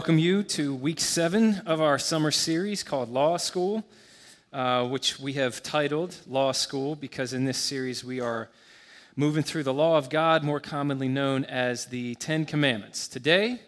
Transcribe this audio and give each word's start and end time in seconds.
welcome 0.00 0.18
you 0.18 0.42
to 0.42 0.74
week 0.74 0.98
seven 0.98 1.56
of 1.66 1.78
our 1.78 1.98
summer 1.98 2.30
series 2.30 2.82
called 2.82 3.10
Law 3.10 3.36
School, 3.36 3.84
uh, 4.50 4.88
which 4.88 5.20
we 5.20 5.34
have 5.34 5.62
titled 5.62 6.16
Law 6.26 6.52
School 6.52 6.96
because 6.96 7.34
in 7.34 7.44
this 7.44 7.58
series 7.58 8.02
we 8.02 8.18
are 8.18 8.48
moving 9.14 9.42
through 9.42 9.62
the 9.62 9.74
law 9.74 9.98
of 9.98 10.08
God, 10.08 10.42
more 10.42 10.58
commonly 10.58 11.06
known 11.06 11.44
as 11.44 11.84
the 11.84 12.14
Ten 12.14 12.46
Commandments. 12.46 13.08
Today, 13.08 13.60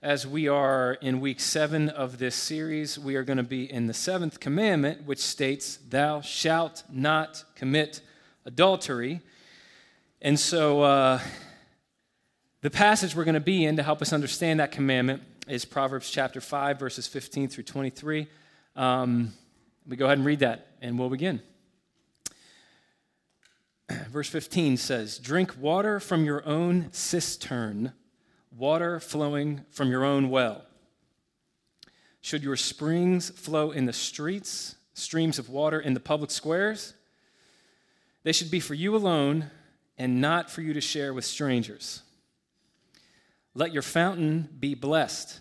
as 0.00 0.26
we 0.26 0.48
are 0.48 0.94
in 1.02 1.20
week 1.20 1.40
seven 1.40 1.90
of 1.90 2.16
this 2.16 2.36
series, 2.36 2.98
we 2.98 3.14
are 3.14 3.22
going 3.22 3.36
to 3.36 3.42
be 3.42 3.70
in 3.70 3.86
the 3.86 3.92
seventh 3.92 4.40
commandment, 4.40 5.04
which 5.04 5.20
states, 5.20 5.76
Thou 5.76 6.22
shalt 6.22 6.84
not 6.90 7.44
commit 7.54 8.00
adultery. 8.46 9.20
And 10.22 10.40
so, 10.40 10.80
uh, 10.80 11.20
the 12.62 12.70
passage 12.70 13.14
we're 13.14 13.24
going 13.24 13.34
to 13.34 13.40
be 13.40 13.66
in 13.66 13.76
to 13.76 13.82
help 13.82 14.00
us 14.00 14.14
understand 14.14 14.58
that 14.60 14.72
commandment 14.72 15.22
is 15.46 15.64
Proverbs 15.64 16.10
chapter 16.10 16.40
5, 16.40 16.78
verses 16.78 17.06
15 17.06 17.48
through 17.48 17.64
23. 17.64 18.26
Um, 18.74 19.32
we 19.86 19.96
go 19.96 20.06
ahead 20.06 20.18
and 20.18 20.26
read 20.26 20.40
that, 20.40 20.66
and 20.82 20.98
we'll 20.98 21.08
begin. 21.08 21.40
Verse 24.10 24.28
15 24.28 24.76
says, 24.76 25.18
Drink 25.18 25.54
water 25.60 26.00
from 26.00 26.24
your 26.24 26.44
own 26.46 26.88
cistern, 26.92 27.92
water 28.50 28.98
flowing 28.98 29.64
from 29.70 29.88
your 29.88 30.04
own 30.04 30.30
well. 30.30 30.64
Should 32.20 32.42
your 32.42 32.56
springs 32.56 33.30
flow 33.30 33.70
in 33.70 33.86
the 33.86 33.92
streets, 33.92 34.74
streams 34.94 35.38
of 35.38 35.48
water 35.48 35.78
in 35.78 35.94
the 35.94 36.00
public 36.00 36.32
squares? 36.32 36.94
They 38.24 38.32
should 38.32 38.50
be 38.50 38.58
for 38.58 38.74
you 38.74 38.96
alone 38.96 39.50
and 39.96 40.20
not 40.20 40.50
for 40.50 40.62
you 40.62 40.72
to 40.72 40.80
share 40.80 41.14
with 41.14 41.24
strangers. 41.24 42.02
Let 43.56 43.72
your 43.72 43.80
fountain 43.80 44.50
be 44.60 44.74
blessed, 44.74 45.40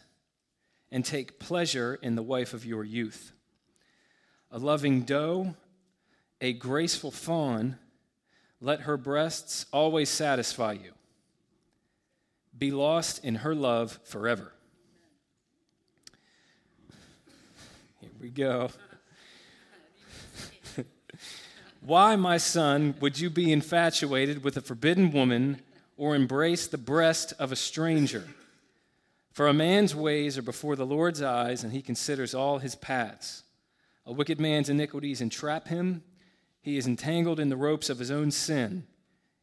and 0.89 1.03
take 1.03 1.37
pleasure 1.37 1.99
in 2.01 2.15
the 2.15 2.23
wife 2.23 2.53
of 2.53 2.65
your 2.65 2.85
youth. 2.85 3.33
A 4.49 4.57
loving 4.57 5.01
doe, 5.01 5.55
a 6.39 6.53
graceful 6.53 7.11
fawn, 7.11 7.77
let 8.61 8.81
her 8.81 8.95
breasts 8.95 9.65
always 9.73 10.09
satisfy 10.09 10.71
you. 10.71 10.93
Be 12.57 12.71
lost 12.71 13.21
in 13.25 13.35
her 13.35 13.53
love 13.53 13.99
forever. 14.05 14.53
Here 17.99 18.11
we 18.21 18.29
go. 18.29 18.69
Why, 21.81 22.15
my 22.15 22.37
son, 22.37 22.95
would 23.01 23.19
you 23.19 23.29
be 23.29 23.51
infatuated 23.51 24.41
with 24.41 24.55
a 24.55 24.61
forbidden 24.61 25.11
woman? 25.11 25.59
Or 25.97 26.15
embrace 26.15 26.67
the 26.67 26.77
breast 26.77 27.33
of 27.39 27.51
a 27.51 27.55
stranger. 27.55 28.25
For 29.31 29.47
a 29.47 29.53
man's 29.53 29.95
ways 29.95 30.37
are 30.37 30.43
before 30.43 30.75
the 30.75 30.85
Lord's 30.85 31.21
eyes, 31.21 31.63
and 31.63 31.73
he 31.73 31.81
considers 31.81 32.33
all 32.33 32.59
his 32.59 32.75
paths. 32.75 33.43
A 34.05 34.13
wicked 34.13 34.39
man's 34.39 34.69
iniquities 34.69 35.21
entrap 35.21 35.67
him. 35.67 36.03
He 36.61 36.77
is 36.77 36.87
entangled 36.87 37.39
in 37.39 37.49
the 37.49 37.57
ropes 37.57 37.89
of 37.89 37.99
his 37.99 38.11
own 38.11 38.31
sin. 38.31 38.85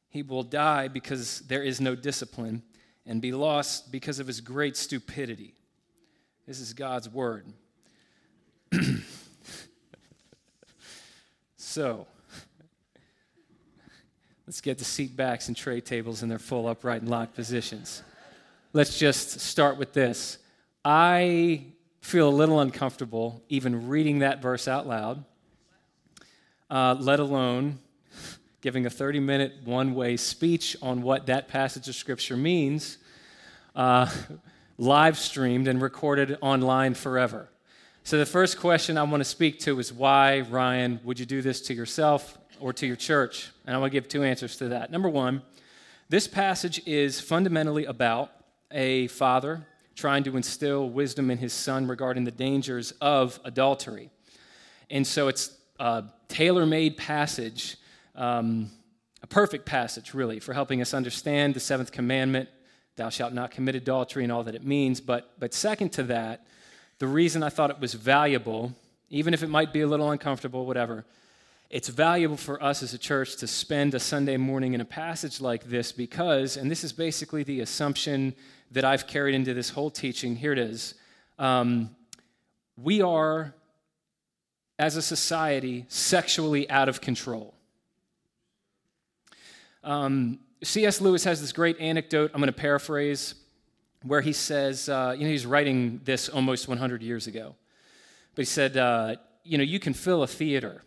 He 0.09 0.23
will 0.23 0.43
die 0.43 0.89
because 0.89 1.41
there 1.41 1.63
is 1.63 1.81
no 1.81 1.95
discipline, 1.95 2.63
and 3.07 3.21
be 3.21 3.33
lost 3.33 3.91
because 3.91 4.19
of 4.19 4.27
his 4.27 4.41
great 4.41 4.77
stupidity. 4.77 5.55
This 6.47 6.61
is 6.61 6.73
God's 6.73 7.09
word. 7.09 7.47
so, 11.57 12.07
Let's 14.47 14.61
get 14.61 14.79
the 14.79 14.85
seat 14.85 15.17
backs 15.17 15.47
and 15.47 15.57
tray 15.57 15.81
tables 15.81 16.25
in 16.25 16.29
their 16.29 16.41
full 16.41 16.67
upright 16.67 17.01
and 17.01 17.11
locked 17.11 17.35
positions. 17.35 18.03
Let's 18.73 18.99
just 18.99 19.39
start 19.39 19.77
with 19.77 19.93
this. 19.93 20.39
I 20.85 21.67
feel 22.01 22.29
a 22.29 22.31
little 22.31 22.59
uncomfortable 22.59 23.41
even 23.49 23.87
reading 23.87 24.19
that 24.19 24.43
verse 24.43 24.67
out 24.67 24.89
loud, 24.89 25.25
uh, 26.69 26.97
let 26.99 27.21
alone 27.21 27.79
giving 28.63 28.85
a 28.85 28.91
30 28.91 29.21
minute 29.21 29.53
one 29.65 29.95
way 29.95 30.17
speech 30.17 30.77
on 30.83 31.03
what 31.03 31.27
that 31.27 31.47
passage 31.47 31.89
of 31.89 31.95
Scripture 31.95 32.37
means, 32.37 32.99
uh, 33.77 34.11
live 34.77 35.17
streamed 35.19 35.69
and 35.69 35.81
recorded 35.81 36.37
online 36.41 36.95
forever. 36.95 37.49
So, 38.03 38.19
the 38.19 38.27
first 38.27 38.59
question 38.59 38.99
I 38.99 39.05
want 39.05 39.21
to 39.21 39.25
speak 39.25 39.61
to 39.61 39.79
is 39.79 39.93
why, 39.93 40.41
Ryan, 40.41 40.99
would 41.05 41.21
you 41.21 41.27
do 41.27 41.43
this 41.43 41.61
to 41.63 41.75
yourself 41.75 42.37
or 42.63 42.73
to 42.73 42.87
your 42.87 42.97
church? 42.97 43.51
And 43.67 43.75
I 43.75 43.79
want 43.79 43.93
to 43.93 43.95
give 43.95 44.09
two 44.09 44.23
answers 44.23 44.57
to 44.59 44.69
that. 44.69 44.91
Number 44.91 45.09
one, 45.09 45.43
this 46.09 46.29
passage 46.29 46.81
is 46.87 47.21
fundamentally 47.21 47.85
about 47.85 48.31
a 48.71 49.09
father 49.09 49.67
trying 49.95 50.25
to 50.25 50.37
instill 50.37 50.89
wisdom 50.89 51.31
in 51.31 51.39
his 51.39 51.53
son 51.53 51.87
regarding 51.87 52.25
the 52.25 52.31
dangers 52.31 52.93
of 53.01 53.39
adultery. 53.45 54.11
And 54.91 55.07
so 55.07 55.29
it's 55.29 55.57
a 55.79 56.05
tailor 56.29 56.65
made 56.65 56.97
passage, 56.97 57.77
um, 58.15 58.71
a 59.23 59.27
perfect 59.27 59.67
passage, 59.67 60.15
really, 60.15 60.41
for 60.41 60.53
helping 60.53 60.81
us 60.81 60.95
understand 60.95 61.55
the 61.55 61.61
seventh 61.61 61.93
commandment 61.93 62.49
thou 62.97 63.09
shalt 63.09 63.33
not 63.33 63.51
commit 63.51 63.75
adultery 63.75 64.23
and 64.23 64.33
all 64.33 64.45
that 64.45 64.55
it 64.55 64.65
means. 64.65 65.01
But, 65.01 65.33
but 65.39 65.55
second 65.55 65.91
to 65.93 66.03
that, 66.05 66.47
the 66.99 67.07
reason 67.07 67.43
I 67.43 67.49
thought 67.49 67.71
it 67.71 67.81
was 67.81 67.95
valuable, 67.95 68.75
even 69.09 69.35
if 69.35 69.43
it 69.43 69.49
might 69.49 69.73
be 69.73 69.81
a 69.81 69.87
little 69.87 70.11
uncomfortable, 70.11 70.67
whatever, 70.67 71.05
it's 71.73 71.89
valuable 71.89 72.37
for 72.37 72.63
us 72.63 72.83
as 72.83 72.93
a 72.93 72.99
church 72.99 73.37
to 73.37 73.47
spend 73.47 73.95
a 73.95 73.99
Sunday 73.99 74.37
morning 74.37 74.75
in 74.75 74.83
a 74.83 74.85
passage 74.85 75.41
like 75.41 75.65
this 75.65 75.91
because, 75.91 76.59
and 76.59 76.71
this 76.71 76.85
is 76.85 76.93
basically 76.93 77.45
the 77.45 77.61
assumption 77.61 78.35
that 78.73 78.85
I've 78.85 79.07
carried 79.07 79.35
into 79.35 79.55
this 79.55 79.71
whole 79.71 79.91
teaching. 79.91 80.37
Here 80.37 80.53
it 80.53 80.59
is. 80.59 80.95
Um, 81.39 81.97
we 82.77 83.01
are, 83.01 83.55
as 84.79 84.97
a 84.97 85.03
society, 85.03 85.87
sexually 85.89 86.69
out 86.69 86.91
of 86.91 87.01
control. 87.01 87.55
Um, 89.83 90.41
C.S. 90.63 91.01
Lewis 91.01 91.25
has 91.25 91.41
this 91.41 91.53
great 91.53 91.81
anecdote, 91.81 92.33
I'm 92.35 92.41
going 92.41 92.53
to 92.53 92.53
paraphrase, 92.53 93.35
where 94.03 94.21
he 94.21 94.35
says, 94.35 94.91
uh, 94.91 95.15
you 95.17 95.25
know, 95.25 95.31
he's 95.31 95.47
writing 95.47 96.03
this 96.05 96.29
almost 96.29 96.69
100 96.69 97.03
years 97.03 97.27
ago. 97.27 97.55
But 98.35 98.43
he 98.43 98.47
said, 98.47 98.77
uh, 98.77 99.17
you 99.43 99.57
know, 99.57 99.65
you 99.65 99.81
can 99.81 99.95
fill 99.95 100.23
a 100.23 100.27
theater 100.27 100.83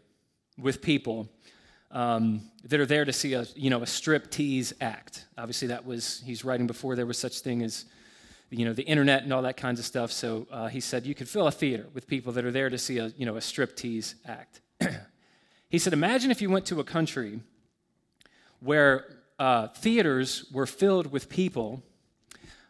with 0.57 0.81
people 0.81 1.29
um, 1.91 2.41
that 2.66 2.79
are 2.79 2.85
there 2.85 3.05
to 3.05 3.13
see 3.13 3.33
a 3.33 3.45
you 3.55 3.69
know 3.69 3.81
a 3.81 3.88
strip 3.88 4.29
tease 4.29 4.73
act. 4.81 5.25
Obviously, 5.38 5.69
that 5.69 5.85
was 5.85 6.21
he's 6.25 6.43
writing 6.43 6.67
before 6.67 6.95
there 6.95 7.05
was 7.05 7.17
such 7.17 7.39
thing 7.39 7.61
as 7.61 7.85
you 8.49 8.66
know 8.66 8.73
the 8.73 8.83
internet 8.83 9.23
and 9.23 9.33
all 9.33 9.41
that 9.43 9.57
kinds 9.57 9.79
of 9.79 9.85
stuff. 9.85 10.11
So 10.11 10.47
uh, 10.51 10.67
he 10.67 10.79
said 10.79 11.05
you 11.05 11.16
could 11.16 11.29
fill 11.29 11.47
a 11.47 11.51
theater 11.51 11.88
with 11.93 12.07
people 12.07 12.33
that 12.33 12.45
are 12.45 12.51
there 12.51 12.69
to 12.69 12.77
see 12.77 12.97
a 12.97 13.07
you 13.17 13.25
know 13.25 13.38
a 13.38 13.41
strip 13.41 13.75
tease 13.75 14.16
act. 14.25 14.61
he 15.69 15.79
said, 15.79 15.93
imagine 15.93 16.31
if 16.31 16.41
you 16.41 16.49
went 16.49 16.66
to 16.67 16.79
a 16.79 16.83
country 16.83 17.39
where 18.59 19.05
uh, 19.39 19.67
theaters 19.69 20.45
were 20.51 20.67
filled 20.67 21.11
with 21.11 21.29
people. 21.29 21.81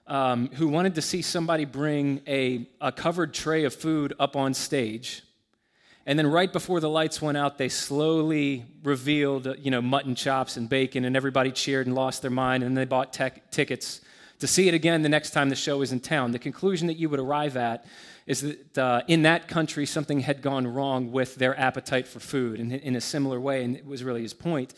Um, 0.08 0.50
who 0.50 0.68
wanted 0.68 0.94
to 0.94 1.02
see 1.02 1.24
somebody 1.24 1.66
bring 1.66 2.22
a, 2.28 2.70
a 2.80 2.92
covered 2.92 3.34
tray 3.34 3.64
of 3.64 3.74
food 3.74 4.14
up 4.20 4.36
on 4.36 4.54
stage 4.54 5.25
and 6.06 6.20
then 6.20 6.28
right 6.28 6.52
before 6.52 6.80
the 6.80 6.90
lights 6.90 7.22
went 7.22 7.38
out, 7.38 7.58
they 7.58 7.70
slowly 7.70 8.66
revealed, 8.84 9.56
you 9.60 9.72
know, 9.72 9.82
mutton 9.82 10.14
chops 10.14 10.56
and 10.56 10.70
bacon, 10.70 11.06
and 11.06 11.16
everybody 11.16 11.52
cheered 11.52 11.88
and 11.88 11.96
lost 11.96 12.22
their 12.22 12.32
mind, 12.32 12.64
and 12.64 12.78
they 12.78 12.86
bought 12.86 13.12
tech, 13.12 13.50
tickets 13.52 14.02
to 14.40 14.48
see 14.48 14.68
it 14.68 14.74
again 14.74 15.02
the 15.02 15.10
next 15.10 15.32
time 15.32 15.50
the 15.50 15.56
show 15.56 15.78
was 15.78 15.92
in 15.92 16.00
town. 16.00 16.32
The 16.32 16.40
conclusion 16.40 16.88
that 16.88 16.98
you 16.98 17.10
would 17.10 17.20
arrive 17.20 17.58
at 17.58 17.86
is 18.28 18.42
that 18.42 18.78
uh, 18.78 19.02
in 19.08 19.24
that 19.24 19.48
country, 19.48 19.86
something 19.86 20.20
had 20.20 20.42
gone 20.42 20.68
wrong 20.68 21.12
with 21.12 21.36
their 21.36 21.60
appetite 21.60 22.08
for 22.08 22.20
food 22.20 22.60
in, 22.60 22.72
in 22.72 22.96
a 22.96 23.02
similar 23.02 23.40
way, 23.40 23.64
and 23.64 23.76
it 23.76 23.86
was 23.86 24.04
really 24.04 24.22
his 24.22 24.34
point. 24.34 24.74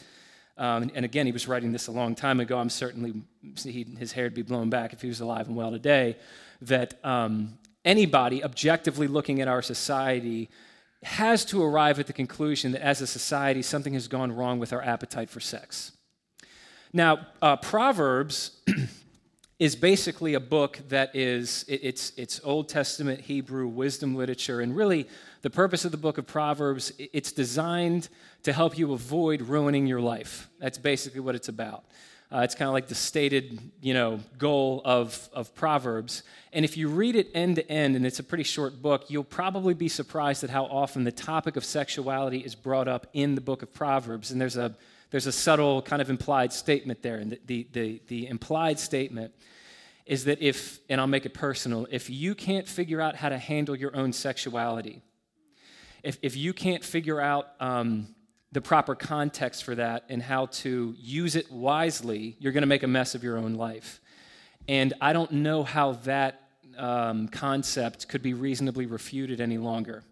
Um, 0.57 0.91
and 0.95 1.06
again, 1.06 1.25
he 1.25 1.31
was 1.31 1.47
writing 1.47 1.71
this 1.71 1.88
a 1.88 1.91
long 1.91 2.15
time 2.15 2.39
ago. 2.39 2.57
I'm 2.57 2.69
certainly, 2.69 3.21
his 3.63 4.12
hair 4.12 4.25
would 4.25 4.33
be 4.33 4.41
blown 4.41 4.69
back 4.69 4.94
if 4.94 5.01
he 5.01 5.07
was 5.07 5.19
alive 5.19 5.47
and 5.47 5.56
well 5.56 5.71
today. 5.71 6.18
That 6.62 7.03
um, 7.06 7.57
anybody 7.85 8.44
objectively 8.44 9.07
looking 9.07 9.39
at 9.41 9.47
our 9.47 9.62
society 9.62 10.50
has 11.03 11.45
to 11.45 11.63
arrive 11.63 11.99
at 11.99 12.07
the 12.07 12.13
conclusion 12.13 12.71
that 12.71 12.81
as 12.81 13.01
a 13.01 13.07
society, 13.07 13.61
something 13.61 13.94
has 13.94 14.07
gone 14.07 14.31
wrong 14.31 14.59
with 14.59 14.73
our 14.73 14.81
appetite 14.81 15.29
for 15.29 15.39
sex. 15.39 15.91
Now, 16.94 17.27
uh, 17.41 17.57
Proverbs 17.57 18.59
is 19.59 19.75
basically 19.75 20.33
a 20.33 20.39
book 20.39 20.79
that 20.89 21.15
is 21.15 21.65
it, 21.67 21.81
it's 21.83 22.11
it's 22.17 22.39
Old 22.44 22.69
Testament 22.69 23.21
Hebrew 23.21 23.67
wisdom 23.67 24.15
literature, 24.15 24.61
and 24.61 24.75
really 24.75 25.07
the 25.41 25.49
purpose 25.49 25.85
of 25.85 25.91
the 25.91 25.97
book 25.97 26.17
of 26.17 26.25
Proverbs 26.25 26.91
it's 26.97 27.31
designed 27.31 28.09
to 28.44 28.53
help 28.53 28.77
you 28.77 28.94
avoid 28.94 29.41
ruining 29.41 29.85
your 29.88 30.01
life. 30.01 30.49
That's 30.59 30.77
basically 30.77 31.19
what 31.19 31.35
it's 31.35 31.49
about. 31.49 31.85
Uh, 32.29 32.39
it's 32.39 32.56
kind 32.56 32.68
of 32.68 32.74
like 32.74 32.88
the 32.88 32.95
stated, 32.95 33.57
you 33.81 33.94
know, 33.94 34.19
goal 34.38 34.81
of, 34.83 35.29
of 35.31 35.56
Proverbs. 35.56 36.24
And 36.51 36.65
if 36.65 36.75
you 36.75 36.89
read 36.89 37.15
it 37.15 37.29
end 37.33 37.56
to 37.56 37.71
end, 37.71 37.95
and 37.95 38.06
it's 38.06 38.19
a 38.19 38.24
pretty 38.24 38.44
short 38.44 38.81
book, 38.81 39.06
you'll 39.09 39.24
probably 39.24 39.74
be 39.74 39.88
surprised 39.88 40.44
at 40.44 40.50
how 40.50 40.65
often 40.65 41.06
the 41.06 41.12
topic 41.12 41.56
of 41.56 41.63
sexuality 41.63 42.39
is 42.39 42.53
brought 42.53 42.89
up 42.89 43.07
in 43.13 43.35
the 43.35 43.41
book 43.41 43.63
of 43.63 43.74
Proverbs. 43.74 44.31
And 44.31 44.41
there's 44.41 44.57
a, 44.57 44.75
there's 45.09 45.25
a 45.25 45.31
subtle 45.31 45.81
kind 45.81 46.01
of 46.01 46.09
implied 46.09 46.51
statement 46.51 47.01
there. 47.01 47.15
And 47.15 47.31
the, 47.31 47.39
the, 47.45 47.68
the, 47.71 48.01
the 48.07 48.27
implied 48.27 48.77
statement 48.77 49.33
is 50.06 50.25
that 50.25 50.41
if, 50.41 50.80
and 50.89 51.00
I'll 51.00 51.07
make 51.07 51.25
it 51.25 51.33
personal, 51.33 51.88
if 51.91 52.09
you 52.09 52.35
can't 52.35 52.68
figure 52.68 53.00
out 53.00 53.15
how 53.15 53.30
to 53.30 53.38
handle 53.38 53.75
your 53.75 53.95
own 53.95 54.12
sexuality, 54.12 55.01
if, 56.03 56.18
if 56.21 56.35
you 56.35 56.51
can't 56.51 56.83
figure 56.83 57.21
out 57.21 57.47
um, 57.62 58.15
the 58.51 58.61
proper 58.61 58.95
context 58.95 59.63
for 59.63 59.75
that 59.75 60.05
and 60.09 60.21
how 60.21 60.45
to 60.47 60.95
use 60.97 61.35
it 61.35 61.51
wisely, 61.51 62.38
you're 62.39 62.53
going 62.53 62.61
to 62.61 62.67
make 62.67 62.83
a 62.83 62.88
mess 62.88 63.13
of 63.13 63.23
your 63.23 63.38
own 63.38 63.55
life. 63.55 63.99
And 64.67 64.94
I 65.01 65.13
don't 65.13 65.31
know 65.31 65.63
how 65.63 65.94
that 66.03 66.41
um, 66.77 67.27
concept 67.27 68.07
could 68.07 68.21
be 68.21 68.33
reasonably 68.33 68.85
refuted 68.85 69.41
any 69.41 69.57
longer. 69.57 70.03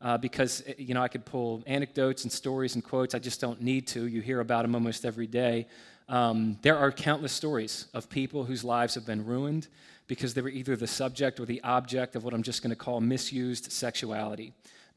Uh, 0.00 0.16
because 0.16 0.62
eh, 0.66 0.74
you 0.78 0.94
know 0.94 1.02
I 1.02 1.08
could 1.08 1.24
pull 1.24 1.64
anecdotes 1.66 2.22
and 2.22 2.30
stories 2.30 2.76
and 2.76 2.84
quotes. 2.84 3.16
I 3.16 3.18
just 3.18 3.40
don't 3.40 3.60
need 3.60 3.88
to. 3.88 4.06
You 4.06 4.20
hear 4.20 4.38
about 4.38 4.62
them 4.62 4.76
almost 4.76 5.04
every 5.04 5.26
day. 5.26 5.66
Um, 6.08 6.56
there 6.62 6.78
are 6.78 6.92
countless 6.92 7.32
stories 7.32 7.88
of 7.92 8.08
people 8.08 8.44
whose 8.44 8.62
lives 8.62 8.94
have 8.94 9.04
been 9.04 9.26
ruined 9.26 9.66
because 10.06 10.34
they 10.34 10.40
were 10.40 10.48
either 10.48 10.76
the 10.76 10.86
subject 10.86 11.40
or 11.40 11.46
the 11.46 11.60
object 11.64 12.14
of 12.14 12.22
what 12.22 12.32
I'm 12.32 12.44
just 12.44 12.62
going 12.62 12.70
to 12.70 12.76
call 12.76 13.00
misused 13.00 13.72
sexuality. 13.72 14.52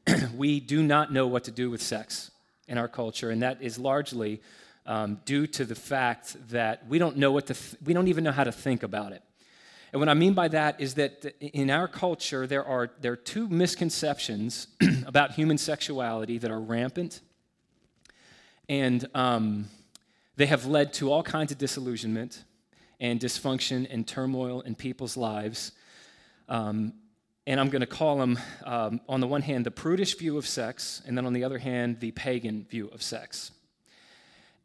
we 0.36 0.60
do 0.60 0.84
not 0.84 1.12
know 1.12 1.26
what 1.26 1.42
to 1.44 1.50
do 1.50 1.68
with 1.68 1.82
sex 1.82 2.30
in 2.68 2.78
our 2.78 2.88
culture, 2.88 3.30
and 3.30 3.42
that 3.42 3.62
is 3.62 3.78
largely 3.78 4.40
um, 4.86 5.20
due 5.24 5.46
to 5.46 5.64
the 5.64 5.74
fact 5.74 6.36
that 6.50 6.86
we 6.88 6.98
don't 6.98 7.16
know 7.16 7.32
what 7.32 7.46
to 7.46 7.54
th- 7.54 7.76
we 7.84 7.92
don't 7.92 8.08
even 8.08 8.24
know 8.24 8.32
how 8.32 8.44
to 8.44 8.52
think 8.52 8.82
about 8.82 9.12
it. 9.12 9.22
And 9.92 10.00
what 10.00 10.08
I 10.08 10.14
mean 10.14 10.32
by 10.32 10.48
that 10.48 10.80
is 10.80 10.94
that 10.94 11.34
in 11.40 11.70
our 11.70 11.86
culture 11.86 12.46
there 12.46 12.64
are 12.64 12.90
there 13.00 13.12
are 13.12 13.16
two 13.16 13.48
misconceptions 13.48 14.68
about 15.06 15.32
human 15.32 15.58
sexuality 15.58 16.38
that 16.38 16.50
are 16.50 16.60
rampant, 16.60 17.20
and 18.68 19.06
um, 19.14 19.66
they 20.36 20.46
have 20.46 20.66
led 20.66 20.92
to 20.94 21.12
all 21.12 21.22
kinds 21.22 21.52
of 21.52 21.58
disillusionment 21.58 22.44
and 23.00 23.20
dysfunction 23.20 23.86
and 23.90 24.06
turmoil 24.06 24.60
in 24.62 24.74
people's 24.74 25.16
lives. 25.16 25.72
Um, 26.48 26.94
and 27.46 27.58
I'm 27.58 27.70
going 27.70 27.80
to 27.80 27.86
call 27.86 28.18
them, 28.18 28.38
um, 28.64 29.00
on 29.08 29.20
the 29.20 29.26
one 29.26 29.42
hand, 29.42 29.66
the 29.66 29.70
prudish 29.70 30.16
view 30.16 30.38
of 30.38 30.46
sex, 30.46 31.02
and 31.06 31.18
then 31.18 31.26
on 31.26 31.32
the 31.32 31.44
other 31.44 31.58
hand, 31.58 31.98
the 32.00 32.12
pagan 32.12 32.66
view 32.70 32.88
of 32.88 33.02
sex. 33.02 33.50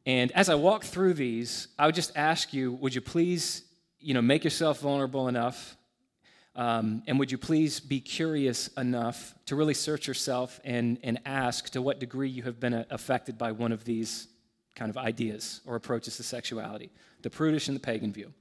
And 0.06 0.32
as 0.34 0.48
I 0.48 0.56
walk 0.56 0.84
through 0.84 1.16
these, 1.16 1.68
I 1.78 1.88
would 1.88 1.96
just 1.96 2.16
ask 2.16 2.54
you, 2.54 2.74
would 2.74 2.94
you 2.94 3.02
please, 3.02 3.64
you 4.00 4.14
know, 4.14 4.22
make 4.22 4.44
yourself 4.44 4.80
vulnerable 4.80 5.28
enough, 5.28 5.76
um, 6.56 7.04
and 7.08 7.20
would 7.20 7.32
you 7.32 7.38
please 7.38 7.80
be 7.80 8.00
curious 8.00 8.68
enough 8.78 9.34
to 9.48 9.56
really 9.56 9.74
search 9.74 10.08
yourself 10.08 10.60
and, 10.64 11.00
and 11.04 11.20
ask 11.26 11.70
to 11.72 11.82
what 11.82 12.00
degree 12.00 12.30
you 12.30 12.44
have 12.44 12.60
been 12.60 12.74
uh, 12.74 12.86
affected 12.90 13.38
by 13.38 13.52
one 13.52 13.72
of 13.72 13.86
these 13.86 14.28
kind 14.76 14.90
of 14.90 14.98
ideas 14.98 15.62
or 15.66 15.76
approaches 15.76 16.18
to 16.18 16.24
sexuality, 16.24 16.92
the 17.24 17.30
prudish 17.30 17.68
and 17.68 17.76
the 17.76 17.82
pagan 17.82 18.14
view. 18.14 18.32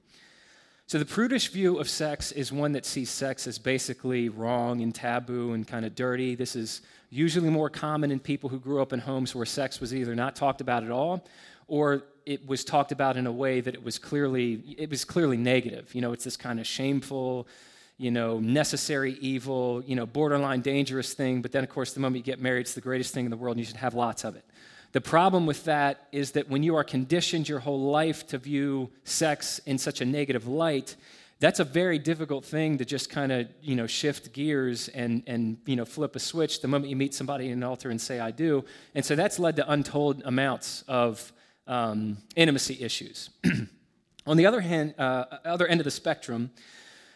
So, 0.89 0.99
the 0.99 1.05
prudish 1.05 1.49
view 1.49 1.79
of 1.79 1.89
sex 1.89 2.31
is 2.31 2.49
one 2.49 2.71
that 2.71 2.85
sees 2.85 3.09
sex 3.09 3.45
as 3.45 3.59
basically 3.59 4.29
wrong 4.29 4.79
and 4.79 4.95
taboo 4.95 5.51
and 5.51 5.67
kind 5.67 5.83
of 5.83 5.95
dirty. 5.95 6.33
This 6.33 6.55
is 6.55 6.79
usually 7.09 7.49
more 7.49 7.69
common 7.69 8.09
in 8.09 8.21
people 8.21 8.49
who 8.49 8.57
grew 8.57 8.81
up 8.81 8.93
in 8.93 8.99
homes 9.01 9.35
where 9.35 9.45
sex 9.45 9.81
was 9.81 9.93
either 9.93 10.15
not 10.15 10.37
talked 10.37 10.61
about 10.61 10.85
at 10.85 10.89
all 10.91 11.25
or 11.67 12.03
it 12.25 12.47
was 12.47 12.63
talked 12.63 12.93
about 12.93 13.17
in 13.17 13.27
a 13.27 13.31
way 13.33 13.59
that 13.59 13.73
it 13.73 13.83
was 13.83 13.99
clearly 13.99 14.63
it 14.77 14.89
was 14.89 15.03
clearly 15.03 15.35
negative. 15.35 15.93
You 15.93 15.99
know, 15.99 16.13
it's 16.13 16.23
this 16.23 16.37
kind 16.37 16.57
of 16.57 16.65
shameful, 16.65 17.49
you 17.97 18.09
know, 18.09 18.39
necessary 18.39 19.17
evil, 19.19 19.83
you 19.85 19.97
know, 19.97 20.05
borderline 20.05 20.61
dangerous 20.61 21.13
thing, 21.13 21.41
but 21.41 21.51
then 21.51 21.65
of 21.65 21.69
course 21.69 21.91
the 21.91 21.99
moment 21.99 22.25
you 22.25 22.31
get 22.31 22.39
married 22.39 22.61
it's 22.61 22.75
the 22.75 22.79
greatest 22.79 23.13
thing 23.13 23.25
in 23.25 23.31
the 23.31 23.35
world 23.35 23.57
and 23.57 23.59
you 23.59 23.65
should 23.65 23.75
have 23.75 23.93
lots 23.93 24.23
of 24.23 24.37
it. 24.37 24.45
The 24.93 25.01
problem 25.01 25.45
with 25.45 25.65
that 25.65 26.07
is 26.11 26.31
that 26.31 26.49
when 26.49 26.63
you 26.63 26.75
are 26.75 26.83
conditioned 26.83 27.49
your 27.49 27.59
whole 27.59 27.91
life 27.91 28.25
to 28.27 28.37
view 28.37 28.89
sex 29.03 29.59
in 29.65 29.77
such 29.77 30.01
a 30.01 30.05
negative 30.05 30.47
light, 30.47 30.95
that's 31.39 31.59
a 31.59 31.63
very 31.63 31.99
difficult 31.99 32.45
thing 32.45 32.77
to 32.77 32.85
just 32.85 33.09
kind 33.09 33.31
of 33.31 33.47
you 33.61 33.75
know 33.75 33.85
shift 33.85 34.33
gears 34.33 34.87
and 34.89 35.23
and 35.27 35.57
you 35.65 35.75
know 35.75 35.85
flip 35.85 36.15
a 36.15 36.19
switch 36.19 36.61
the 36.61 36.67
moment 36.67 36.89
you 36.89 36.95
meet 36.95 37.13
somebody 37.13 37.47
in 37.47 37.53
an 37.53 37.63
altar 37.63 37.89
and 37.89 38.01
say 38.01 38.19
I 38.19 38.31
do, 38.31 38.63
and 38.95 39.05
so 39.05 39.15
that's 39.15 39.37
led 39.39 39.55
to 39.57 39.71
untold 39.71 40.23
amounts 40.25 40.83
of 40.87 41.31
um, 41.67 42.17
intimacy 42.35 42.77
issues. 42.81 43.29
On 44.25 44.35
the 44.35 44.45
other 44.45 44.61
hand, 44.61 44.95
uh, 44.97 45.25
other 45.45 45.67
end 45.67 45.79
of 45.79 45.85
the 45.85 45.91
spectrum, 45.91 46.49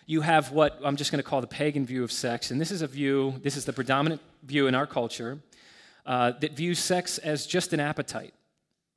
you 0.06 0.22
have 0.22 0.52
what 0.52 0.80
I'm 0.84 0.96
just 0.98 1.12
going 1.12 1.22
to 1.22 1.28
call 1.30 1.42
the 1.42 1.48
pagan 1.48 1.86
view 1.86 2.04
of 2.04 2.12
sex, 2.12 2.52
and 2.52 2.62
this 2.62 2.72
is 2.72 2.82
a 2.82 2.88
view. 2.88 3.36
This 3.42 3.58
is 3.58 3.66
the 3.66 3.74
predominant 3.74 4.22
view 4.44 4.68
in 4.68 4.76
our 4.76 4.86
culture 4.86 5.40
uh, 6.06 6.32
that 6.40 6.54
views 6.54 6.80
sex 6.80 7.18
as 7.18 7.46
just 7.46 7.74
an 7.74 7.80
appetite 7.80 8.34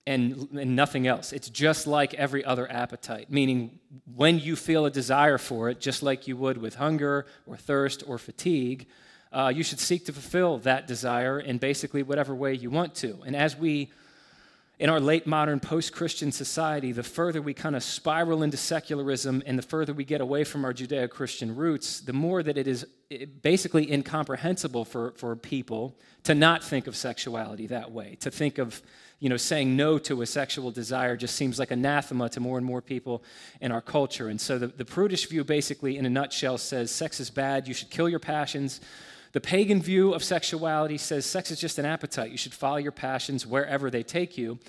and, 0.06 0.48
and 0.58 0.76
nothing 0.76 1.06
else. 1.06 1.32
It's 1.32 1.48
just 1.48 1.86
like 1.86 2.14
every 2.14 2.44
other 2.44 2.70
appetite, 2.70 3.30
meaning 3.30 3.78
when 4.14 4.38
you 4.38 4.56
feel 4.56 4.84
a 4.86 4.90
desire 4.90 5.38
for 5.38 5.70
it, 5.70 5.80
just 5.80 6.02
like 6.02 6.28
you 6.28 6.36
would 6.36 6.58
with 6.58 6.76
hunger 6.76 7.26
or 7.46 7.56
thirst 7.56 8.02
or 8.06 8.18
fatigue, 8.18 8.86
uh, 9.32 9.52
you 9.54 9.62
should 9.62 9.80
seek 9.80 10.04
to 10.06 10.12
fulfill 10.12 10.58
that 10.58 10.86
desire 10.86 11.40
in 11.40 11.58
basically 11.58 12.02
whatever 12.02 12.34
way 12.34 12.54
you 12.54 12.70
want 12.70 12.94
to. 12.94 13.18
And 13.26 13.34
as 13.34 13.56
we 13.56 13.90
in 14.78 14.90
our 14.90 14.98
late 14.98 15.26
modern 15.26 15.60
post 15.60 15.92
Christian 15.92 16.32
society, 16.32 16.90
the 16.90 17.02
further 17.02 17.40
we 17.40 17.54
kind 17.54 17.76
of 17.76 17.82
spiral 17.84 18.42
into 18.42 18.56
secularism 18.56 19.42
and 19.46 19.56
the 19.56 19.62
further 19.62 19.92
we 19.92 20.04
get 20.04 20.20
away 20.20 20.42
from 20.42 20.64
our 20.64 20.72
Judeo 20.72 21.08
Christian 21.08 21.54
roots, 21.54 22.00
the 22.00 22.12
more 22.12 22.42
that 22.42 22.58
it 22.58 22.66
is 22.66 22.84
eh, 23.10 23.26
basically 23.42 23.92
incomprehensible 23.92 24.84
for, 24.84 25.12
for 25.12 25.36
people 25.36 25.96
to 26.24 26.34
not 26.34 26.64
think 26.64 26.88
of 26.88 26.96
sexuality 26.96 27.68
that 27.68 27.92
way. 27.92 28.16
To 28.20 28.32
think 28.32 28.58
of, 28.58 28.82
you 29.20 29.28
know, 29.28 29.36
saying 29.36 29.76
no 29.76 29.98
to 29.98 30.22
a 30.22 30.26
sexual 30.26 30.72
desire 30.72 31.16
just 31.16 31.36
seems 31.36 31.60
like 31.60 31.70
anathema 31.70 32.28
to 32.30 32.40
more 32.40 32.58
and 32.58 32.66
more 32.66 32.82
people 32.82 33.22
in 33.60 33.70
our 33.70 33.80
culture. 33.80 34.28
And 34.28 34.40
so 34.40 34.58
the, 34.58 34.66
the 34.66 34.84
prudish 34.84 35.28
view, 35.28 35.44
basically, 35.44 35.98
in 35.98 36.04
a 36.04 36.10
nutshell, 36.10 36.58
says 36.58 36.90
sex 36.90 37.20
is 37.20 37.30
bad, 37.30 37.68
you 37.68 37.74
should 37.74 37.90
kill 37.90 38.08
your 38.08 38.18
passions 38.18 38.80
the 39.34 39.40
pagan 39.40 39.82
view 39.82 40.14
of 40.14 40.22
sexuality 40.22 40.96
says 40.96 41.26
sex 41.26 41.50
is 41.50 41.58
just 41.58 41.80
an 41.80 41.84
appetite. 41.84 42.30
You 42.30 42.38
should 42.38 42.54
follow 42.54 42.76
your 42.76 42.92
passions 42.92 43.44
wherever 43.44 43.90
they 43.90 44.04
take 44.04 44.38
you. 44.38 44.60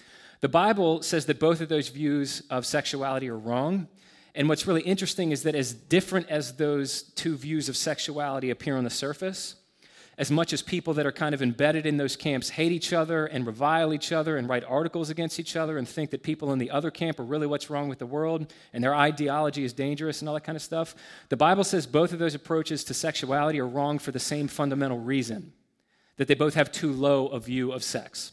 The 0.42 0.50
Bible 0.50 1.04
says 1.04 1.28
that 1.28 1.40
both 1.40 1.62
of 1.62 1.70
those 1.70 1.90
views 1.90 2.42
of 2.50 2.66
sexuality 2.66 3.30
are 3.30 3.38
wrong. 3.38 3.88
And 4.34 4.50
what's 4.50 4.66
really 4.66 4.82
interesting 4.82 5.32
is 5.32 5.44
that, 5.44 5.54
as 5.54 5.72
different 5.72 6.30
as 6.30 6.56
those 6.58 7.04
two 7.04 7.38
views 7.38 7.70
of 7.70 7.78
sexuality 7.78 8.50
appear 8.50 8.76
on 8.76 8.84
the 8.84 8.90
surface, 8.90 9.56
as 10.18 10.32
much 10.32 10.54
as 10.54 10.62
people 10.62 10.94
that 10.94 11.06
are 11.06 11.12
kind 11.12 11.36
of 11.36 11.42
embedded 11.42 11.86
in 11.86 11.98
those 11.98 12.16
camps 12.16 12.50
hate 12.50 12.72
each 12.72 12.94
other 12.94 13.26
and 13.26 13.46
revile 13.46 13.94
each 13.94 14.12
other 14.12 14.38
and 14.38 14.48
write 14.48 14.64
articles 14.64 15.10
against 15.10 15.40
each 15.40 15.56
other 15.56 15.78
and 15.78 15.88
think 15.88 16.10
that 16.12 16.24
people 16.24 16.54
in 16.54 16.60
the 16.60 16.72
other 16.72 16.90
camp 16.90 17.20
are 17.20 17.24
really 17.24 17.48
what's 17.48 17.70
wrong 17.70 17.90
with 17.90 18.00
the 18.00 18.06
world 18.06 18.52
and 18.74 18.84
their 18.84 18.96
ideology 18.96 19.64
is 19.64 19.74
dangerous 19.74 20.22
and 20.22 20.30
all 20.30 20.36
that 20.36 20.44
kind 20.44 20.56
of 20.56 20.62
stuff, 20.62 20.96
the 21.30 21.38
Bible 21.38 21.64
says 21.64 21.86
both 21.86 22.14
of 22.14 22.20
those 22.20 22.36
approaches 22.36 22.84
to 22.86 22.94
sexuality 22.94 23.60
are 23.60 23.68
wrong 23.68 24.00
for 24.00 24.12
the 24.12 24.20
same 24.20 24.48
fundamental 24.48 25.00
reason 25.00 25.52
that 26.18 26.28
they 26.28 26.36
both 26.36 26.54
have 26.54 26.72
too 26.72 26.94
low 26.94 27.28
a 27.28 27.40
view 27.40 27.72
of 27.72 27.84
sex 27.84 28.32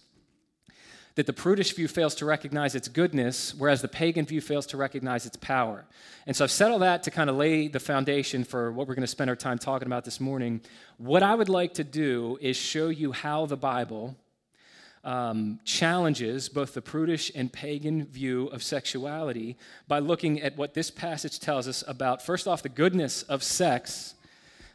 that 1.14 1.26
the 1.26 1.32
prudish 1.32 1.74
view 1.74 1.88
fails 1.88 2.14
to 2.16 2.24
recognize 2.24 2.74
its 2.74 2.88
goodness, 2.88 3.54
whereas 3.54 3.82
the 3.82 3.88
pagan 3.88 4.24
view 4.24 4.40
fails 4.40 4.66
to 4.66 4.76
recognize 4.76 5.26
its 5.26 5.36
power. 5.36 5.84
And 6.26 6.34
so 6.34 6.44
I've 6.44 6.50
said 6.50 6.70
all 6.70 6.78
that 6.78 7.02
to 7.02 7.10
kind 7.10 7.28
of 7.28 7.36
lay 7.36 7.68
the 7.68 7.80
foundation 7.80 8.44
for 8.44 8.72
what 8.72 8.88
we're 8.88 8.94
going 8.94 9.02
to 9.02 9.08
spend 9.08 9.28
our 9.28 9.36
time 9.36 9.58
talking 9.58 9.86
about 9.86 10.04
this 10.04 10.20
morning. 10.20 10.62
What 10.96 11.22
I 11.22 11.34
would 11.34 11.48
like 11.48 11.74
to 11.74 11.84
do 11.84 12.38
is 12.40 12.56
show 12.56 12.88
you 12.88 13.12
how 13.12 13.46
the 13.46 13.56
Bible 13.56 14.16
um, 15.04 15.58
challenges 15.64 16.48
both 16.48 16.74
the 16.74 16.82
prudish 16.82 17.32
and 17.34 17.52
pagan 17.52 18.06
view 18.06 18.46
of 18.46 18.62
sexuality 18.62 19.56
by 19.88 19.98
looking 19.98 20.40
at 20.40 20.56
what 20.56 20.74
this 20.74 20.90
passage 20.90 21.40
tells 21.40 21.66
us 21.66 21.82
about, 21.86 22.22
first 22.24 22.46
off, 22.46 22.62
the 22.62 22.68
goodness 22.68 23.22
of 23.24 23.42
sex, 23.42 24.14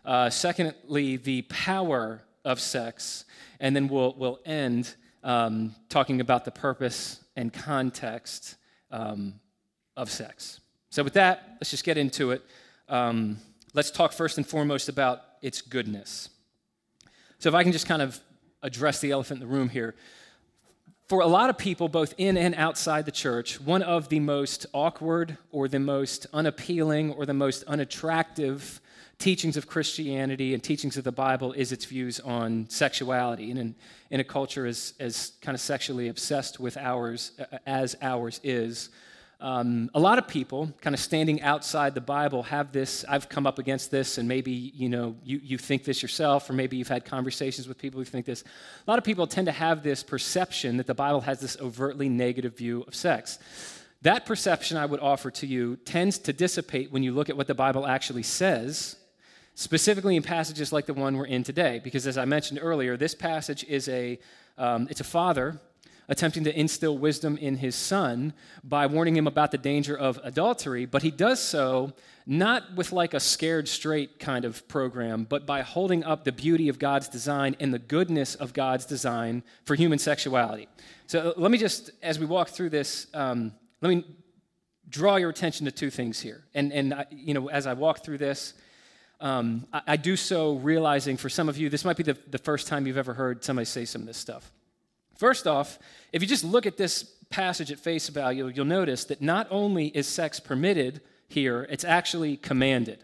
uh, 0.05 0.29
secondly, 0.29 1.17
the 1.17 1.43
power 1.43 2.21
of 2.43 2.59
sex, 2.59 3.25
and 3.59 3.75
then 3.75 3.87
we'll, 3.87 4.13
we'll 4.17 4.39
end 4.45 4.95
um, 5.27 5.75
talking 5.89 6.21
about 6.21 6.45
the 6.45 6.51
purpose 6.51 7.19
and 7.35 7.51
context 7.51 8.55
um, 8.91 9.33
of 9.97 10.09
sex. 10.09 10.61
So, 10.89 11.03
with 11.03 11.13
that, 11.13 11.57
let's 11.59 11.69
just 11.69 11.83
get 11.83 11.97
into 11.97 12.31
it. 12.31 12.41
Um, 12.87 13.37
let's 13.73 13.91
talk 13.91 14.13
first 14.13 14.37
and 14.37 14.47
foremost 14.47 14.87
about 14.87 15.21
its 15.41 15.61
goodness. 15.61 16.29
So, 17.39 17.49
if 17.49 17.55
I 17.55 17.63
can 17.63 17.73
just 17.73 17.87
kind 17.87 18.01
of 18.01 18.19
address 18.63 19.01
the 19.01 19.11
elephant 19.11 19.41
in 19.41 19.47
the 19.47 19.53
room 19.53 19.67
here. 19.67 19.95
For 21.09 21.21
a 21.21 21.27
lot 21.27 21.49
of 21.49 21.57
people, 21.57 21.89
both 21.89 22.13
in 22.17 22.37
and 22.37 22.55
outside 22.55 23.05
the 23.05 23.11
church, 23.11 23.61
one 23.61 23.83
of 23.83 24.09
the 24.09 24.19
most 24.19 24.65
awkward 24.73 25.37
or 25.51 25.67
the 25.67 25.79
most 25.79 26.25
unappealing 26.33 27.11
or 27.13 27.25
the 27.25 27.33
most 27.33 27.63
unattractive 27.63 28.81
teachings 29.19 29.57
of 29.57 29.67
Christianity 29.67 30.53
and 30.53 30.63
teachings 30.63 30.97
of 30.97 31.03
the 31.03 31.11
Bible 31.11 31.53
is 31.53 31.71
its 31.71 31.85
views 31.85 32.19
on 32.19 32.67
sexuality. 32.69 33.49
And 33.51 33.59
in, 33.59 33.75
in 34.11 34.19
a 34.19 34.23
culture 34.23 34.65
as, 34.65 34.93
as 34.99 35.33
kind 35.41 35.55
of 35.55 35.61
sexually 35.61 36.07
obsessed 36.07 36.59
with 36.59 36.77
ours 36.77 37.31
as 37.65 37.95
ours 38.01 38.39
is, 38.43 38.89
um, 39.39 39.91
a 39.93 39.99
lot 39.99 40.17
of 40.17 40.27
people 40.27 40.71
kind 40.81 40.95
of 40.95 40.99
standing 40.99 41.43
outside 41.43 41.93
the 41.93 42.01
bible 42.01 42.41
have 42.41 42.71
this 42.71 43.05
i've 43.07 43.29
come 43.29 43.45
up 43.45 43.59
against 43.59 43.91
this 43.91 44.17
and 44.17 44.27
maybe 44.27 44.51
you 44.51 44.89
know 44.89 45.15
you, 45.23 45.39
you 45.43 45.59
think 45.59 45.83
this 45.83 46.01
yourself 46.01 46.49
or 46.49 46.53
maybe 46.53 46.75
you've 46.75 46.87
had 46.87 47.05
conversations 47.05 47.67
with 47.67 47.77
people 47.77 47.99
who 47.99 48.05
think 48.05 48.25
this 48.25 48.41
a 48.41 48.89
lot 48.89 48.97
of 48.97 49.03
people 49.03 49.27
tend 49.27 49.45
to 49.45 49.51
have 49.51 49.83
this 49.83 50.01
perception 50.01 50.75
that 50.77 50.87
the 50.87 50.95
bible 50.95 51.21
has 51.21 51.39
this 51.39 51.55
overtly 51.61 52.09
negative 52.09 52.57
view 52.57 52.83
of 52.87 52.95
sex 52.95 53.37
That 54.03 54.25
perception 54.25 54.77
I 54.77 54.85
would 54.85 54.99
offer 54.99 55.31
to 55.31 55.47
you 55.47 55.77
tends 55.77 56.19
to 56.19 56.33
dissipate 56.33 56.91
when 56.91 57.03
you 57.03 57.11
look 57.11 57.29
at 57.29 57.37
what 57.37 57.47
the 57.47 57.55
Bible 57.55 57.87
actually 57.87 58.23
says, 58.23 58.95
specifically 59.57 60.15
in 60.15 60.21
passages 60.21 60.71
like 60.71 60.85
the 60.85 60.93
one 60.93 61.17
we're 61.17 61.25
in 61.25 61.41
today. 61.41 61.81
Because 61.83 62.05
as 62.05 62.15
I 62.15 62.25
mentioned 62.25 62.59
earlier, 62.61 62.95
this 62.95 63.15
passage 63.15 63.63
is 63.63 63.89
a, 63.89 64.19
um, 64.55 64.87
it's 64.91 65.01
a 65.01 65.03
father 65.03 65.59
attempting 66.07 66.43
to 66.43 66.57
instill 66.57 66.95
wisdom 66.95 67.37
in 67.37 67.57
his 67.57 67.75
son 67.75 68.33
by 68.63 68.85
warning 68.85 69.17
him 69.17 69.25
about 69.25 69.49
the 69.49 69.57
danger 69.57 69.97
of 69.97 70.19
adultery, 70.23 70.85
but 70.85 71.01
he 71.01 71.09
does 71.09 71.41
so 71.41 71.91
not 72.27 72.75
with 72.75 72.91
like 72.91 73.15
a 73.15 73.19
scared 73.19 73.67
straight 73.67 74.19
kind 74.19 74.45
of 74.45 74.65
program, 74.67 75.25
but 75.27 75.47
by 75.47 75.63
holding 75.63 76.03
up 76.03 76.23
the 76.23 76.31
beauty 76.31 76.69
of 76.69 76.77
God's 76.77 77.09
design 77.09 77.55
and 77.59 77.73
the 77.73 77.79
goodness 77.79 78.35
of 78.35 78.53
God's 78.53 78.85
design 78.85 79.41
for 79.65 79.73
human 79.73 79.97
sexuality. 79.97 80.67
So 81.07 81.29
uh, 81.29 81.33
let 81.35 81.49
me 81.49 81.57
just, 81.57 81.89
as 82.03 82.19
we 82.19 82.27
walk 82.27 82.49
through 82.49 82.69
this, 82.69 83.07
um, 83.15 83.51
let 83.81 83.89
me 83.89 84.05
draw 84.87 85.15
your 85.15 85.31
attention 85.31 85.65
to 85.65 85.71
two 85.71 85.89
things 85.89 86.21
here. 86.21 86.43
And, 86.53 86.71
and 86.71 86.93
I, 86.93 87.05
you 87.09 87.33
know, 87.33 87.49
as 87.49 87.65
I 87.65 87.73
walk 87.73 88.05
through 88.05 88.19
this, 88.19 88.53
um, 89.19 89.65
I, 89.73 89.81
I, 89.87 89.97
do 89.97 90.15
so 90.15 90.55
realizing 90.55 91.17
for 91.17 91.29
some 91.29 91.49
of 91.49 91.57
you, 91.57 91.69
this 91.69 91.83
might 91.83 91.97
be 91.97 92.03
the, 92.03 92.17
the 92.29 92.37
first 92.37 92.67
time 92.67 92.85
you've 92.85 92.97
ever 92.97 93.13
heard 93.13 93.43
somebody 93.43 93.65
say 93.65 93.85
some 93.85 94.01
of 94.01 94.07
this 94.07 94.17
stuff. 94.17 94.51
First 95.17 95.47
off, 95.47 95.79
if 96.13 96.21
you 96.21 96.27
just 96.27 96.43
look 96.43 96.65
at 96.65 96.77
this 96.77 97.03
passage 97.29 97.71
at 97.71 97.79
face 97.79 98.07
value, 98.09 98.47
you'll 98.47 98.65
notice 98.65 99.05
that 99.05 99.21
not 99.21 99.47
only 99.49 99.87
is 99.87 100.07
sex 100.07 100.39
permitted 100.39 101.01
here, 101.27 101.67
it's 101.69 101.83
actually 101.83 102.37
commanded. 102.37 103.03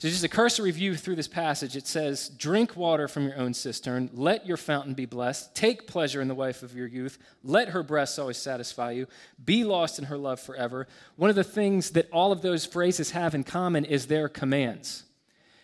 So, 0.00 0.08
just 0.08 0.22
a 0.22 0.28
cursory 0.28 0.70
view 0.70 0.94
through 0.94 1.16
this 1.16 1.26
passage, 1.26 1.74
it 1.74 1.88
says, 1.88 2.28
Drink 2.28 2.76
water 2.76 3.08
from 3.08 3.24
your 3.24 3.36
own 3.36 3.52
cistern, 3.52 4.08
let 4.12 4.46
your 4.46 4.56
fountain 4.56 4.94
be 4.94 5.06
blessed, 5.06 5.56
take 5.56 5.88
pleasure 5.88 6.20
in 6.20 6.28
the 6.28 6.36
wife 6.36 6.62
of 6.62 6.72
your 6.72 6.86
youth, 6.86 7.18
let 7.42 7.70
her 7.70 7.82
breasts 7.82 8.16
always 8.16 8.36
satisfy 8.36 8.92
you, 8.92 9.08
be 9.44 9.64
lost 9.64 9.98
in 9.98 10.04
her 10.04 10.16
love 10.16 10.38
forever. 10.38 10.86
One 11.16 11.30
of 11.30 11.36
the 11.36 11.42
things 11.42 11.90
that 11.90 12.08
all 12.12 12.30
of 12.30 12.42
those 12.42 12.64
phrases 12.64 13.10
have 13.10 13.34
in 13.34 13.42
common 13.42 13.84
is 13.84 14.06
their 14.06 14.28
commands. 14.28 15.02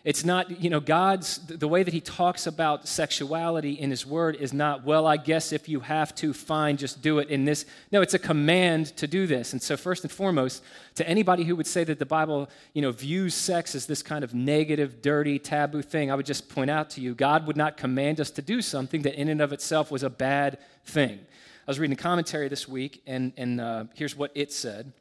It's 0.04 0.22
not, 0.22 0.60
you 0.62 0.68
know, 0.68 0.80
God's, 0.80 1.38
the 1.38 1.66
way 1.66 1.82
that 1.82 1.94
He 1.94 2.00
talks 2.02 2.46
about 2.46 2.86
sexuality 2.86 3.72
in 3.72 3.88
His 3.88 4.04
Word 4.04 4.36
is 4.36 4.52
not, 4.52 4.84
well, 4.84 5.06
I 5.06 5.16
guess 5.16 5.50
if 5.50 5.66
you 5.66 5.80
have 5.80 6.14
to, 6.16 6.34
fine, 6.34 6.76
just 6.76 7.00
do 7.00 7.20
it 7.20 7.30
in 7.30 7.46
this. 7.46 7.64
No, 7.90 8.02
it's 8.02 8.12
a 8.12 8.18
command 8.18 8.94
to 8.98 9.06
do 9.06 9.26
this. 9.26 9.54
And 9.54 9.62
so, 9.62 9.78
first 9.78 10.04
and 10.04 10.12
foremost, 10.12 10.62
to 10.96 11.08
anybody 11.08 11.44
who 11.44 11.56
would 11.56 11.66
say 11.66 11.84
that 11.84 11.98
the 11.98 12.04
Bible, 12.04 12.50
you 12.74 12.82
know, 12.82 12.92
views 12.92 13.34
sex 13.34 13.74
as 13.74 13.86
this 13.86 14.02
kind 14.02 14.22
of 14.22 14.34
negative, 14.34 15.00
dirty, 15.00 15.38
taboo 15.38 15.80
thing, 15.80 16.10
I 16.10 16.16
would 16.16 16.26
just 16.26 16.50
point 16.50 16.70
out 16.70 16.90
to 16.90 17.00
you, 17.00 17.14
God 17.14 17.46
would 17.46 17.56
not 17.56 17.78
command 17.78 18.20
us 18.20 18.30
to 18.32 18.42
do 18.42 18.60
something 18.60 19.00
that 19.02 19.14
in 19.14 19.30
and 19.30 19.40
of 19.40 19.54
itself 19.54 19.90
was 19.90 20.02
a 20.02 20.10
bad 20.10 20.58
thing. 20.84 21.18
I 21.18 21.70
was 21.70 21.80
reading 21.80 21.96
a 21.98 22.02
commentary 22.02 22.48
this 22.48 22.68
week, 22.68 23.02
and, 23.06 23.32
and 23.38 23.58
uh, 23.58 23.84
here's 23.94 24.14
what 24.14 24.32
it 24.34 24.52
said. 24.52 24.92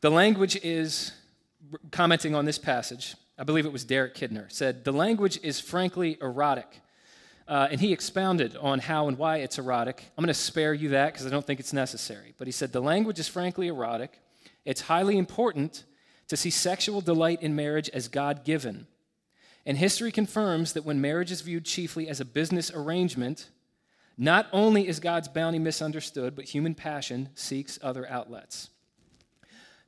The 0.00 0.10
language 0.10 0.56
is 0.62 1.12
commenting 1.90 2.34
on 2.34 2.46
this 2.46 2.56
passage 2.56 3.16
I 3.40 3.42
believe 3.42 3.64
it 3.64 3.72
was 3.72 3.84
Derek 3.84 4.14
Kidner, 4.14 4.52
said, 4.52 4.84
The 4.84 4.92
language 4.92 5.40
is 5.42 5.58
frankly 5.58 6.18
erotic. 6.20 6.82
Uh, 7.48 7.68
and 7.70 7.80
he 7.80 7.90
expounded 7.90 8.54
on 8.58 8.80
how 8.80 9.08
and 9.08 9.16
why 9.16 9.38
it's 9.38 9.58
erotic. 9.58 10.04
I'm 10.16 10.22
going 10.22 10.28
to 10.28 10.34
spare 10.34 10.74
you 10.74 10.90
that 10.90 11.14
because 11.14 11.26
I 11.26 11.30
don't 11.30 11.44
think 11.44 11.58
it's 11.58 11.72
necessary. 11.72 12.34
But 12.36 12.46
he 12.46 12.52
said, 12.52 12.70
The 12.70 12.82
language 12.82 13.18
is 13.18 13.28
frankly 13.28 13.68
erotic. 13.68 14.20
It's 14.66 14.82
highly 14.82 15.16
important 15.16 15.84
to 16.28 16.36
see 16.36 16.50
sexual 16.50 17.00
delight 17.00 17.40
in 17.40 17.56
marriage 17.56 17.88
as 17.88 18.08
God 18.08 18.44
given. 18.44 18.86
And 19.64 19.78
history 19.78 20.12
confirms 20.12 20.74
that 20.74 20.84
when 20.84 21.00
marriage 21.00 21.32
is 21.32 21.40
viewed 21.40 21.64
chiefly 21.64 22.08
as 22.08 22.20
a 22.20 22.26
business 22.26 22.70
arrangement, 22.70 23.48
not 24.18 24.48
only 24.52 24.86
is 24.86 25.00
God's 25.00 25.28
bounty 25.28 25.58
misunderstood, 25.58 26.36
but 26.36 26.44
human 26.44 26.74
passion 26.74 27.30
seeks 27.34 27.78
other 27.82 28.06
outlets. 28.06 28.68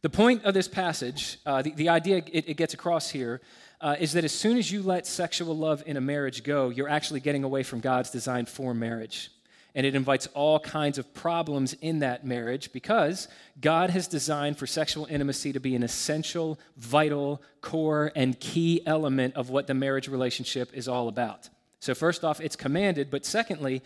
The 0.02 0.10
point 0.10 0.44
of 0.44 0.52
this 0.52 0.66
passage, 0.66 1.38
uh, 1.46 1.62
the, 1.62 1.70
the 1.70 1.88
idea 1.88 2.24
it, 2.32 2.48
it, 2.48 2.56
gets 2.56 2.74
across 2.74 3.10
here, 3.10 3.40
uh, 3.80 3.94
is 4.00 4.14
that 4.14 4.24
as 4.24 4.32
soon 4.32 4.58
as 4.58 4.68
you 4.68 4.82
let 4.82 5.06
sexual 5.06 5.56
love 5.56 5.84
in 5.86 5.96
a 5.96 6.00
marriage 6.00 6.42
go, 6.42 6.70
you're 6.70 6.88
actually 6.88 7.20
getting 7.20 7.44
away 7.44 7.62
from 7.62 7.78
God's 7.78 8.10
design 8.10 8.46
for 8.46 8.74
marriage. 8.74 9.30
And 9.76 9.86
it 9.86 9.94
invites 9.94 10.26
all 10.34 10.58
kinds 10.58 10.98
of 10.98 11.14
problems 11.14 11.74
in 11.74 12.00
that 12.00 12.26
marriage 12.26 12.72
because 12.72 13.28
God 13.60 13.90
has 13.90 14.08
designed 14.08 14.58
for 14.58 14.66
sexual 14.66 15.06
intimacy 15.06 15.52
to 15.52 15.60
be 15.60 15.76
an 15.76 15.84
essential, 15.84 16.58
vital, 16.76 17.40
core, 17.60 18.10
and 18.16 18.38
key 18.40 18.82
element 18.84 19.36
of 19.36 19.50
what 19.50 19.68
the 19.68 19.74
marriage 19.74 20.08
relationship 20.08 20.74
is 20.74 20.88
all 20.88 21.06
about. 21.06 21.48
So, 21.78 21.94
first 21.94 22.24
off, 22.24 22.40
it's 22.40 22.56
commanded, 22.56 23.08
but 23.08 23.24
secondly, 23.24 23.82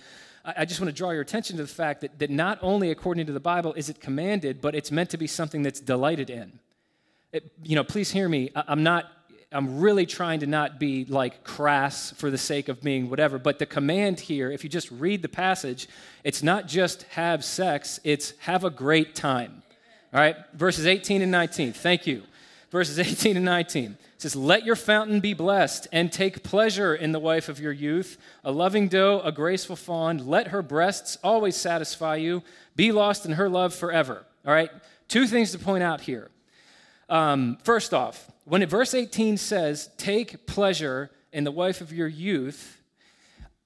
I 0.57 0.65
just 0.65 0.81
want 0.81 0.89
to 0.89 0.97
draw 0.97 1.11
your 1.11 1.23
attention 1.23 1.57
to 1.57 1.63
the 1.63 1.69
fact 1.69 2.03
that, 2.03 2.19
that 2.21 2.31
not 2.31 2.59
only 2.63 2.91
according 2.93 3.27
to 3.27 3.33
the 3.33 3.41
Bible 3.41 3.73
is 3.75 3.89
it 3.89 4.01
commanded, 4.01 4.61
but 4.61 4.75
it's 4.75 4.93
meant 4.93 5.11
to 5.11 5.17
be 5.17 5.27
something 5.27 5.63
that's 5.63 5.81
delighted 5.81 6.31
in. 6.31 6.61
It, 7.33 7.51
you 7.65 7.75
know, 7.75 7.83
please 7.83 8.13
hear 8.13 8.29
me. 8.29 8.51
I, 8.55 8.65
I'm 8.69 8.85
not, 8.85 9.11
I'm 9.51 9.81
really 9.81 10.07
trying 10.07 10.41
to 10.41 10.47
not 10.47 10.79
be 10.79 11.05
like 11.05 11.43
crass 11.43 12.13
for 12.13 12.31
the 12.31 12.39
sake 12.39 12.69
of 12.69 12.81
being 12.81 13.11
whatever, 13.11 13.39
but 13.39 13.59
the 13.59 13.67
command 13.67 14.21
here, 14.21 14.51
if 14.51 14.63
you 14.63 14.71
just 14.71 14.91
read 14.93 15.23
the 15.23 15.29
passage, 15.29 15.89
it's 16.23 16.45
not 16.45 16.69
just 16.69 17.03
have 17.05 17.45
sex, 17.45 17.99
it's 18.05 18.33
have 18.39 18.63
a 18.63 18.71
great 18.71 19.17
time. 19.17 19.63
All 20.13 20.21
right, 20.21 20.37
verses 20.55 20.87
18 20.87 21.23
and 21.23 21.33
19. 21.33 21.73
Thank 21.73 22.07
you. 22.07 22.23
Verses 22.77 22.99
18 22.99 23.37
and 23.37 23.45
19. 23.47 23.93
It 23.93 23.99
says, 24.19 24.37
Let 24.37 24.67
your 24.67 24.77
fountain 24.77 25.21
be 25.21 25.33
blessed, 25.33 25.89
and 25.93 26.13
take 26.13 26.43
pleasure 26.43 26.95
in 26.95 27.13
the 27.13 27.19
wife 27.19 27.49
of 27.49 27.59
your 27.59 27.73
youth, 27.73 28.19
a 28.45 28.53
loving 28.53 28.89
doe, 28.89 29.23
a 29.25 29.33
graceful 29.33 29.77
fawn. 29.77 30.19
Let 30.27 30.49
her 30.49 30.61
breasts 30.61 31.17
always 31.25 31.57
satisfy 31.57 32.17
you. 32.17 32.43
Be 32.75 32.93
lost 32.93 33.25
in 33.25 33.33
her 33.33 33.49
love 33.49 33.75
forever. 33.75 34.27
All 34.45 34.53
right? 34.53 34.69
Two 35.09 35.27
things 35.27 35.53
to 35.53 35.59
point 35.59 35.85
out 35.85 36.03
here. 36.03 36.31
Um, 37.09 37.57
first 37.65 37.95
off, 37.95 38.31
when 38.45 38.61
it, 38.61 38.69
verse 38.69 38.93
18 38.93 39.39
says, 39.39 39.89
Take 39.97 40.47
pleasure 40.47 41.11
in 41.33 41.45
the 41.45 41.51
wife 41.51 41.81
of 41.81 41.95
your 41.95 42.09
youth, 42.09 42.83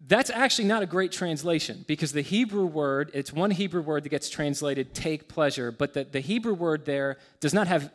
that's 0.07 0.31
actually 0.31 0.69
not 0.69 0.85
a 0.85 0.87
great 0.87 1.11
translation 1.11 1.85
because 1.89 2.13
the 2.13 2.23
Hebrew 2.23 2.65
word, 2.65 3.11
it's 3.13 3.33
one 3.33 3.51
Hebrew 3.51 3.83
word 3.83 4.05
that 4.05 4.11
gets 4.11 4.31
translated 4.31 4.95
take 4.95 5.27
pleasure, 5.27 5.73
but 5.73 5.95
the, 5.95 6.05
the 6.05 6.21
Hebrew 6.21 6.55
word 6.55 6.85
there 6.85 7.19
does 7.41 7.53
not 7.53 7.67
have 7.67 7.91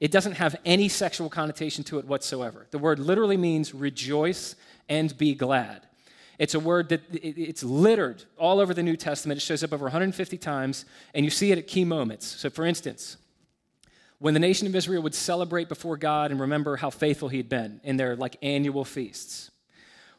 it 0.00 0.10
doesn't 0.10 0.34
have 0.34 0.56
any 0.64 0.88
sexual 0.88 1.30
connotation 1.30 1.82
to 1.84 1.98
it 1.98 2.04
whatsoever. 2.04 2.66
The 2.70 2.78
word 2.78 2.98
literally 2.98 3.36
means 3.36 3.74
rejoice 3.74 4.54
and 4.88 5.16
be 5.16 5.34
glad. 5.34 5.82
It's 6.38 6.54
a 6.54 6.60
word 6.60 6.90
that 6.90 7.00
it's 7.12 7.64
littered 7.64 8.24
all 8.36 8.60
over 8.60 8.74
the 8.74 8.82
New 8.82 8.96
Testament. 8.96 9.38
It 9.38 9.42
shows 9.42 9.64
up 9.64 9.72
over 9.72 9.84
150 9.84 10.36
times, 10.36 10.84
and 11.14 11.24
you 11.24 11.30
see 11.30 11.50
it 11.50 11.56
at 11.56 11.66
key 11.66 11.84
moments. 11.84 12.26
So, 12.26 12.50
for 12.50 12.66
instance, 12.66 13.16
when 14.18 14.34
the 14.34 14.40
nation 14.40 14.66
of 14.66 14.74
Israel 14.74 15.02
would 15.02 15.14
celebrate 15.14 15.68
before 15.68 15.96
God 15.96 16.30
and 16.30 16.38
remember 16.38 16.76
how 16.76 16.90
faithful 16.90 17.30
He 17.30 17.38
had 17.38 17.48
been 17.48 17.80
in 17.84 17.96
their 17.96 18.16
like 18.16 18.36
annual 18.42 18.84
feasts, 18.84 19.50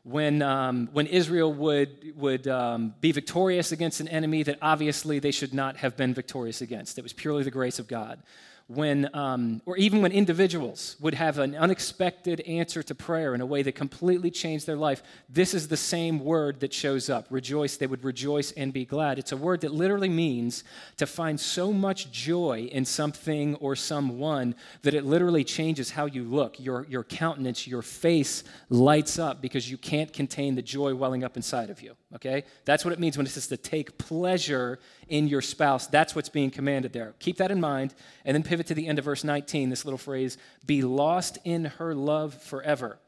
when, 0.02 0.42
um, 0.42 0.90
when 0.94 1.06
Israel 1.06 1.54
would, 1.54 2.14
would 2.16 2.48
um, 2.48 2.96
be 3.02 3.12
victorious 3.12 3.72
against 3.72 4.00
an 4.00 4.08
enemy 4.08 4.42
that 4.44 4.58
obviously 4.62 5.20
they 5.20 5.32
should 5.32 5.54
not 5.54 5.78
have 5.78 5.98
been 5.98 6.14
victorious 6.14 6.62
against, 6.62 6.98
it 6.98 7.04
was 7.04 7.14
purely 7.14 7.44
the 7.44 7.52
grace 7.52 7.78
of 7.78 7.88
God 7.88 8.24
when, 8.68 9.10
um, 9.14 9.62
or 9.66 9.78
even 9.78 10.02
when 10.02 10.12
individuals 10.12 10.98
would 11.00 11.14
have 11.14 11.40
an 11.40 11.56
unexpected 11.56 12.42
answer 12.42 12.84
to 12.84 12.94
prayer 12.94 13.34
in 13.34 13.40
a 13.40 13.46
way 13.46 13.64
that 13.64 13.76
completely 13.76 14.30
changed 14.30 14.68
their 14.68 14.76
life, 14.76 15.02
this 15.30 15.54
is 15.54 15.70
the 15.70 15.78
same 15.78 16.20
word 16.20 16.60
that 16.60 16.74
shows 16.74 17.10
up. 17.10 17.28
Rejoice, 17.30 17.78
they 17.78 17.88
would 17.88 18.04
rejoice 18.04 18.52
and 18.52 18.74
be 18.74 18.84
glad. 18.84 19.20
It's 19.20 19.32
a 19.32 19.38
word 19.38 19.62
that 19.62 19.72
literally 19.72 20.10
means 20.10 20.66
to 20.98 21.06
find 21.06 21.40
so 21.40 21.72
much 21.72 22.12
joy 22.12 22.68
in 22.72 22.84
something 22.84 23.56
or 23.56 23.76
someone 23.76 24.54
that 24.82 24.94
it 24.94 25.06
literally 25.06 25.46
changes 25.46 25.92
how 25.92 26.06
you 26.06 26.24
look. 26.24 26.60
Your, 26.60 26.86
your 26.90 27.06
countenance, 27.06 27.68
your 27.68 27.82
face 27.82 28.44
lights 28.70 29.18
up 29.18 29.42
because 29.42 29.72
you 29.72 29.78
can't 29.78 30.12
contain 30.12 30.56
the 30.56 30.62
joy 30.62 30.94
welling 30.94 31.24
up 31.24 31.38
inside 31.38 31.70
of 31.70 31.82
you. 31.82 31.96
Okay? 32.16 32.44
That's 32.66 32.86
what 32.86 32.94
it 32.94 33.00
means 33.00 33.18
when 33.18 33.26
it 33.26 33.30
says 33.30 33.48
to 33.48 33.58
take 33.58 33.98
pleasure 33.98 34.80
in 35.10 35.28
your 35.28 35.42
spouse. 35.42 35.88
That's 35.88 36.16
what's 36.16 36.30
being 36.30 36.52
commanded 36.52 36.94
there. 36.94 37.14
Keep 37.20 37.38
that 37.38 37.52
in 37.52 37.60
mind. 37.60 37.94
And 38.24 38.34
then 38.34 38.44
pivot 38.44 38.68
to 38.68 38.74
the 38.74 38.88
end 38.88 39.00
of 39.00 39.06
verse 39.06 39.24
19, 39.24 39.70
this 39.70 39.86
little 39.86 39.98
phrase 39.98 40.38
be 40.66 40.82
lost 40.82 41.38
in 41.44 41.66
her 41.66 41.94
love 41.94 42.34
forever. 42.42 43.00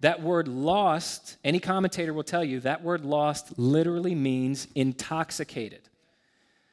That 0.00 0.22
word 0.22 0.46
lost, 0.46 1.38
any 1.42 1.58
commentator 1.58 2.12
will 2.12 2.22
tell 2.22 2.44
you, 2.44 2.60
that 2.60 2.84
word 2.84 3.04
lost 3.04 3.58
literally 3.58 4.14
means 4.14 4.68
intoxicated. 4.74 5.80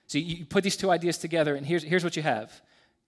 So 0.07 0.19
you 0.19 0.45
put 0.45 0.63
these 0.63 0.77
two 0.77 0.91
ideas 0.91 1.17
together, 1.17 1.55
and 1.55 1.65
here's, 1.65 1.81
here's 1.81 2.03
what 2.03 2.15
you 2.15 2.21
have. 2.21 2.61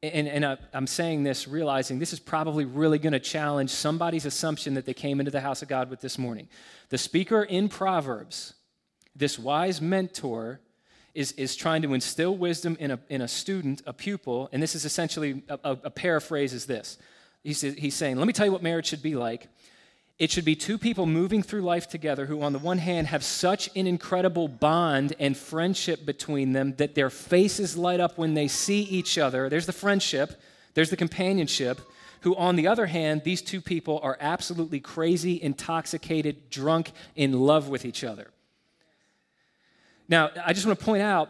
And, 0.04 0.28
and 0.28 0.58
I'm 0.74 0.86
saying 0.86 1.24
this 1.24 1.48
realizing 1.48 1.98
this 1.98 2.14
is 2.14 2.20
probably 2.20 2.66
really 2.66 3.00
going 3.00 3.14
to 3.14 3.20
challenge 3.20 3.72
somebody's 3.72 4.26
assumption 4.26 4.76
that 4.76 4.86
they 4.86 4.94
came 4.94 5.20
into 5.20 5.32
the 5.32 5.42
house 5.42 5.64
of 5.64 5.68
God 5.68 5.90
with 5.90 6.02
this 6.02 6.20
morning. 6.20 6.48
The 6.90 7.00
speaker 7.00 7.42
in 7.42 7.68
Proverbs, 7.68 8.54
this 9.16 9.40
wise 9.40 9.82
mentor, 9.82 10.60
is, 11.16 11.32
is 11.32 11.56
trying 11.56 11.82
to 11.82 11.96
instill 11.96 12.38
wisdom 12.38 12.78
in 12.80 12.92
a, 12.92 13.00
in 13.10 13.22
a 13.22 13.28
student, 13.28 13.82
a 13.88 13.94
pupil, 13.94 14.50
and 14.52 14.62
this 14.62 14.76
is 14.76 14.86
essentially 14.86 15.42
a, 15.50 15.60
a, 15.64 15.72
a 15.86 15.90
paraphrase 15.90 16.54
is 16.54 16.68
this. 16.68 17.00
He's, 17.44 17.62
he's 17.62 17.96
saying, 17.96 18.18
Let 18.18 18.28
me 18.28 18.34
tell 18.34 18.46
you 18.46 18.52
what 18.52 18.62
marriage 18.62 18.86
should 18.86 19.02
be 19.02 19.16
like. 19.16 19.48
It 20.20 20.32
should 20.32 20.46
be 20.46 20.56
two 20.56 20.80
people 20.80 21.06
moving 21.06 21.44
through 21.44 21.62
life 21.62 21.88
together 21.88 22.26
who, 22.26 22.42
on 22.42 22.52
the 22.52 22.60
one 22.60 22.80
hand, 22.80 23.08
have 23.08 23.24
such 23.24 23.70
an 23.76 23.86
incredible 23.86 24.48
bond 24.48 25.14
and 25.20 25.38
friendship 25.38 26.06
between 26.08 26.54
them 26.54 26.74
that 26.78 26.96
their 26.96 27.12
faces 27.12 27.78
light 27.78 28.00
up 28.00 28.18
when 28.18 28.34
they 28.34 28.48
see 28.48 28.82
each 28.82 29.20
other. 29.20 29.48
There's 29.48 29.68
the 29.68 29.74
friendship, 29.74 30.42
there's 30.74 30.90
the 30.90 30.98
companionship. 30.98 31.80
Who, 32.22 32.36
on 32.36 32.56
the 32.56 32.68
other 32.68 32.88
hand, 32.88 33.22
these 33.24 33.44
two 33.44 33.62
people 33.62 34.00
are 34.02 34.18
absolutely 34.20 34.80
crazy, 34.80 35.40
intoxicated, 35.40 36.50
drunk, 36.50 36.92
in 37.16 37.34
love 37.34 37.70
with 37.70 37.86
each 37.86 38.04
other. 38.04 38.32
Now, 40.10 40.32
I 40.44 40.54
just 40.54 40.66
want 40.66 40.80
to 40.80 40.84
point 40.84 41.04
out 41.04 41.30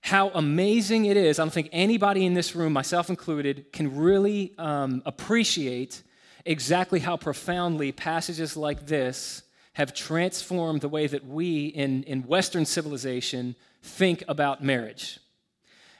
how 0.00 0.30
amazing 0.30 1.04
it 1.04 1.16
is. 1.16 1.38
I 1.38 1.44
don't 1.44 1.52
think 1.52 1.68
anybody 1.70 2.26
in 2.26 2.34
this 2.34 2.56
room, 2.56 2.72
myself 2.72 3.10
included, 3.10 3.72
can 3.72 3.96
really 3.96 4.54
um, 4.58 5.02
appreciate 5.06 6.02
exactly 6.44 7.00
how 7.00 7.16
profoundly 7.16 7.92
passages 7.92 8.56
like 8.56 8.86
this 8.86 9.42
have 9.74 9.94
transformed 9.94 10.80
the 10.80 10.88
way 10.88 11.06
that 11.06 11.26
we 11.26 11.66
in, 11.66 12.02
in 12.04 12.22
Western 12.22 12.64
civilization 12.64 13.54
think 13.82 14.22
about 14.28 14.62
marriage. 14.62 15.18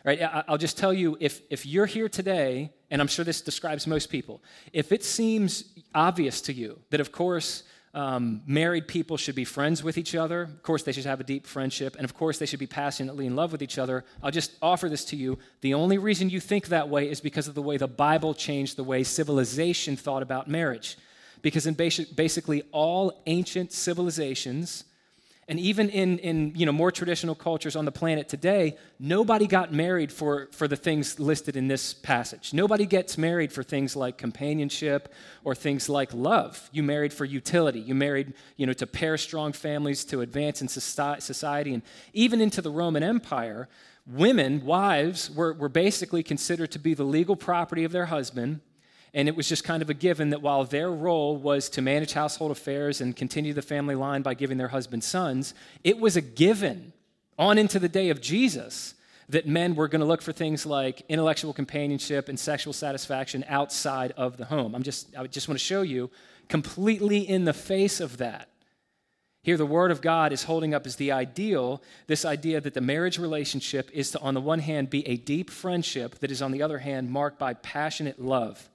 Right? 0.04 0.20
I'll 0.48 0.58
just 0.58 0.78
tell 0.78 0.92
you 0.92 1.16
if, 1.20 1.42
if 1.50 1.66
you're 1.66 1.86
here 1.86 2.08
today, 2.08 2.70
and 2.90 3.02
I'm 3.02 3.08
sure 3.08 3.24
this 3.24 3.42
describes 3.42 3.86
most 3.86 4.08
people, 4.08 4.42
if 4.72 4.92
it 4.92 5.04
seems 5.04 5.64
obvious 5.94 6.40
to 6.42 6.52
you 6.52 6.78
that, 6.90 7.00
of 7.00 7.12
course, 7.12 7.64
um, 7.92 8.42
married 8.46 8.86
people 8.86 9.16
should 9.16 9.34
be 9.34 9.44
friends 9.44 9.82
with 9.82 9.98
each 9.98 10.14
other. 10.14 10.42
Of 10.42 10.62
course, 10.62 10.84
they 10.84 10.92
should 10.92 11.06
have 11.06 11.20
a 11.20 11.24
deep 11.24 11.46
friendship. 11.46 11.96
And 11.96 12.04
of 12.04 12.14
course, 12.14 12.38
they 12.38 12.46
should 12.46 12.60
be 12.60 12.66
passionately 12.66 13.26
in 13.26 13.34
love 13.34 13.50
with 13.50 13.62
each 13.62 13.78
other. 13.78 14.04
I'll 14.22 14.30
just 14.30 14.52
offer 14.62 14.88
this 14.88 15.04
to 15.06 15.16
you. 15.16 15.38
The 15.60 15.74
only 15.74 15.98
reason 15.98 16.30
you 16.30 16.38
think 16.38 16.68
that 16.68 16.88
way 16.88 17.10
is 17.10 17.20
because 17.20 17.48
of 17.48 17.54
the 17.54 17.62
way 17.62 17.76
the 17.76 17.88
Bible 17.88 18.32
changed 18.32 18.76
the 18.76 18.84
way 18.84 19.02
civilization 19.02 19.96
thought 19.96 20.22
about 20.22 20.48
marriage. 20.48 20.96
Because 21.42 21.66
in 21.66 21.74
basic, 21.74 22.14
basically 22.14 22.62
all 22.70 23.22
ancient 23.26 23.72
civilizations, 23.72 24.84
and 25.50 25.58
even 25.58 25.90
in, 25.90 26.20
in 26.20 26.52
you 26.54 26.64
know, 26.64 26.70
more 26.70 26.92
traditional 26.92 27.34
cultures 27.34 27.74
on 27.74 27.84
the 27.84 27.90
planet 27.90 28.28
today, 28.28 28.76
nobody 29.00 29.48
got 29.48 29.72
married 29.72 30.12
for, 30.12 30.48
for 30.52 30.68
the 30.68 30.76
things 30.76 31.18
listed 31.18 31.56
in 31.56 31.66
this 31.66 31.92
passage. 31.92 32.54
Nobody 32.54 32.86
gets 32.86 33.18
married 33.18 33.52
for 33.52 33.64
things 33.64 33.96
like 33.96 34.16
companionship 34.16 35.12
or 35.42 35.56
things 35.56 35.88
like 35.88 36.14
love. 36.14 36.70
You 36.70 36.84
married 36.84 37.12
for 37.12 37.24
utility. 37.24 37.80
You 37.80 37.96
married 37.96 38.34
you 38.58 38.64
know, 38.64 38.72
to 38.74 38.86
pair 38.86 39.18
strong 39.18 39.52
families, 39.52 40.04
to 40.04 40.20
advance 40.20 40.62
in 40.62 40.68
society. 40.68 41.74
And 41.74 41.82
even 42.12 42.40
into 42.40 42.62
the 42.62 42.70
Roman 42.70 43.02
Empire, 43.02 43.68
women, 44.06 44.64
wives, 44.64 45.32
were, 45.32 45.52
were 45.52 45.68
basically 45.68 46.22
considered 46.22 46.70
to 46.70 46.78
be 46.78 46.94
the 46.94 47.02
legal 47.02 47.34
property 47.34 47.82
of 47.82 47.90
their 47.90 48.06
husband 48.06 48.60
and 49.12 49.28
it 49.28 49.36
was 49.36 49.48
just 49.48 49.64
kind 49.64 49.82
of 49.82 49.90
a 49.90 49.94
given 49.94 50.30
that 50.30 50.42
while 50.42 50.64
their 50.64 50.90
role 50.90 51.36
was 51.36 51.68
to 51.70 51.82
manage 51.82 52.12
household 52.12 52.50
affairs 52.50 53.00
and 53.00 53.16
continue 53.16 53.52
the 53.52 53.62
family 53.62 53.94
line 53.94 54.22
by 54.22 54.34
giving 54.34 54.58
their 54.58 54.68
husband 54.68 55.02
sons, 55.02 55.54
it 55.82 55.98
was 55.98 56.16
a 56.16 56.20
given 56.20 56.92
on 57.38 57.58
into 57.58 57.78
the 57.78 57.88
day 57.88 58.10
of 58.10 58.20
Jesus 58.20 58.94
that 59.28 59.46
men 59.46 59.74
were 59.74 59.88
going 59.88 60.00
to 60.00 60.06
look 60.06 60.22
for 60.22 60.32
things 60.32 60.66
like 60.66 61.02
intellectual 61.08 61.52
companionship 61.52 62.28
and 62.28 62.38
sexual 62.38 62.72
satisfaction 62.72 63.44
outside 63.48 64.12
of 64.16 64.36
the 64.36 64.44
home. 64.44 64.74
I'm 64.74 64.82
just, 64.82 65.16
I 65.16 65.26
just 65.26 65.48
want 65.48 65.58
to 65.58 65.64
show 65.64 65.82
you 65.82 66.10
completely 66.48 67.18
in 67.18 67.44
the 67.44 67.52
face 67.52 68.00
of 68.00 68.18
that. 68.18 68.48
Here, 69.42 69.56
the 69.56 69.64
Word 69.64 69.90
of 69.90 70.02
God 70.02 70.32
is 70.32 70.42
holding 70.42 70.74
up 70.74 70.84
as 70.84 70.96
the 70.96 71.12
ideal 71.12 71.82
this 72.06 72.24
idea 72.24 72.60
that 72.60 72.74
the 72.74 72.80
marriage 72.82 73.18
relationship 73.18 73.90
is 73.92 74.10
to, 74.10 74.20
on 74.20 74.34
the 74.34 74.40
one 74.40 74.58
hand, 74.58 74.90
be 74.90 75.06
a 75.08 75.16
deep 75.16 75.48
friendship 75.48 76.18
that 76.18 76.30
is, 76.30 76.42
on 76.42 76.52
the 76.52 76.62
other 76.62 76.78
hand, 76.78 77.10
marked 77.10 77.38
by 77.38 77.54
passionate 77.54 78.20
love. 78.20 78.68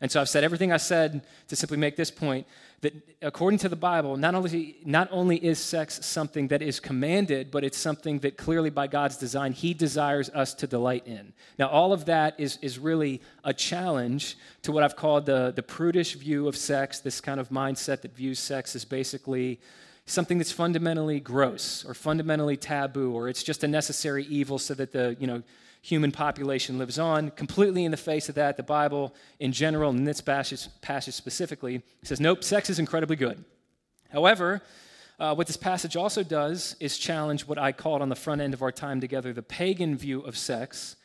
And 0.00 0.10
so 0.10 0.20
I've 0.20 0.28
said 0.28 0.44
everything 0.44 0.72
I 0.72 0.76
said 0.76 1.22
to 1.48 1.56
simply 1.56 1.78
make 1.78 1.96
this 1.96 2.10
point 2.10 2.46
that 2.82 2.92
according 3.22 3.58
to 3.60 3.68
the 3.68 3.76
Bible, 3.76 4.18
not 4.18 4.34
only, 4.34 4.76
not 4.84 5.08
only 5.10 5.42
is 5.42 5.58
sex 5.58 6.04
something 6.04 6.48
that 6.48 6.60
is 6.60 6.78
commanded, 6.78 7.50
but 7.50 7.64
it's 7.64 7.78
something 7.78 8.18
that 8.18 8.36
clearly 8.36 8.68
by 8.68 8.86
God's 8.86 9.16
design, 9.16 9.52
He 9.52 9.72
desires 9.72 10.28
us 10.30 10.52
to 10.54 10.66
delight 10.66 11.06
in. 11.06 11.32
Now, 11.58 11.68
all 11.68 11.94
of 11.94 12.04
that 12.04 12.38
is, 12.38 12.58
is 12.60 12.78
really 12.78 13.22
a 13.42 13.54
challenge 13.54 14.36
to 14.62 14.72
what 14.72 14.82
I've 14.82 14.96
called 14.96 15.24
the, 15.24 15.52
the 15.56 15.62
prudish 15.62 16.14
view 16.14 16.46
of 16.46 16.56
sex, 16.56 17.00
this 17.00 17.20
kind 17.20 17.40
of 17.40 17.48
mindset 17.48 18.02
that 18.02 18.14
views 18.14 18.38
sex 18.38 18.76
as 18.76 18.84
basically 18.84 19.58
something 20.04 20.36
that's 20.36 20.52
fundamentally 20.52 21.20
gross 21.20 21.84
or 21.86 21.94
fundamentally 21.94 22.58
taboo, 22.58 23.12
or 23.12 23.30
it's 23.30 23.42
just 23.42 23.64
a 23.64 23.68
necessary 23.68 24.24
evil 24.26 24.58
so 24.58 24.74
that 24.74 24.92
the, 24.92 25.16
you 25.18 25.26
know, 25.26 25.42
human 25.86 26.10
population 26.10 26.78
lives 26.78 26.98
on. 26.98 27.30
Completely 27.30 27.84
in 27.84 27.92
the 27.92 27.96
face 27.96 28.28
of 28.28 28.34
that, 28.34 28.56
the 28.56 28.62
Bible 28.64 29.14
in 29.38 29.52
general, 29.52 29.90
and 29.90 30.04
this 30.06 30.20
passage, 30.20 30.66
passage 30.80 31.14
specifically, 31.14 31.80
says, 32.02 32.18
nope, 32.18 32.42
sex 32.42 32.68
is 32.68 32.80
incredibly 32.80 33.14
good. 33.14 33.44
However, 34.10 34.62
uh, 35.20 35.32
what 35.36 35.46
this 35.46 35.56
passage 35.56 35.94
also 35.94 36.24
does 36.24 36.74
is 36.80 36.98
challenge 36.98 37.46
what 37.46 37.56
I 37.56 37.70
called 37.70 38.02
on 38.02 38.08
the 38.08 38.16
front 38.16 38.40
end 38.40 38.52
of 38.52 38.62
our 38.62 38.72
time 38.72 39.00
together 39.00 39.32
the 39.32 39.42
pagan 39.42 39.96
view 39.96 40.22
of 40.22 40.36
sex, 40.36 40.96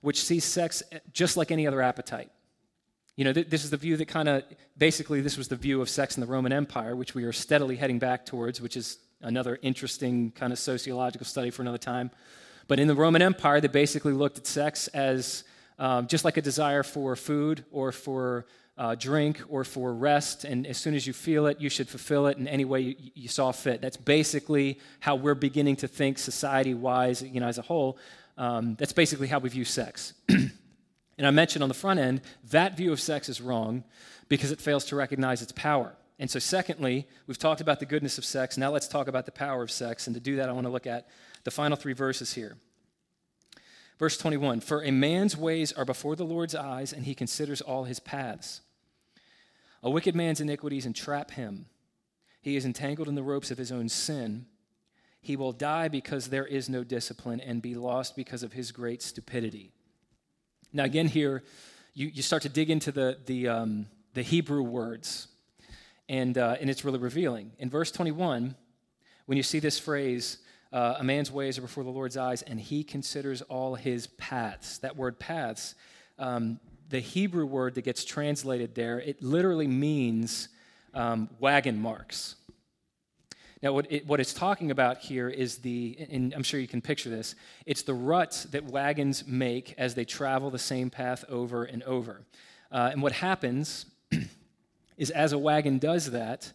which 0.00 0.24
sees 0.24 0.46
sex 0.46 0.82
just 1.12 1.36
like 1.36 1.50
any 1.50 1.66
other 1.66 1.82
appetite. 1.82 2.30
You 3.16 3.24
know, 3.24 3.34
th- 3.34 3.50
this 3.50 3.64
is 3.64 3.70
the 3.70 3.76
view 3.76 3.98
that 3.98 4.08
kind 4.08 4.30
of 4.30 4.44
basically 4.78 5.20
this 5.20 5.36
was 5.36 5.48
the 5.48 5.56
view 5.56 5.82
of 5.82 5.90
sex 5.90 6.16
in 6.16 6.22
the 6.22 6.26
Roman 6.26 6.54
Empire, 6.54 6.96
which 6.96 7.14
we 7.14 7.24
are 7.24 7.32
steadily 7.32 7.76
heading 7.76 7.98
back 7.98 8.24
towards, 8.24 8.62
which 8.62 8.78
is 8.78 8.96
another 9.20 9.58
interesting 9.60 10.30
kind 10.30 10.54
of 10.54 10.58
sociological 10.58 11.26
study 11.26 11.50
for 11.50 11.60
another 11.60 11.76
time. 11.76 12.10
But 12.68 12.80
in 12.80 12.88
the 12.88 12.94
Roman 12.94 13.22
Empire, 13.22 13.60
they 13.60 13.68
basically 13.68 14.12
looked 14.12 14.38
at 14.38 14.46
sex 14.46 14.88
as 14.88 15.44
um, 15.78 16.06
just 16.06 16.24
like 16.24 16.36
a 16.36 16.42
desire 16.42 16.82
for 16.82 17.16
food 17.16 17.64
or 17.70 17.92
for 17.92 18.46
uh, 18.78 18.94
drink 18.94 19.40
or 19.48 19.64
for 19.64 19.92
rest. 19.92 20.44
And 20.44 20.66
as 20.66 20.78
soon 20.78 20.94
as 20.94 21.06
you 21.06 21.12
feel 21.12 21.46
it, 21.46 21.60
you 21.60 21.68
should 21.68 21.88
fulfill 21.88 22.26
it 22.26 22.38
in 22.38 22.48
any 22.48 22.64
way 22.64 22.80
you, 22.80 22.94
you 23.14 23.28
saw 23.28 23.52
fit. 23.52 23.80
That's 23.80 23.96
basically 23.96 24.78
how 25.00 25.16
we're 25.16 25.34
beginning 25.34 25.76
to 25.76 25.88
think 25.88 26.18
society 26.18 26.74
wise, 26.74 27.22
you 27.22 27.40
know, 27.40 27.48
as 27.48 27.58
a 27.58 27.62
whole. 27.62 27.98
Um, 28.38 28.76
that's 28.76 28.92
basically 28.92 29.28
how 29.28 29.38
we 29.38 29.48
view 29.50 29.64
sex. 29.64 30.14
and 30.28 30.50
I 31.18 31.30
mentioned 31.30 31.62
on 31.62 31.68
the 31.68 31.74
front 31.74 32.00
end, 32.00 32.22
that 32.50 32.76
view 32.76 32.92
of 32.92 33.00
sex 33.00 33.28
is 33.28 33.40
wrong 33.40 33.84
because 34.28 34.52
it 34.52 34.60
fails 34.60 34.86
to 34.86 34.96
recognize 34.96 35.42
its 35.42 35.52
power. 35.52 35.92
And 36.22 36.30
so, 36.30 36.38
secondly, 36.38 37.08
we've 37.26 37.36
talked 37.36 37.60
about 37.60 37.80
the 37.80 37.84
goodness 37.84 38.16
of 38.16 38.24
sex. 38.24 38.56
Now 38.56 38.70
let's 38.70 38.86
talk 38.86 39.08
about 39.08 39.26
the 39.26 39.32
power 39.32 39.60
of 39.60 39.72
sex. 39.72 40.06
And 40.06 40.14
to 40.14 40.20
do 40.20 40.36
that, 40.36 40.48
I 40.48 40.52
want 40.52 40.68
to 40.68 40.72
look 40.72 40.86
at 40.86 41.08
the 41.42 41.50
final 41.50 41.76
three 41.76 41.94
verses 41.94 42.34
here. 42.34 42.58
Verse 43.98 44.16
21 44.16 44.60
For 44.60 44.84
a 44.84 44.92
man's 44.92 45.36
ways 45.36 45.72
are 45.72 45.84
before 45.84 46.14
the 46.14 46.24
Lord's 46.24 46.54
eyes, 46.54 46.92
and 46.92 47.06
he 47.06 47.16
considers 47.16 47.60
all 47.60 47.82
his 47.82 47.98
paths. 47.98 48.60
A 49.82 49.90
wicked 49.90 50.14
man's 50.14 50.40
iniquities 50.40 50.86
entrap 50.86 51.32
him. 51.32 51.66
He 52.40 52.54
is 52.54 52.64
entangled 52.64 53.08
in 53.08 53.16
the 53.16 53.24
ropes 53.24 53.50
of 53.50 53.58
his 53.58 53.72
own 53.72 53.88
sin. 53.88 54.46
He 55.20 55.34
will 55.34 55.50
die 55.50 55.88
because 55.88 56.28
there 56.28 56.46
is 56.46 56.68
no 56.68 56.84
discipline 56.84 57.40
and 57.40 57.60
be 57.60 57.74
lost 57.74 58.14
because 58.14 58.44
of 58.44 58.52
his 58.52 58.70
great 58.70 59.02
stupidity. 59.02 59.72
Now, 60.72 60.84
again, 60.84 61.08
here, 61.08 61.42
you, 61.94 62.06
you 62.14 62.22
start 62.22 62.42
to 62.42 62.48
dig 62.48 62.70
into 62.70 62.92
the, 62.92 63.18
the, 63.26 63.48
um, 63.48 63.86
the 64.14 64.22
Hebrew 64.22 64.62
words, 64.62 65.26
and, 66.12 66.36
uh, 66.36 66.56
and 66.60 66.68
it's 66.68 66.84
really 66.84 66.98
revealing. 66.98 67.52
In 67.58 67.70
verse 67.70 67.90
21, 67.90 68.54
when 69.24 69.36
you 69.36 69.42
see 69.42 69.60
this 69.60 69.78
phrase, 69.78 70.38
uh, 70.70 70.96
a 70.98 71.04
man's 71.04 71.32
ways 71.32 71.56
are 71.56 71.62
before 71.62 71.84
the 71.84 71.90
Lord's 71.90 72.18
eyes, 72.18 72.42
and 72.42 72.60
he 72.60 72.84
considers 72.84 73.40
all 73.40 73.76
his 73.76 74.08
paths. 74.08 74.76
That 74.78 74.94
word 74.94 75.18
paths, 75.18 75.74
um, 76.18 76.60
the 76.90 77.00
Hebrew 77.00 77.46
word 77.46 77.76
that 77.76 77.82
gets 77.82 78.04
translated 78.04 78.74
there, 78.74 79.00
it 79.00 79.22
literally 79.22 79.66
means 79.66 80.50
um, 80.92 81.30
wagon 81.40 81.80
marks. 81.80 82.34
Now, 83.62 83.72
what, 83.72 83.90
it, 83.90 84.06
what, 84.06 84.20
it's 84.20 84.34
talking 84.34 84.70
about 84.70 84.98
here 84.98 85.30
is 85.30 85.58
the, 85.58 85.96
and 86.10 86.34
I'm 86.34 86.42
sure 86.42 86.60
you 86.60 86.68
can 86.68 86.82
picture 86.82 87.08
this, 87.08 87.36
it's 87.64 87.82
the 87.82 87.94
ruts 87.94 88.44
that 88.44 88.64
wagons 88.64 89.26
make 89.26 89.74
as 89.78 89.94
they 89.94 90.04
travel 90.04 90.50
the 90.50 90.58
same 90.58 90.90
path 90.90 91.24
over 91.30 91.64
and 91.64 91.82
over. 91.84 92.20
Uh, 92.70 92.90
and 92.92 93.00
what 93.00 93.12
happens 93.12 93.86
is 95.02 95.10
as 95.10 95.32
a 95.32 95.38
wagon 95.38 95.78
does 95.78 96.12
that, 96.12 96.52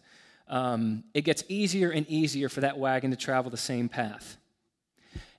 um, 0.48 1.04
it 1.12 1.22
gets 1.22 1.44
easier 1.48 1.90
and 1.90 2.08
easier 2.08 2.48
for 2.48 2.62
that 2.62 2.78
wagon 2.78 3.10
to 3.10 3.16
travel 3.16 3.50
the 3.50 3.56
same 3.58 3.88
path. 3.88 4.38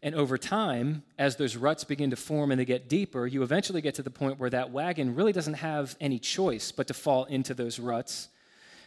And 0.02 0.16
over 0.16 0.38
time, 0.38 1.04
as 1.18 1.36
those 1.36 1.58
ruts 1.58 1.84
begin 1.84 2.12
to 2.12 2.16
form 2.16 2.52
and 2.52 2.60
they 2.60 2.66
get 2.66 2.88
deeper, 2.88 3.26
you 3.28 3.44
eventually 3.44 3.82
get 3.82 3.96
to 3.96 4.04
the 4.04 4.12
point 4.12 4.40
where 4.40 4.50
that 4.52 4.72
wagon 4.72 5.16
really 5.16 5.34
doesn't 5.34 5.56
have 5.56 5.98
any 6.00 6.20
choice 6.20 6.72
but 6.72 6.88
to 6.88 6.94
fall 6.94 7.26
into 7.26 7.54
those 7.54 7.80
ruts. 7.80 8.30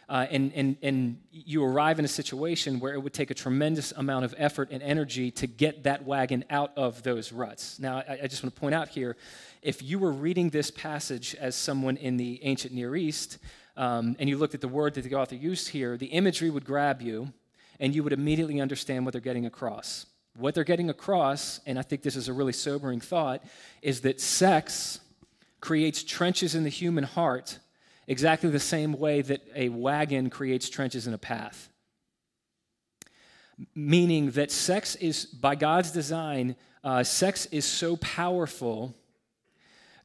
Uh, 0.09 0.25
and, 0.31 0.51
and, 0.55 0.77
and 0.81 1.17
you 1.31 1.63
arrive 1.63 1.99
in 1.99 2.05
a 2.05 2.09
situation 2.09 2.79
where 2.79 2.93
it 2.93 2.99
would 2.99 3.13
take 3.13 3.29
a 3.29 3.33
tremendous 3.33 3.91
amount 3.93 4.25
of 4.25 4.33
effort 4.37 4.69
and 4.71 4.81
energy 4.81 5.31
to 5.31 5.47
get 5.47 5.83
that 5.83 6.03
wagon 6.03 6.43
out 6.49 6.71
of 6.75 7.03
those 7.03 7.31
ruts. 7.31 7.79
Now, 7.79 7.97
I, 7.97 8.19
I 8.23 8.27
just 8.27 8.43
want 8.43 8.53
to 8.53 8.59
point 8.59 8.75
out 8.75 8.89
here 8.89 9.15
if 9.61 9.81
you 9.81 9.99
were 9.99 10.11
reading 10.11 10.49
this 10.49 10.71
passage 10.71 11.35
as 11.35 11.55
someone 11.55 11.95
in 11.97 12.17
the 12.17 12.43
ancient 12.43 12.73
Near 12.73 12.95
East, 12.95 13.37
um, 13.75 14.15
and 14.19 14.29
you 14.29 14.37
looked 14.37 14.53
at 14.53 14.61
the 14.61 14.67
word 14.67 14.93
that 14.93 15.03
the 15.03 15.15
author 15.15 15.35
used 15.35 15.69
here, 15.69 15.97
the 15.97 16.07
imagery 16.07 16.49
would 16.49 16.65
grab 16.65 17.01
you, 17.01 17.33
and 17.79 17.95
you 17.95 18.03
would 18.03 18.13
immediately 18.13 18.61
understand 18.61 19.05
what 19.05 19.13
they're 19.13 19.21
getting 19.21 19.45
across. 19.45 20.05
What 20.37 20.55
they're 20.55 20.63
getting 20.63 20.89
across, 20.89 21.59
and 21.65 21.77
I 21.77 21.81
think 21.81 22.01
this 22.01 22.15
is 22.15 22.27
a 22.27 22.33
really 22.33 22.53
sobering 22.53 22.99
thought, 22.99 23.43
is 23.81 24.01
that 24.01 24.21
sex 24.21 24.99
creates 25.59 26.03
trenches 26.03 26.55
in 26.55 26.63
the 26.63 26.69
human 26.69 27.03
heart 27.03 27.59
exactly 28.07 28.49
the 28.49 28.59
same 28.59 28.93
way 28.93 29.21
that 29.21 29.41
a 29.55 29.69
wagon 29.69 30.29
creates 30.29 30.69
trenches 30.69 31.07
in 31.07 31.13
a 31.13 31.17
path. 31.17 31.69
Meaning 33.75 34.31
that 34.31 34.51
sex 34.51 34.95
is, 34.95 35.25
by 35.25 35.55
God's 35.55 35.91
design, 35.91 36.55
uh, 36.83 37.03
sex 37.03 37.45
is 37.47 37.65
so 37.65 37.95
powerful 37.97 38.95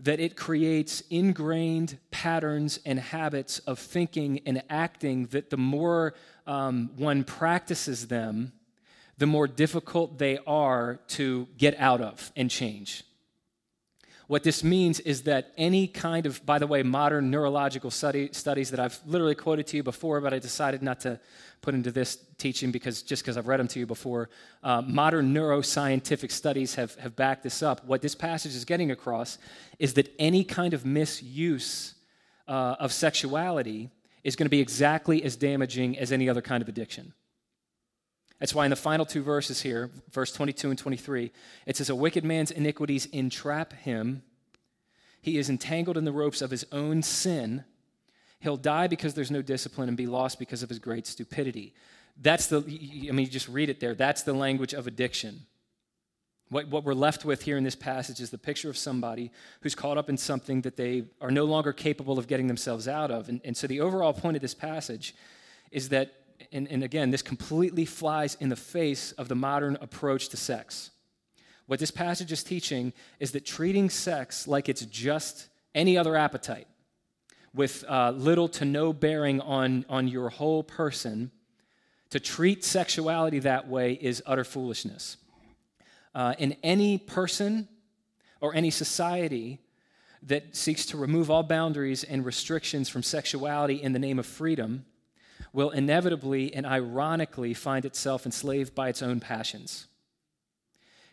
that 0.00 0.20
it 0.20 0.36
creates 0.36 1.02
ingrained 1.10 1.98
patterns 2.10 2.78
and 2.84 2.98
habits 2.98 3.58
of 3.60 3.78
thinking 3.78 4.40
and 4.46 4.62
acting 4.70 5.26
that 5.26 5.50
the 5.50 5.56
more 5.56 6.14
um, 6.46 6.90
one 6.96 7.24
practices 7.24 8.08
them, 8.08 8.52
the 9.18 9.26
more 9.26 9.48
difficult 9.48 10.18
they 10.18 10.38
are 10.46 11.00
to 11.08 11.48
get 11.56 11.78
out 11.78 12.00
of 12.00 12.32
and 12.36 12.50
change. 12.50 13.04
What 14.28 14.42
this 14.42 14.62
means 14.62 15.00
is 15.00 15.22
that 15.22 15.52
any 15.56 15.88
kind 15.88 16.26
of, 16.26 16.44
by 16.44 16.58
the 16.58 16.66
way, 16.66 16.82
modern 16.82 17.30
neurological 17.30 17.90
study, 17.90 18.28
studies 18.32 18.70
that 18.70 18.78
I've 18.78 19.00
literally 19.06 19.34
quoted 19.34 19.66
to 19.68 19.78
you 19.78 19.82
before, 19.82 20.20
but 20.20 20.34
I 20.34 20.38
decided 20.38 20.82
not 20.82 21.00
to 21.00 21.18
put 21.62 21.74
into 21.74 21.90
this 21.90 22.18
teaching 22.36 22.70
because 22.70 23.00
just 23.02 23.22
because 23.22 23.38
I've 23.38 23.48
read 23.48 23.58
them 23.58 23.68
to 23.68 23.78
you 23.78 23.86
before, 23.86 24.28
uh, 24.62 24.82
modern 24.82 25.32
neuroscientific 25.32 26.30
studies 26.30 26.74
have, 26.74 26.94
have 26.96 27.16
backed 27.16 27.42
this 27.42 27.62
up. 27.62 27.86
What 27.86 28.02
this 28.02 28.14
passage 28.14 28.54
is 28.54 28.66
getting 28.66 28.90
across 28.90 29.38
is 29.78 29.94
that 29.94 30.14
any 30.18 30.44
kind 30.44 30.74
of 30.74 30.84
misuse 30.84 31.94
uh, 32.46 32.76
of 32.78 32.92
sexuality 32.92 33.88
is 34.24 34.36
going 34.36 34.44
to 34.44 34.50
be 34.50 34.60
exactly 34.60 35.22
as 35.24 35.36
damaging 35.36 35.98
as 35.98 36.12
any 36.12 36.28
other 36.28 36.42
kind 36.42 36.62
of 36.62 36.68
addiction. 36.68 37.14
That's 38.38 38.54
why 38.54 38.64
in 38.64 38.70
the 38.70 38.76
final 38.76 39.04
two 39.04 39.22
verses 39.22 39.62
here, 39.62 39.90
verse 40.10 40.32
22 40.32 40.70
and 40.70 40.78
23, 40.78 41.32
it 41.66 41.76
says, 41.76 41.90
A 41.90 41.94
wicked 41.94 42.24
man's 42.24 42.50
iniquities 42.50 43.06
entrap 43.06 43.72
him. 43.72 44.22
He 45.20 45.38
is 45.38 45.50
entangled 45.50 45.96
in 45.96 46.04
the 46.04 46.12
ropes 46.12 46.40
of 46.40 46.50
his 46.50 46.64
own 46.70 47.02
sin. 47.02 47.64
He'll 48.40 48.56
die 48.56 48.86
because 48.86 49.14
there's 49.14 49.32
no 49.32 49.42
discipline 49.42 49.88
and 49.88 49.96
be 49.96 50.06
lost 50.06 50.38
because 50.38 50.62
of 50.62 50.68
his 50.68 50.78
great 50.78 51.06
stupidity. 51.06 51.74
That's 52.20 52.46
the, 52.46 52.58
I 52.58 53.12
mean, 53.12 53.26
you 53.26 53.26
just 53.26 53.48
read 53.48 53.68
it 53.68 53.80
there. 53.80 53.94
That's 53.94 54.22
the 54.22 54.32
language 54.32 54.72
of 54.72 54.86
addiction. 54.86 55.46
What, 56.50 56.68
what 56.68 56.84
we're 56.84 56.94
left 56.94 57.24
with 57.24 57.42
here 57.42 57.56
in 57.56 57.64
this 57.64 57.74
passage 57.74 58.20
is 58.20 58.30
the 58.30 58.38
picture 58.38 58.70
of 58.70 58.78
somebody 58.78 59.32
who's 59.60 59.74
caught 59.74 59.98
up 59.98 60.08
in 60.08 60.16
something 60.16 60.62
that 60.62 60.76
they 60.76 61.04
are 61.20 61.30
no 61.30 61.44
longer 61.44 61.72
capable 61.72 62.18
of 62.18 62.26
getting 62.26 62.46
themselves 62.46 62.88
out 62.88 63.10
of. 63.10 63.28
And, 63.28 63.40
and 63.44 63.56
so 63.56 63.66
the 63.66 63.80
overall 63.80 64.12
point 64.12 64.36
of 64.36 64.40
this 64.40 64.54
passage 64.54 65.14
is 65.70 65.90
that 65.90 66.14
and, 66.52 66.68
and 66.68 66.84
again, 66.84 67.10
this 67.10 67.22
completely 67.22 67.84
flies 67.84 68.36
in 68.40 68.48
the 68.48 68.56
face 68.56 69.12
of 69.12 69.28
the 69.28 69.34
modern 69.34 69.76
approach 69.80 70.28
to 70.30 70.36
sex. 70.36 70.90
What 71.66 71.80
this 71.80 71.90
passage 71.90 72.32
is 72.32 72.42
teaching 72.42 72.92
is 73.20 73.32
that 73.32 73.44
treating 73.44 73.90
sex 73.90 74.48
like 74.48 74.68
it's 74.68 74.86
just 74.86 75.48
any 75.74 75.98
other 75.98 76.16
appetite, 76.16 76.66
with 77.54 77.84
uh, 77.88 78.12
little 78.12 78.48
to 78.48 78.64
no 78.64 78.92
bearing 78.92 79.40
on, 79.40 79.84
on 79.88 80.08
your 80.08 80.30
whole 80.30 80.62
person, 80.62 81.30
to 82.10 82.18
treat 82.18 82.64
sexuality 82.64 83.38
that 83.40 83.68
way 83.68 83.92
is 83.92 84.22
utter 84.26 84.44
foolishness. 84.44 85.18
Uh, 86.14 86.34
in 86.38 86.56
any 86.62 86.98
person 86.98 87.68
or 88.40 88.54
any 88.54 88.70
society 88.70 89.60
that 90.22 90.56
seeks 90.56 90.86
to 90.86 90.96
remove 90.96 91.30
all 91.30 91.42
boundaries 91.42 92.02
and 92.02 92.24
restrictions 92.24 92.88
from 92.88 93.02
sexuality 93.02 93.74
in 93.74 93.92
the 93.92 93.98
name 93.98 94.18
of 94.18 94.26
freedom, 94.26 94.84
will 95.52 95.70
inevitably 95.70 96.54
and 96.54 96.66
ironically 96.66 97.54
find 97.54 97.84
itself 97.84 98.26
enslaved 98.26 98.74
by 98.74 98.88
its 98.88 99.02
own 99.02 99.20
passions. 99.20 99.86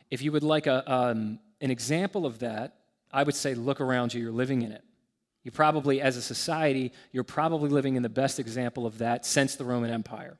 If 0.10 0.22
you 0.22 0.32
would 0.32 0.44
like 0.44 0.68
a, 0.68 0.92
um, 0.92 1.40
an 1.62 1.72
example 1.72 2.26
of 2.26 2.40
that, 2.40 2.76
I 3.12 3.24
would 3.24 3.36
say 3.36 3.54
look 3.54 3.82
around 3.82 4.14
you, 4.14 4.22
you're 4.22 4.32
living 4.32 4.62
in 4.62 4.72
it. 4.72 4.84
You 5.44 5.52
probably, 5.52 6.02
as 6.02 6.18
a 6.18 6.22
society, 6.22 6.92
you're 7.12 7.24
probably 7.24 7.70
living 7.70 7.96
in 7.96 8.04
the 8.04 8.10
best 8.10 8.40
example 8.40 8.86
of 8.86 8.98
that 8.98 9.26
since 9.26 9.56
the 9.56 9.64
Roman 9.64 9.92
Empire. 9.92 10.38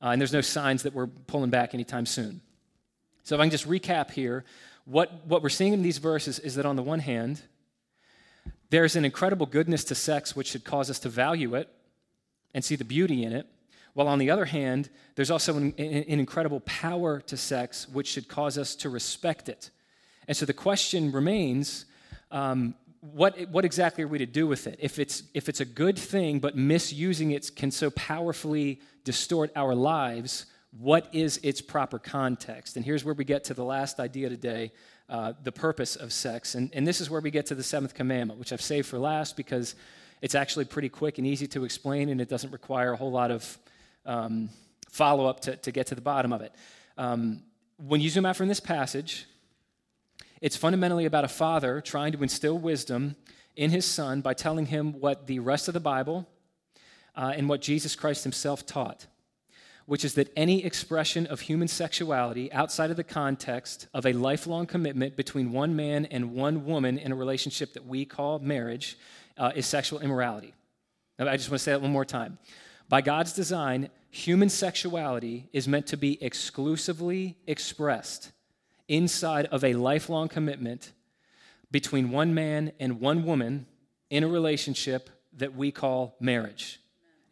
Uh, 0.00 0.08
and 0.08 0.20
there's 0.20 0.32
no 0.32 0.40
signs 0.40 0.84
that 0.84 0.94
we're 0.94 1.08
pulling 1.08 1.50
back 1.50 1.74
anytime 1.74 2.06
soon. 2.06 2.40
So, 3.24 3.34
if 3.34 3.40
I 3.40 3.44
can 3.44 3.50
just 3.50 3.68
recap 3.68 4.12
here, 4.12 4.44
what, 4.84 5.26
what 5.26 5.42
we're 5.42 5.48
seeing 5.48 5.72
in 5.72 5.82
these 5.82 5.98
verses 5.98 6.38
is 6.38 6.54
that 6.54 6.64
on 6.64 6.76
the 6.76 6.82
one 6.82 7.00
hand, 7.00 7.42
there's 8.70 8.94
an 8.94 9.04
incredible 9.04 9.46
goodness 9.46 9.82
to 9.84 9.96
sex 9.96 10.36
which 10.36 10.48
should 10.48 10.64
cause 10.64 10.88
us 10.88 11.00
to 11.00 11.08
value 11.08 11.54
it 11.56 11.68
and 12.54 12.64
see 12.64 12.76
the 12.76 12.84
beauty 12.84 13.24
in 13.24 13.32
it. 13.32 13.46
While 13.94 14.08
on 14.08 14.18
the 14.18 14.30
other 14.30 14.44
hand, 14.44 14.90
there's 15.14 15.30
also 15.30 15.56
an, 15.56 15.74
an, 15.78 16.20
incredible 16.20 16.60
power 16.60 17.20
to 17.20 17.36
sex, 17.36 17.88
which 17.88 18.08
should 18.08 18.28
cause 18.28 18.58
us 18.58 18.74
to 18.76 18.90
respect 18.90 19.48
it. 19.48 19.70
And 20.28 20.36
so 20.36 20.44
the 20.44 20.52
question 20.52 21.12
remains 21.12 21.86
um, 22.30 22.74
what, 23.00 23.48
what 23.50 23.64
exactly 23.64 24.04
are 24.04 24.08
we 24.08 24.18
to 24.18 24.26
do 24.26 24.46
with 24.46 24.66
it? 24.66 24.78
If 24.82 24.98
it's, 24.98 25.22
if 25.32 25.48
it's 25.48 25.60
a 25.60 25.64
good 25.64 25.98
thing, 25.98 26.40
but 26.40 26.56
misusing 26.56 27.30
it 27.30 27.50
can 27.56 27.70
so 27.70 27.90
powerfully 27.90 28.80
distort 29.04 29.50
our 29.56 29.74
lives, 29.74 30.46
what 30.78 31.08
is 31.12 31.38
its 31.42 31.60
proper 31.60 31.98
context? 31.98 32.76
And 32.76 32.84
here's 32.84 33.04
where 33.04 33.14
we 33.14 33.24
get 33.24 33.44
to 33.44 33.54
the 33.54 33.64
last 33.64 34.00
idea 34.00 34.28
today 34.28 34.72
uh, 35.08 35.34
the 35.44 35.52
purpose 35.52 35.94
of 35.94 36.12
sex. 36.12 36.56
And, 36.56 36.68
and 36.74 36.86
this 36.86 37.00
is 37.00 37.08
where 37.08 37.20
we 37.20 37.30
get 37.30 37.46
to 37.46 37.54
the 37.54 37.62
seventh 37.62 37.94
commandment, 37.94 38.40
which 38.40 38.52
I've 38.52 38.60
saved 38.60 38.88
for 38.88 38.98
last 38.98 39.36
because 39.36 39.76
it's 40.22 40.34
actually 40.34 40.64
pretty 40.64 40.88
quick 40.88 41.18
and 41.18 41.26
easy 41.26 41.46
to 41.48 41.64
explain, 41.64 42.08
and 42.08 42.20
it 42.20 42.28
doesn't 42.28 42.52
require 42.52 42.92
a 42.92 42.96
whole 42.96 43.10
lot 43.10 43.30
of 43.30 43.58
um, 44.04 44.48
follow 44.90 45.26
up 45.26 45.40
to, 45.40 45.56
to 45.56 45.72
get 45.72 45.88
to 45.88 45.94
the 45.94 46.00
bottom 46.00 46.32
of 46.32 46.40
it. 46.40 46.54
Um, 46.96 47.42
when 47.76 48.00
you 48.00 48.08
zoom 48.08 48.24
out 48.24 48.36
from 48.36 48.48
this 48.48 48.60
passage, 48.60 49.26
it's 50.40 50.56
fundamentally 50.56 51.04
about 51.04 51.24
a 51.24 51.28
father 51.28 51.80
trying 51.80 52.12
to 52.12 52.22
instill 52.22 52.58
wisdom 52.58 53.16
in 53.56 53.70
his 53.70 53.84
son 53.84 54.20
by 54.20 54.34
telling 54.34 54.66
him 54.66 54.92
what 55.00 55.26
the 55.26 55.38
rest 55.38 55.68
of 55.68 55.74
the 55.74 55.80
Bible 55.80 56.26
uh, 57.14 57.32
and 57.36 57.48
what 57.48 57.62
Jesus 57.62 57.96
Christ 57.96 58.22
himself 58.22 58.66
taught, 58.66 59.06
which 59.86 60.04
is 60.04 60.14
that 60.14 60.30
any 60.36 60.64
expression 60.64 61.26
of 61.26 61.40
human 61.40 61.68
sexuality 61.68 62.52
outside 62.52 62.90
of 62.90 62.96
the 62.96 63.04
context 63.04 63.88
of 63.94 64.04
a 64.04 64.12
lifelong 64.12 64.66
commitment 64.66 65.16
between 65.16 65.52
one 65.52 65.74
man 65.74 66.04
and 66.06 66.34
one 66.34 66.66
woman 66.66 66.98
in 66.98 67.12
a 67.12 67.16
relationship 67.16 67.72
that 67.72 67.86
we 67.86 68.04
call 68.04 68.38
marriage 68.38 68.98
uh, 69.36 69.52
is 69.54 69.66
sexual 69.66 70.00
immorality. 70.00 70.54
Now, 71.18 71.28
I 71.28 71.36
just 71.36 71.50
want 71.50 71.60
to 71.60 71.64
say 71.64 71.72
that 71.72 71.80
one 71.80 71.92
more 71.92 72.04
time. 72.04 72.38
By 72.88 73.00
God's 73.00 73.32
design, 73.32 73.90
human 74.10 74.48
sexuality 74.48 75.48
is 75.52 75.66
meant 75.66 75.86
to 75.88 75.96
be 75.96 76.22
exclusively 76.22 77.36
expressed 77.46 78.32
inside 78.88 79.46
of 79.46 79.64
a 79.64 79.74
lifelong 79.74 80.28
commitment 80.28 80.92
between 81.70 82.10
one 82.10 82.34
man 82.34 82.72
and 82.78 83.00
one 83.00 83.24
woman 83.24 83.66
in 84.10 84.22
a 84.22 84.28
relationship 84.28 85.10
that 85.32 85.54
we 85.54 85.70
call 85.72 86.16
marriage. 86.20 86.80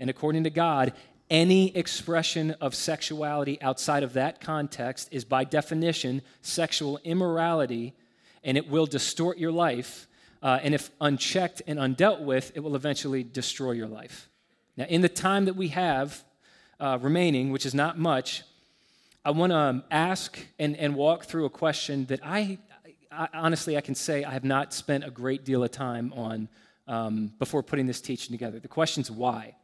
And 0.00 0.10
according 0.10 0.44
to 0.44 0.50
God, 0.50 0.92
any 1.30 1.74
expression 1.76 2.50
of 2.60 2.74
sexuality 2.74 3.60
outside 3.62 4.02
of 4.02 4.12
that 4.14 4.40
context 4.40 5.08
is 5.10 5.24
by 5.24 5.44
definition 5.44 6.20
sexual 6.42 6.98
immorality, 7.04 7.94
and 8.42 8.58
it 8.58 8.68
will 8.68 8.86
distort 8.86 9.38
your 9.38 9.52
life 9.52 10.06
uh, 10.44 10.60
and 10.62 10.74
if 10.74 10.90
unchecked 11.00 11.62
and 11.66 11.78
undealt 11.78 12.20
with, 12.20 12.52
it 12.54 12.60
will 12.60 12.76
eventually 12.76 13.24
destroy 13.24 13.72
your 13.72 13.88
life. 13.88 14.28
Now, 14.76 14.84
in 14.84 15.00
the 15.00 15.08
time 15.08 15.46
that 15.46 15.56
we 15.56 15.68
have 15.68 16.22
uh, 16.78 16.98
remaining, 17.00 17.50
which 17.50 17.64
is 17.64 17.74
not 17.74 17.98
much, 17.98 18.42
I 19.24 19.30
want 19.30 19.52
to 19.52 19.56
um, 19.56 19.84
ask 19.90 20.38
and, 20.58 20.76
and 20.76 20.94
walk 20.94 21.24
through 21.24 21.46
a 21.46 21.50
question 21.50 22.04
that 22.06 22.20
I, 22.22 22.58
I, 23.10 23.28
honestly 23.32 23.78
I 23.78 23.80
can 23.80 23.94
say 23.94 24.22
I 24.22 24.32
have 24.32 24.44
not 24.44 24.74
spent 24.74 25.04
a 25.04 25.10
great 25.10 25.46
deal 25.46 25.64
of 25.64 25.70
time 25.70 26.12
on 26.14 26.50
um, 26.86 27.32
before 27.38 27.62
putting 27.62 27.86
this 27.86 28.02
teaching 28.02 28.32
together. 28.32 28.60
The 28.60 28.68
question 28.68 29.00
is 29.00 29.10
why? 29.10 29.56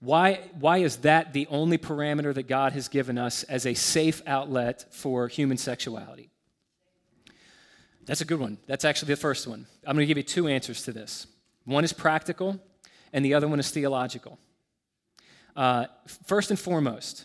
Why, 0.00 0.40
why 0.58 0.78
is 0.78 0.98
that 0.98 1.34
the 1.34 1.46
only 1.48 1.76
parameter 1.76 2.32
that 2.32 2.48
God 2.48 2.72
has 2.72 2.88
given 2.88 3.18
us 3.18 3.42
as 3.42 3.66
a 3.66 3.74
safe 3.74 4.22
outlet 4.26 4.86
for 4.94 5.28
human 5.28 5.58
sexuality? 5.58 6.30
That's 8.06 8.20
a 8.20 8.24
good 8.24 8.38
one. 8.38 8.58
That's 8.66 8.84
actually 8.84 9.08
the 9.08 9.16
first 9.16 9.48
one. 9.48 9.66
I'm 9.84 9.96
going 9.96 10.04
to 10.04 10.06
give 10.06 10.16
you 10.16 10.22
two 10.22 10.46
answers 10.46 10.82
to 10.84 10.92
this. 10.92 11.26
One 11.64 11.82
is 11.82 11.92
practical, 11.92 12.60
and 13.12 13.24
the 13.24 13.34
other 13.34 13.48
one 13.48 13.58
is 13.58 13.70
theological. 13.70 14.38
Uh, 15.56 15.86
first 16.24 16.50
and 16.50 16.58
foremost, 16.58 17.24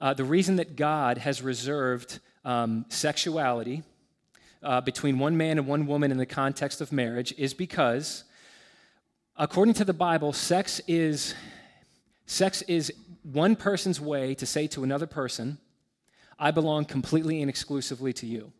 uh, 0.00 0.14
the 0.14 0.24
reason 0.24 0.56
that 0.56 0.76
God 0.76 1.18
has 1.18 1.42
reserved 1.42 2.20
um, 2.44 2.86
sexuality 2.88 3.82
uh, 4.62 4.80
between 4.80 5.18
one 5.18 5.36
man 5.36 5.58
and 5.58 5.66
one 5.66 5.86
woman 5.86 6.12
in 6.12 6.18
the 6.18 6.26
context 6.26 6.80
of 6.80 6.92
marriage 6.92 7.34
is 7.36 7.52
because, 7.52 8.24
according 9.36 9.74
to 9.74 9.84
the 9.84 9.92
Bible, 9.92 10.32
sex 10.32 10.80
is, 10.86 11.34
sex 12.26 12.62
is 12.62 12.92
one 13.24 13.56
person's 13.56 14.00
way 14.00 14.34
to 14.36 14.46
say 14.46 14.68
to 14.68 14.84
another 14.84 15.06
person, 15.06 15.58
I 16.38 16.52
belong 16.52 16.84
completely 16.84 17.40
and 17.40 17.50
exclusively 17.50 18.12
to 18.14 18.26
you. 18.26 18.52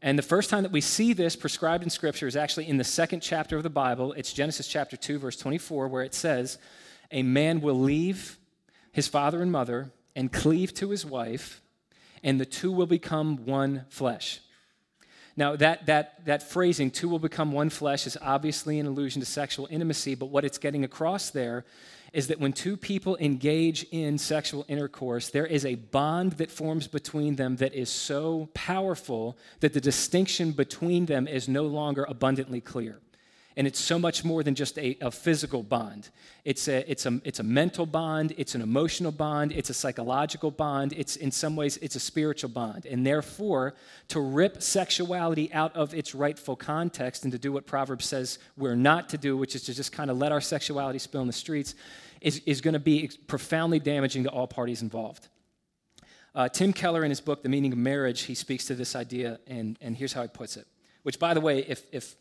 And 0.00 0.16
the 0.16 0.22
first 0.22 0.48
time 0.48 0.62
that 0.62 0.70
we 0.70 0.80
see 0.80 1.12
this 1.12 1.34
prescribed 1.34 1.82
in 1.82 1.90
Scripture 1.90 2.28
is 2.28 2.36
actually 2.36 2.68
in 2.68 2.76
the 2.76 2.84
second 2.84 3.20
chapter 3.20 3.56
of 3.56 3.64
the 3.64 3.70
Bible. 3.70 4.12
It's 4.12 4.32
Genesis 4.32 4.68
chapter 4.68 4.96
2, 4.96 5.18
verse 5.18 5.36
24, 5.36 5.88
where 5.88 6.04
it 6.04 6.14
says, 6.14 6.58
A 7.10 7.22
man 7.24 7.60
will 7.60 7.78
leave 7.78 8.38
his 8.92 9.08
father 9.08 9.42
and 9.42 9.50
mother 9.50 9.90
and 10.14 10.32
cleave 10.32 10.72
to 10.74 10.90
his 10.90 11.04
wife, 11.04 11.60
and 12.22 12.40
the 12.40 12.46
two 12.46 12.70
will 12.70 12.86
become 12.86 13.44
one 13.44 13.86
flesh. 13.88 14.40
Now, 15.36 15.56
that, 15.56 15.86
that, 15.86 16.24
that 16.26 16.42
phrasing, 16.44 16.90
two 16.90 17.08
will 17.08 17.18
become 17.18 17.52
one 17.52 17.70
flesh, 17.70 18.06
is 18.06 18.16
obviously 18.20 18.78
an 18.78 18.86
allusion 18.86 19.20
to 19.20 19.26
sexual 19.26 19.68
intimacy, 19.70 20.14
but 20.14 20.26
what 20.26 20.44
it's 20.44 20.58
getting 20.58 20.84
across 20.84 21.30
there 21.30 21.64
is 22.12 22.28
that 22.28 22.40
when 22.40 22.52
two 22.52 22.76
people 22.76 23.16
engage 23.18 23.84
in 23.90 24.18
sexual 24.18 24.64
intercourse, 24.68 25.30
there 25.30 25.46
is 25.46 25.64
a 25.64 25.74
bond 25.74 26.32
that 26.32 26.50
forms 26.50 26.86
between 26.86 27.36
them 27.36 27.56
that 27.56 27.74
is 27.74 27.90
so 27.90 28.48
powerful 28.54 29.36
that 29.60 29.72
the 29.72 29.80
distinction 29.80 30.52
between 30.52 31.06
them 31.06 31.26
is 31.28 31.48
no 31.48 31.64
longer 31.64 32.04
abundantly 32.08 32.60
clear. 32.60 33.00
And 33.58 33.66
it's 33.66 33.80
so 33.80 33.98
much 33.98 34.24
more 34.24 34.44
than 34.44 34.54
just 34.54 34.78
a, 34.78 34.96
a 35.00 35.10
physical 35.10 35.64
bond. 35.64 36.10
It's 36.44 36.68
a, 36.68 36.88
it's, 36.88 37.06
a, 37.06 37.20
it's 37.24 37.40
a 37.40 37.42
mental 37.42 37.86
bond, 37.86 38.32
it's 38.36 38.54
an 38.54 38.62
emotional 38.62 39.10
bond, 39.10 39.50
it's 39.50 39.68
a 39.68 39.74
psychological 39.74 40.52
bond, 40.52 40.94
it's 40.96 41.16
in 41.16 41.32
some 41.32 41.56
ways 41.56 41.76
it's 41.78 41.96
a 41.96 42.00
spiritual 42.00 42.50
bond. 42.50 42.86
And 42.86 43.04
therefore, 43.04 43.74
to 44.08 44.20
rip 44.20 44.62
sexuality 44.62 45.52
out 45.52 45.74
of 45.74 45.92
its 45.92 46.14
rightful 46.14 46.54
context 46.54 47.24
and 47.24 47.32
to 47.32 47.38
do 47.38 47.50
what 47.50 47.66
Proverbs 47.66 48.04
says 48.04 48.38
we're 48.56 48.76
not 48.76 49.08
to 49.08 49.18
do, 49.18 49.36
which 49.36 49.56
is 49.56 49.64
to 49.64 49.74
just 49.74 49.90
kind 49.90 50.08
of 50.08 50.18
let 50.18 50.30
our 50.30 50.40
sexuality 50.40 51.00
spill 51.00 51.22
in 51.22 51.26
the 51.26 51.32
streets, 51.32 51.74
is, 52.20 52.40
is 52.46 52.60
going 52.60 52.74
to 52.74 52.78
be 52.78 53.10
profoundly 53.26 53.80
damaging 53.80 54.22
to 54.22 54.30
all 54.30 54.46
parties 54.46 54.82
involved. 54.82 55.26
Uh, 56.32 56.48
Tim 56.48 56.72
Keller, 56.72 57.02
in 57.02 57.10
his 57.10 57.20
book, 57.20 57.42
The 57.42 57.48
Meaning 57.48 57.72
of 57.72 57.78
Marriage, 57.78 58.20
he 58.22 58.36
speaks 58.36 58.66
to 58.66 58.76
this 58.76 58.94
idea, 58.94 59.40
and, 59.48 59.76
and 59.80 59.96
here's 59.96 60.12
how 60.12 60.22
he 60.22 60.28
puts 60.28 60.56
it. 60.56 60.68
Which, 61.02 61.18
by 61.18 61.34
the 61.34 61.40
way, 61.40 61.64
if, 61.66 61.82
if 61.90 62.14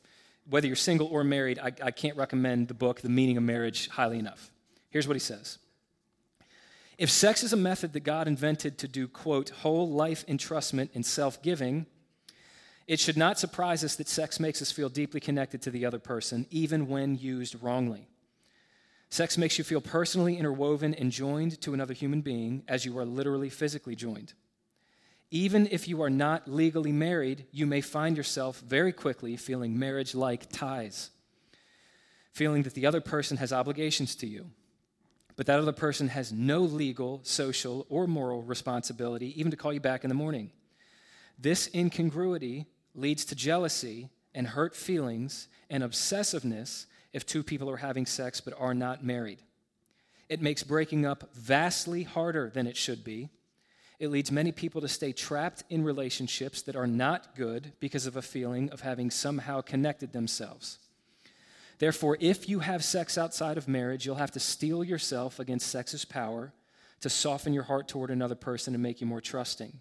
whether 0.49 0.67
you're 0.67 0.75
single 0.75 1.07
or 1.07 1.23
married, 1.23 1.60
I, 1.60 1.71
I 1.83 1.91
can't 1.91 2.17
recommend 2.17 2.67
the 2.67 2.73
book, 2.73 3.01
The 3.01 3.10
Meaning 3.10 3.38
of 3.38 3.43
Marriage, 3.43 3.89
highly 3.89 4.19
enough. 4.19 4.51
Here's 4.89 5.07
what 5.07 5.15
he 5.15 5.19
says 5.19 5.60
If 6.97 7.10
sex 7.10 7.43
is 7.43 7.53
a 7.53 7.57
method 7.57 7.93
that 7.93 8.01
God 8.01 8.27
invented 8.27 8.77
to 8.79 8.88
do, 8.88 9.07
quote, 9.07 9.49
whole 9.49 9.89
life 9.89 10.25
entrustment 10.27 10.89
and 10.93 11.05
self 11.05 11.41
giving, 11.41 11.86
it 12.88 12.99
should 12.99 13.17
not 13.17 13.38
surprise 13.38 13.83
us 13.83 13.95
that 13.97 14.07
sex 14.07 14.39
makes 14.39 14.62
us 14.62 14.71
feel 14.71 14.89
deeply 14.89 15.19
connected 15.19 15.62
to 15.63 15.71
the 15.71 15.86
other 15.86 15.99
person, 15.99 16.47
even 16.49 16.88
when 16.88 17.17
used 17.17 17.62
wrongly. 17.62 18.07
Sex 19.10 19.38
makes 19.38 19.57
you 19.57 19.63
feel 19.63 19.81
personally 19.81 20.38
interwoven 20.38 20.93
and 20.93 21.12
joined 21.12 21.60
to 21.62 21.73
another 21.73 21.93
human 21.93 22.21
being 22.21 22.63
as 22.67 22.86
you 22.86 22.97
are 22.97 23.05
literally 23.05 23.49
physically 23.49 23.95
joined. 23.95 24.33
Even 25.29 25.67
if 25.71 25.87
you 25.87 26.01
are 26.01 26.09
not 26.09 26.47
legally 26.47 26.91
married, 26.91 27.45
you 27.51 27.65
may 27.65 27.81
find 27.81 28.15
yourself 28.15 28.61
very 28.61 28.93
quickly 28.93 29.35
feeling 29.35 29.77
marriage 29.77 30.15
like 30.15 30.49
ties, 30.49 31.09
feeling 32.31 32.63
that 32.63 32.73
the 32.73 32.85
other 32.85 33.01
person 33.01 33.37
has 33.37 33.51
obligations 33.51 34.15
to 34.15 34.27
you, 34.27 34.49
but 35.35 35.45
that 35.45 35.59
other 35.59 35.73
person 35.73 36.07
has 36.07 36.31
no 36.31 36.61
legal, 36.61 37.19
social, 37.23 37.85
or 37.89 38.07
moral 38.07 38.41
responsibility 38.41 39.37
even 39.39 39.51
to 39.51 39.57
call 39.57 39.73
you 39.73 39.81
back 39.81 40.05
in 40.05 40.09
the 40.09 40.15
morning. 40.15 40.51
This 41.37 41.69
incongruity 41.75 42.65
leads 42.95 43.25
to 43.25 43.35
jealousy 43.35 44.09
and 44.33 44.47
hurt 44.47 44.75
feelings 44.75 45.49
and 45.69 45.83
obsessiveness 45.83 46.85
if 47.11 47.25
two 47.25 47.43
people 47.43 47.69
are 47.69 47.77
having 47.77 48.05
sex 48.05 48.39
but 48.39 48.53
are 48.57 48.73
not 48.73 49.03
married. 49.03 49.39
It 50.29 50.41
makes 50.41 50.63
breaking 50.63 51.05
up 51.05 51.33
vastly 51.33 52.03
harder 52.03 52.49
than 52.49 52.65
it 52.65 52.77
should 52.77 53.03
be 53.03 53.29
it 53.99 54.10
leads 54.10 54.31
many 54.31 54.51
people 54.51 54.81
to 54.81 54.88
stay 54.88 55.12
trapped 55.12 55.63
in 55.69 55.83
relationships 55.83 56.62
that 56.63 56.75
are 56.75 56.88
not 56.88 57.36
good 57.36 57.73
because 57.79 58.05
of 58.05 58.15
a 58.15 58.21
feeling 58.21 58.69
of 58.69 58.81
having 58.81 59.10
somehow 59.10 59.62
connected 59.62 60.13
themselves. 60.13 60.79
Therefore, 61.79 62.17
if 62.19 62.47
you 62.49 62.60
have 62.60 62.83
sex 62.83 63.17
outside 63.17 63.57
of 63.57 63.67
marriage, 63.67 64.05
you'll 64.05 64.15
have 64.15 64.31
to 64.31 64.39
steel 64.39 64.83
yourself 64.83 65.39
against 65.39 65.69
sex's 65.69 66.05
power 66.05 66.53
to 67.01 67.10
soften 67.10 67.53
your 67.53 67.63
heart 67.63 67.88
toward 67.88 68.10
another 68.10 68.36
person 68.36 68.73
and 68.73 68.81
make 68.81 69.01
you 69.01 69.07
more 69.07 69.21
trusting. 69.21 69.79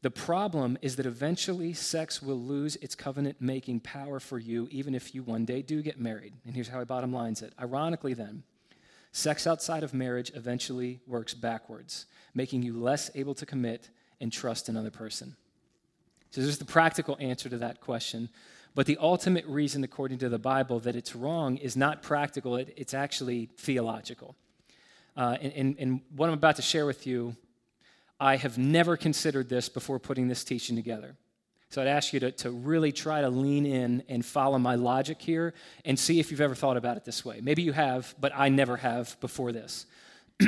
The 0.00 0.10
problem 0.10 0.78
is 0.80 0.96
that 0.96 1.06
eventually 1.06 1.72
sex 1.72 2.22
will 2.22 2.40
lose 2.40 2.76
its 2.76 2.94
covenant 2.94 3.40
making 3.40 3.80
power 3.80 4.20
for 4.20 4.38
you, 4.38 4.68
even 4.70 4.94
if 4.94 5.14
you 5.14 5.22
one 5.22 5.44
day 5.44 5.60
do 5.60 5.82
get 5.82 5.98
married. 5.98 6.34
And 6.46 6.54
here's 6.54 6.68
how 6.68 6.80
I 6.80 6.84
bottom 6.84 7.12
lines 7.12 7.42
it. 7.42 7.52
Ironically, 7.60 8.14
then, 8.14 8.44
sex 9.12 9.46
outside 9.46 9.82
of 9.82 9.94
marriage 9.94 10.30
eventually 10.34 11.00
works 11.06 11.34
backwards 11.34 12.06
making 12.34 12.62
you 12.62 12.78
less 12.78 13.10
able 13.14 13.34
to 13.34 13.44
commit 13.46 13.90
and 14.20 14.32
trust 14.32 14.68
another 14.68 14.90
person. 14.90 15.36
So, 16.30 16.40
there's 16.40 16.58
the 16.58 16.64
practical 16.64 17.16
answer 17.20 17.48
to 17.48 17.58
that 17.58 17.80
question. 17.80 18.28
But 18.74 18.86
the 18.86 18.98
ultimate 19.00 19.44
reason, 19.46 19.82
according 19.82 20.18
to 20.18 20.28
the 20.28 20.38
Bible, 20.38 20.78
that 20.80 20.94
it's 20.94 21.16
wrong 21.16 21.56
is 21.56 21.76
not 21.76 22.02
practical, 22.02 22.56
it, 22.56 22.72
it's 22.76 22.94
actually 22.94 23.48
theological. 23.56 24.36
Uh, 25.16 25.36
and, 25.40 25.52
and, 25.54 25.76
and 25.78 26.00
what 26.14 26.28
I'm 26.28 26.34
about 26.34 26.56
to 26.56 26.62
share 26.62 26.86
with 26.86 27.06
you, 27.06 27.34
I 28.20 28.36
have 28.36 28.56
never 28.56 28.96
considered 28.96 29.48
this 29.48 29.68
before 29.68 29.98
putting 29.98 30.28
this 30.28 30.44
teaching 30.44 30.76
together. 30.76 31.16
So 31.70 31.82
I'd 31.82 31.88
ask 31.88 32.12
you 32.12 32.20
to, 32.20 32.32
to 32.32 32.50
really 32.50 32.92
try 32.92 33.20
to 33.20 33.28
lean 33.28 33.66
in 33.66 34.02
and 34.08 34.24
follow 34.24 34.58
my 34.58 34.74
logic 34.74 35.20
here 35.20 35.52
and 35.84 35.98
see 35.98 36.18
if 36.18 36.30
you've 36.30 36.40
ever 36.40 36.54
thought 36.54 36.78
about 36.78 36.96
it 36.96 37.04
this 37.04 37.24
way. 37.24 37.40
Maybe 37.42 37.62
you 37.62 37.72
have, 37.72 38.14
but 38.18 38.32
I 38.34 38.48
never 38.48 38.78
have 38.78 39.20
before 39.20 39.52
this. 39.52 39.86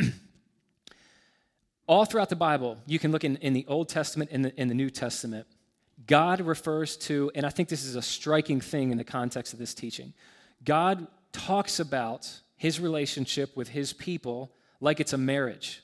All 1.87 2.05
throughout 2.07 2.31
the 2.31 2.37
Bible, 2.37 2.79
you 2.87 2.99
can 2.99 3.13
look 3.13 3.25
in, 3.25 3.37
in 3.37 3.53
the 3.53 3.67
Old 3.69 3.89
Testament 3.89 4.31
and 4.33 4.47
the, 4.47 4.61
in 4.61 4.69
the 4.69 4.75
New 4.75 4.89
Testament, 4.91 5.47
God 6.07 6.41
refers 6.41 6.97
to, 6.99 7.31
and 7.35 7.45
I 7.45 7.51
think 7.51 7.69
this 7.69 7.85
is 7.85 7.97
a 7.97 8.03
striking 8.03 8.61
thing 8.61 8.91
in 8.91 8.97
the 8.97 9.05
context 9.05 9.53
of 9.53 9.59
this 9.59 9.75
teaching, 9.75 10.15
God 10.65 11.07
talks 11.33 11.81
about 11.81 12.41
his 12.57 12.81
relationship 12.81 13.57
with 13.57 13.69
his 13.69 13.93
people 13.93 14.53
like 14.81 15.01
it's 15.01 15.13
a 15.13 15.19
marriage. 15.19 15.83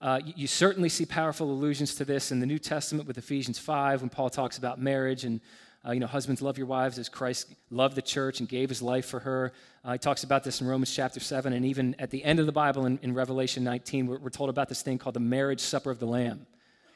Uh, 0.00 0.20
you, 0.24 0.32
you, 0.36 0.46
certainly 0.46 0.88
see 0.88 1.06
powerful 1.06 1.50
allusions 1.50 1.94
to 1.94 2.04
this 2.04 2.30
in 2.30 2.38
the 2.40 2.46
New 2.46 2.58
Testament 2.58 3.08
with 3.08 3.16
Ephesians 3.16 3.58
5 3.58 4.02
when 4.02 4.10
Paul 4.10 4.28
talks 4.28 4.58
about 4.58 4.78
marriage 4.78 5.24
and 5.24 5.40
uh, 5.86 5.92
you 5.92 6.00
know, 6.00 6.06
husbands, 6.06 6.42
love 6.42 6.58
your 6.58 6.66
wives 6.66 6.98
as 6.98 7.08
Christ 7.08 7.54
loved 7.70 7.94
the 7.94 8.02
church 8.02 8.40
and 8.40 8.48
gave 8.48 8.68
his 8.68 8.82
life 8.82 9.06
for 9.06 9.20
her. 9.20 9.52
Uh, 9.84 9.92
he 9.92 9.98
talks 9.98 10.24
about 10.24 10.42
this 10.42 10.60
in 10.60 10.66
Romans 10.66 10.92
chapter 10.92 11.20
7. 11.20 11.52
And 11.52 11.64
even 11.64 11.94
at 11.98 12.10
the 12.10 12.24
end 12.24 12.40
of 12.40 12.46
the 12.46 12.52
Bible 12.52 12.86
in, 12.86 12.98
in 13.02 13.14
Revelation 13.14 13.62
19, 13.62 14.06
we're, 14.06 14.18
we're 14.18 14.30
told 14.30 14.50
about 14.50 14.68
this 14.68 14.82
thing 14.82 14.98
called 14.98 15.14
the 15.14 15.20
marriage 15.20 15.60
supper 15.60 15.90
of 15.90 16.00
the 16.00 16.06
Lamb. 16.06 16.46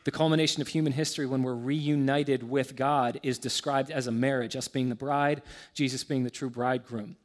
The 0.04 0.10
culmination 0.10 0.60
of 0.60 0.68
human 0.68 0.92
history 0.92 1.26
when 1.26 1.42
we're 1.42 1.54
reunited 1.54 2.42
with 2.42 2.74
God 2.74 3.20
is 3.22 3.38
described 3.38 3.90
as 3.90 4.06
a 4.06 4.12
marriage, 4.12 4.56
us 4.56 4.66
being 4.66 4.88
the 4.88 4.94
bride, 4.94 5.42
Jesus 5.74 6.02
being 6.02 6.24
the 6.24 6.30
true 6.30 6.50
bridegroom. 6.50 7.16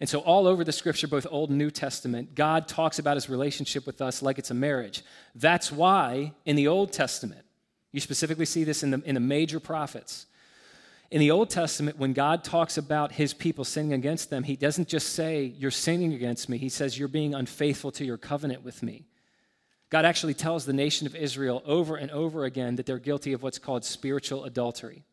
And 0.00 0.08
so, 0.08 0.20
all 0.20 0.46
over 0.46 0.64
the 0.64 0.72
scripture, 0.72 1.06
both 1.06 1.26
Old 1.30 1.50
and 1.50 1.58
New 1.58 1.70
Testament, 1.70 2.34
God 2.34 2.66
talks 2.66 2.98
about 2.98 3.16
his 3.16 3.28
relationship 3.28 3.86
with 3.86 4.00
us 4.00 4.22
like 4.22 4.38
it's 4.38 4.50
a 4.50 4.54
marriage. 4.54 5.02
That's 5.34 5.70
why 5.70 6.32
in 6.44 6.56
the 6.56 6.68
Old 6.68 6.92
Testament, 6.92 7.44
you 7.92 8.00
specifically 8.00 8.44
see 8.44 8.64
this 8.64 8.82
in 8.82 8.90
the, 8.90 9.02
in 9.04 9.14
the 9.14 9.20
major 9.20 9.60
prophets. 9.60 10.26
In 11.12 11.20
the 11.20 11.30
Old 11.30 11.48
Testament, 11.48 11.96
when 11.96 12.12
God 12.12 12.42
talks 12.42 12.76
about 12.76 13.12
his 13.12 13.32
people 13.32 13.64
sinning 13.64 13.92
against 13.92 14.30
them, 14.30 14.42
he 14.42 14.56
doesn't 14.56 14.88
just 14.88 15.10
say, 15.10 15.44
You're 15.56 15.70
sinning 15.70 16.12
against 16.12 16.48
me. 16.48 16.58
He 16.58 16.68
says, 16.68 16.98
You're 16.98 17.06
being 17.06 17.34
unfaithful 17.34 17.92
to 17.92 18.04
your 18.04 18.18
covenant 18.18 18.64
with 18.64 18.82
me. 18.82 19.06
God 19.90 20.04
actually 20.04 20.34
tells 20.34 20.66
the 20.66 20.72
nation 20.72 21.06
of 21.06 21.14
Israel 21.14 21.62
over 21.64 21.94
and 21.94 22.10
over 22.10 22.44
again 22.44 22.74
that 22.76 22.86
they're 22.86 22.98
guilty 22.98 23.32
of 23.32 23.44
what's 23.44 23.60
called 23.60 23.84
spiritual 23.84 24.44
adultery. 24.44 25.04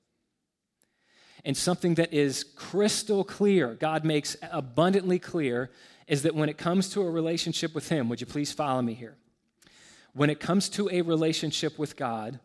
And 1.44 1.58
something 1.58 1.96
that 1.96 2.14
is 2.14 2.44
crystal 2.44 3.24
clear, 3.24 3.74
God 3.74 4.06
makes 4.06 4.38
abundantly 4.52 5.20
clear, 5.20 5.72
is 6.08 6.22
that 6.24 6.36
when 6.36 6.50
it 6.50 6.58
comes 6.58 6.90
to 6.90 7.02
a 7.02 7.10
relationship 7.10 7.74
with 7.74 7.90
Him, 7.90 8.10
would 8.10 8.22
you 8.22 8.28
please 8.28 8.52
follow 8.52 8.82
me 8.82 8.94
here? 8.94 9.16
When 10.14 10.30
it 10.30 10.40
comes 10.40 10.70
to 10.70 10.90
a 10.92 11.02
relationship 11.02 11.80
with 11.80 11.96
God, 11.96 12.40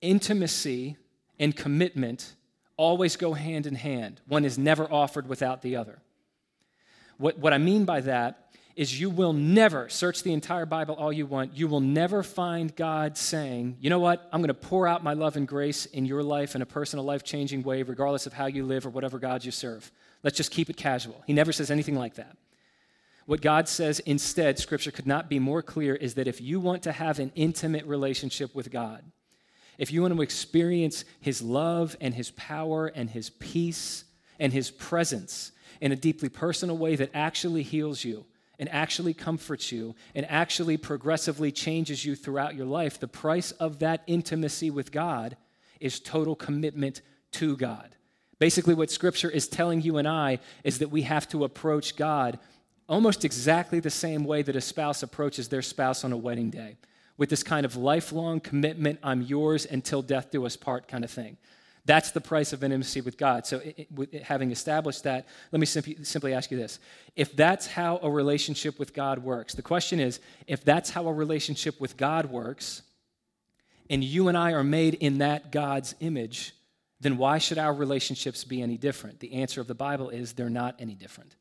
intimacy 0.00 0.96
and 1.38 1.54
commitment 1.54 2.34
always 2.76 3.16
go 3.16 3.34
hand 3.34 3.66
in 3.66 3.74
hand. 3.74 4.20
One 4.26 4.44
is 4.44 4.56
never 4.58 4.90
offered 4.90 5.28
without 5.28 5.62
the 5.62 5.76
other. 5.76 5.98
What, 7.18 7.38
what 7.38 7.52
I 7.52 7.58
mean 7.58 7.84
by 7.84 8.00
that 8.02 8.47
is 8.78 9.00
you 9.00 9.10
will 9.10 9.32
never 9.32 9.88
search 9.88 10.22
the 10.22 10.32
entire 10.32 10.64
Bible 10.64 10.94
all 10.94 11.12
you 11.12 11.26
want. 11.26 11.52
You 11.52 11.66
will 11.66 11.80
never 11.80 12.22
find 12.22 12.74
God 12.76 13.18
saying, 13.18 13.76
you 13.80 13.90
know 13.90 13.98
what, 13.98 14.28
I'm 14.32 14.40
going 14.40 14.46
to 14.46 14.54
pour 14.54 14.86
out 14.86 15.02
my 15.02 15.14
love 15.14 15.36
and 15.36 15.48
grace 15.48 15.86
in 15.86 16.06
your 16.06 16.22
life 16.22 16.54
in 16.54 16.62
a 16.62 16.66
personal, 16.66 17.04
life 17.04 17.24
changing 17.24 17.64
way, 17.64 17.82
regardless 17.82 18.26
of 18.26 18.34
how 18.34 18.46
you 18.46 18.64
live 18.64 18.86
or 18.86 18.90
whatever 18.90 19.18
God 19.18 19.44
you 19.44 19.50
serve. 19.50 19.90
Let's 20.22 20.36
just 20.36 20.52
keep 20.52 20.70
it 20.70 20.76
casual. 20.76 21.24
He 21.26 21.32
never 21.32 21.50
says 21.50 21.72
anything 21.72 21.96
like 21.96 22.14
that. 22.14 22.36
What 23.26 23.40
God 23.40 23.68
says 23.68 23.98
instead, 23.98 24.60
Scripture 24.60 24.92
could 24.92 25.08
not 25.08 25.28
be 25.28 25.40
more 25.40 25.60
clear, 25.60 25.96
is 25.96 26.14
that 26.14 26.28
if 26.28 26.40
you 26.40 26.60
want 26.60 26.84
to 26.84 26.92
have 26.92 27.18
an 27.18 27.32
intimate 27.34 27.84
relationship 27.84 28.54
with 28.54 28.70
God, 28.70 29.02
if 29.76 29.92
you 29.92 30.02
want 30.02 30.14
to 30.14 30.22
experience 30.22 31.04
His 31.20 31.42
love 31.42 31.96
and 32.00 32.14
His 32.14 32.30
power 32.30 32.86
and 32.86 33.10
His 33.10 33.28
peace 33.28 34.04
and 34.38 34.52
His 34.52 34.70
presence 34.70 35.50
in 35.80 35.90
a 35.90 35.96
deeply 35.96 36.28
personal 36.28 36.78
way 36.78 36.94
that 36.94 37.10
actually 37.12 37.64
heals 37.64 38.04
you 38.04 38.24
and 38.58 38.68
actually 38.70 39.14
comforts 39.14 39.70
you 39.70 39.94
and 40.14 40.26
actually 40.30 40.76
progressively 40.76 41.52
changes 41.52 42.04
you 42.04 42.14
throughout 42.14 42.54
your 42.54 42.66
life, 42.66 42.98
the 42.98 43.08
price 43.08 43.52
of 43.52 43.78
that 43.78 44.02
intimacy 44.06 44.70
with 44.70 44.92
God 44.92 45.36
is 45.80 46.00
total 46.00 46.34
commitment 46.34 47.02
to 47.32 47.56
God. 47.56 47.94
Basically, 48.38 48.74
what 48.74 48.90
Scripture 48.90 49.30
is 49.30 49.48
telling 49.48 49.80
you 49.80 49.98
and 49.98 50.06
I 50.08 50.38
is 50.64 50.78
that 50.78 50.90
we 50.90 51.02
have 51.02 51.28
to 51.30 51.44
approach 51.44 51.96
God 51.96 52.38
almost 52.88 53.24
exactly 53.24 53.80
the 53.80 53.90
same 53.90 54.24
way 54.24 54.42
that 54.42 54.56
a 54.56 54.60
spouse 54.60 55.02
approaches 55.02 55.48
their 55.48 55.62
spouse 55.62 56.04
on 56.04 56.12
a 56.12 56.16
wedding 56.16 56.50
day 56.50 56.78
with 57.18 57.28
this 57.28 57.42
kind 57.42 57.66
of 57.66 57.76
lifelong 57.76 58.40
commitment, 58.40 59.00
I'm 59.02 59.20
yours 59.20 59.66
until 59.66 60.00
death 60.00 60.30
do 60.30 60.46
us 60.46 60.56
part 60.56 60.88
kind 60.88 61.04
of 61.04 61.10
thing. 61.10 61.36
That's 61.88 62.10
the 62.10 62.20
price 62.20 62.52
of 62.52 62.62
intimacy 62.62 63.00
with 63.00 63.16
God. 63.16 63.46
So, 63.46 63.62
it, 63.64 63.88
it, 64.12 64.22
having 64.22 64.50
established 64.50 65.04
that, 65.04 65.26
let 65.52 65.58
me 65.58 65.64
simply, 65.64 65.96
simply 66.04 66.34
ask 66.34 66.50
you 66.50 66.58
this. 66.58 66.80
If 67.16 67.34
that's 67.34 67.66
how 67.66 67.98
a 68.02 68.10
relationship 68.10 68.78
with 68.78 68.92
God 68.92 69.20
works, 69.20 69.54
the 69.54 69.62
question 69.62 69.98
is 69.98 70.20
if 70.46 70.62
that's 70.62 70.90
how 70.90 71.08
a 71.08 71.12
relationship 71.12 71.80
with 71.80 71.96
God 71.96 72.26
works, 72.26 72.82
and 73.88 74.04
you 74.04 74.28
and 74.28 74.36
I 74.36 74.52
are 74.52 74.62
made 74.62 74.94
in 74.94 75.18
that 75.18 75.50
God's 75.50 75.94
image, 76.00 76.52
then 77.00 77.16
why 77.16 77.38
should 77.38 77.56
our 77.56 77.72
relationships 77.72 78.44
be 78.44 78.60
any 78.60 78.76
different? 78.76 79.20
The 79.20 79.32
answer 79.32 79.62
of 79.62 79.66
the 79.66 79.74
Bible 79.74 80.10
is 80.10 80.34
they're 80.34 80.50
not 80.50 80.74
any 80.78 80.94
different. 80.94 81.36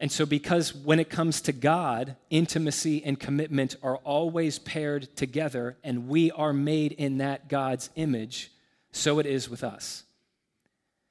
And 0.00 0.10
so, 0.10 0.24
because 0.24 0.74
when 0.74 0.98
it 0.98 1.10
comes 1.10 1.42
to 1.42 1.52
God, 1.52 2.16
intimacy 2.30 3.04
and 3.04 3.20
commitment 3.20 3.76
are 3.82 3.98
always 3.98 4.58
paired 4.58 5.14
together, 5.14 5.76
and 5.84 6.08
we 6.08 6.30
are 6.30 6.54
made 6.54 6.92
in 6.92 7.18
that 7.18 7.48
God's 7.50 7.90
image, 7.96 8.50
so 8.94 9.18
it 9.18 9.26
is 9.26 9.48
with 9.50 9.64
us. 9.64 10.04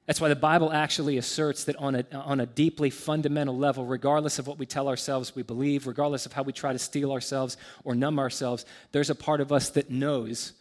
That's 0.05 0.19
why 0.19 0.29
the 0.29 0.35
Bible 0.35 0.71
actually 0.71 1.17
asserts 1.17 1.63
that 1.65 1.77
on 1.77 1.95
a, 1.95 2.05
on 2.11 2.39
a 2.39 2.45
deeply 2.45 2.89
fundamental 2.89 3.57
level, 3.57 3.85
regardless 3.85 4.37
of 4.37 4.47
what 4.47 4.57
we 4.57 4.65
tell 4.65 4.89
ourselves 4.89 5.35
we 5.35 5.43
believe, 5.43 5.87
regardless 5.87 6.25
of 6.25 6.33
how 6.33 6.43
we 6.43 6.51
try 6.51 6.73
to 6.73 6.79
steel 6.79 7.11
ourselves 7.11 7.55
or 7.85 7.95
numb 7.95 8.19
ourselves, 8.19 8.65
there's 8.91 9.09
a 9.09 9.15
part 9.15 9.39
of 9.39 9.51
us 9.51 9.69
that 9.71 9.89
knows 9.89 10.53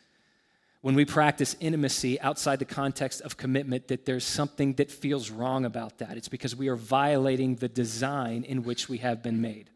when 0.81 0.95
we 0.95 1.05
practice 1.05 1.57
intimacy 1.61 2.21
outside 2.21 2.59
the 2.59 2.65
context 2.65 3.21
of 3.23 3.37
commitment 3.37 3.89
that 3.89 4.05
there's 4.05 4.25
something 4.25 4.75
that 4.75 4.91
feels 4.91 5.31
wrong 5.31 5.65
about 5.65 5.99
that. 5.99 6.17
It's 6.17 6.29
because 6.29 6.55
we 6.55 6.69
are 6.69 6.77
violating 6.77 7.57
the 7.57 7.69
design 7.69 8.45
in 8.45 8.63
which 8.65 8.89
we 8.89 8.99
have 8.99 9.23
been 9.23 9.41
made. 9.41 9.71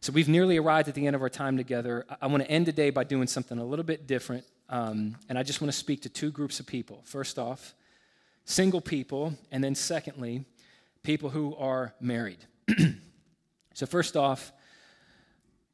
So 0.00 0.12
we've 0.12 0.28
nearly 0.28 0.56
arrived 0.56 0.88
at 0.88 0.94
the 0.94 1.06
end 1.06 1.14
of 1.14 1.22
our 1.22 1.28
time 1.28 1.56
together. 1.56 2.06
I 2.20 2.28
want 2.28 2.42
to 2.42 2.50
end 2.50 2.66
today 2.66 2.90
by 2.90 3.04
doing 3.04 3.26
something 3.26 3.58
a 3.58 3.64
little 3.64 3.84
bit 3.84 4.06
different 4.06 4.44
um, 4.70 5.16
and 5.28 5.36
I 5.36 5.42
just 5.42 5.60
want 5.60 5.70
to 5.70 5.76
speak 5.76 6.02
to 6.02 6.08
two 6.08 6.30
groups 6.30 6.60
of 6.60 6.66
people. 6.66 7.02
First 7.04 7.38
off, 7.38 7.74
single 8.44 8.80
people, 8.80 9.34
and 9.50 9.62
then 9.62 9.74
secondly, 9.74 10.44
people 11.02 11.28
who 11.28 11.56
are 11.56 11.92
married. 12.00 12.38
so, 13.74 13.84
first 13.84 14.16
off, 14.16 14.52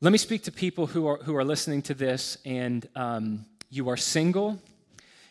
let 0.00 0.12
me 0.12 0.18
speak 0.18 0.44
to 0.44 0.52
people 0.52 0.87
who 0.87 1.06
are, 1.06 1.18
who 1.18 1.37
are 1.37 1.44
listening 1.44 1.82
to 1.82 1.94
this 1.94 2.38
and 2.44 2.88
um, 2.96 3.44
you 3.70 3.88
are 3.88 3.96
single 3.96 4.59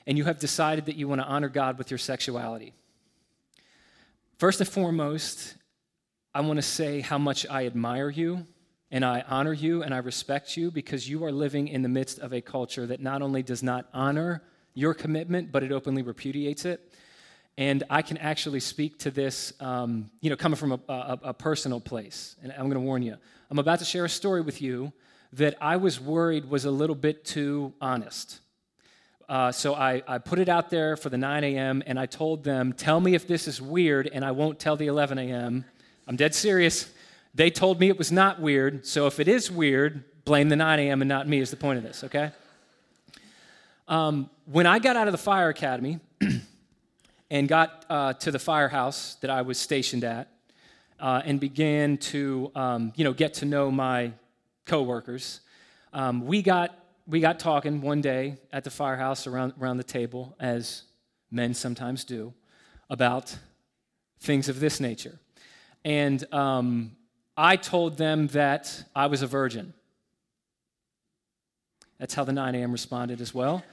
and 0.08 0.18
you 0.18 0.26
have 0.26 0.40
decided 0.40 0.86
that 0.86 0.96
you 0.96 1.08
want 1.08 1.22
to 1.22 1.28
honor 1.28 1.50
God 1.50 1.78
with 1.78 1.90
your 1.90 1.98
sexuality. 1.98 2.74
First 4.38 4.60
and 4.60 4.70
foremost, 4.70 5.56
I 6.34 6.42
want 6.42 6.58
to 6.58 6.64
say 6.64 7.00
how 7.02 7.18
much 7.18 7.46
I 7.50 7.66
admire 7.66 8.10
you 8.10 8.46
and 8.92 9.04
I 9.04 9.24
honor 9.28 9.54
you 9.54 9.84
and 9.84 9.94
I 9.94 9.98
respect 9.98 10.56
you 10.58 10.72
because 10.72 11.10
you 11.10 11.24
are 11.26 11.32
living 11.32 11.68
in 11.68 11.82
the 11.82 11.90
midst 11.90 12.20
of 12.20 12.34
a 12.34 12.42
culture 12.42 12.86
that 12.88 13.02
not 13.02 13.22
only 13.22 13.44
does 13.44 13.64
not 13.64 13.88
honor 13.94 14.44
your 14.74 14.94
commitment, 14.94 15.52
but 15.52 15.64
it 15.64 15.72
openly 15.72 16.02
repudiates 16.02 16.66
it. 16.66 16.94
And 17.58 17.84
I 17.90 18.02
can 18.02 18.18
actually 18.18 18.60
speak 18.60 19.00
to 19.00 19.12
this, 19.12 19.54
um, 19.60 20.10
you 20.20 20.30
know, 20.30 20.36
coming 20.36 20.58
from 20.58 20.74
a, 20.74 20.80
a, 20.90 21.20
a 21.24 21.34
personal 21.34 21.80
place. 21.80 22.36
And 22.44 22.52
I'm 22.52 22.66
going 22.66 22.74
to 22.74 22.80
warn 22.82 23.02
you. 23.02 23.16
I'm 23.50 23.60
about 23.60 23.80
to 23.80 23.86
share 23.86 24.06
a 24.06 24.10
story 24.10 24.42
with 24.42 24.62
you 24.62 24.92
that 25.34 25.56
I 25.62 25.78
was 25.78 26.00
worried 26.00 26.50
was 26.50 26.66
a 26.66 26.72
little 26.72 26.96
bit 26.96 27.26
too 27.26 27.74
honest. 27.80 28.40
Uh, 29.28 29.52
so 29.52 29.74
I, 29.74 30.04
I 30.08 30.20
put 30.20 30.38
it 30.38 30.50
out 30.50 30.70
there 30.70 30.96
for 30.96 31.10
the 31.10 31.18
9 31.18 31.44
a.m. 31.44 31.82
and 31.88 32.00
I 32.00 32.06
told 32.06 32.44
them, 32.44 32.74
tell 32.74 33.00
me 33.00 33.16
if 33.16 33.28
this 33.28 33.48
is 33.48 33.62
weird, 33.62 34.08
and 34.08 34.24
I 34.24 34.32
won't 34.32 34.60
tell 34.60 34.76
the 34.76 34.88
11 34.88 35.18
a.m. 35.18 35.66
I'm 36.08 36.16
dead 36.16 36.36
serious. 36.36 36.92
They 37.36 37.50
told 37.50 37.82
me 37.82 37.90
it 37.90 37.98
was 37.98 38.14
not 38.14 38.40
weird, 38.40 38.88
so 38.88 39.08
if 39.08 39.20
it 39.20 39.28
is 39.28 39.52
weird, 39.52 40.06
blame 40.24 40.48
the 40.48 40.56
9 40.56 40.80
a.m. 40.80 41.02
and 41.02 41.10
not 41.10 41.28
me 41.28 41.40
is 41.40 41.52
the 41.52 41.58
point 41.58 41.78
of 41.78 41.84
this, 41.84 42.02
okay? 42.06 42.32
Um, 43.90 44.30
when 44.46 44.66
I 44.66 44.80
got 44.80 44.96
out 44.96 45.10
of 45.10 45.12
the 45.12 45.18
fire 45.18 45.50
academy 45.50 46.00
and 47.30 47.48
got 47.50 47.86
uh, 47.90 48.14
to 48.14 48.32
the 48.32 48.40
firehouse 48.40 49.16
that 49.16 49.30
I 49.30 49.42
was 49.42 49.60
stationed 49.60 50.06
at 50.06 50.30
uh, 50.98 51.24
and 51.26 51.38
began 51.38 51.98
to, 51.98 52.52
um, 52.56 52.94
you 52.96 53.04
know, 53.04 53.12
get 53.12 53.34
to 53.36 53.46
know 53.46 53.70
my 53.70 54.14
coworkers, 54.66 55.42
um, 55.92 56.26
we 56.26 56.42
got 56.42 56.80
we 57.08 57.20
got 57.20 57.38
talking 57.38 57.82
one 57.82 58.02
day 58.02 58.38
at 58.52 58.64
the 58.64 58.72
firehouse 58.72 59.28
around 59.28 59.54
around 59.60 59.78
the 59.78 59.84
table, 59.84 60.36
as 60.40 60.84
men 61.30 61.54
sometimes 61.54 62.04
do, 62.04 62.34
about 62.90 63.38
things 64.22 64.50
of 64.50 64.60
this 64.60 64.80
nature. 64.80 65.20
And 65.84 66.26
um, 66.34 66.96
I 67.38 67.58
told 67.58 67.98
them 67.98 68.28
that 68.28 68.84
I 68.96 69.08
was 69.08 69.22
a 69.22 69.28
virgin. 69.28 69.74
That's 72.00 72.14
how 72.14 72.24
the 72.24 72.32
9 72.32 72.56
a.m. 72.56 72.72
responded 72.72 73.20
as 73.20 73.34
well. 73.34 73.64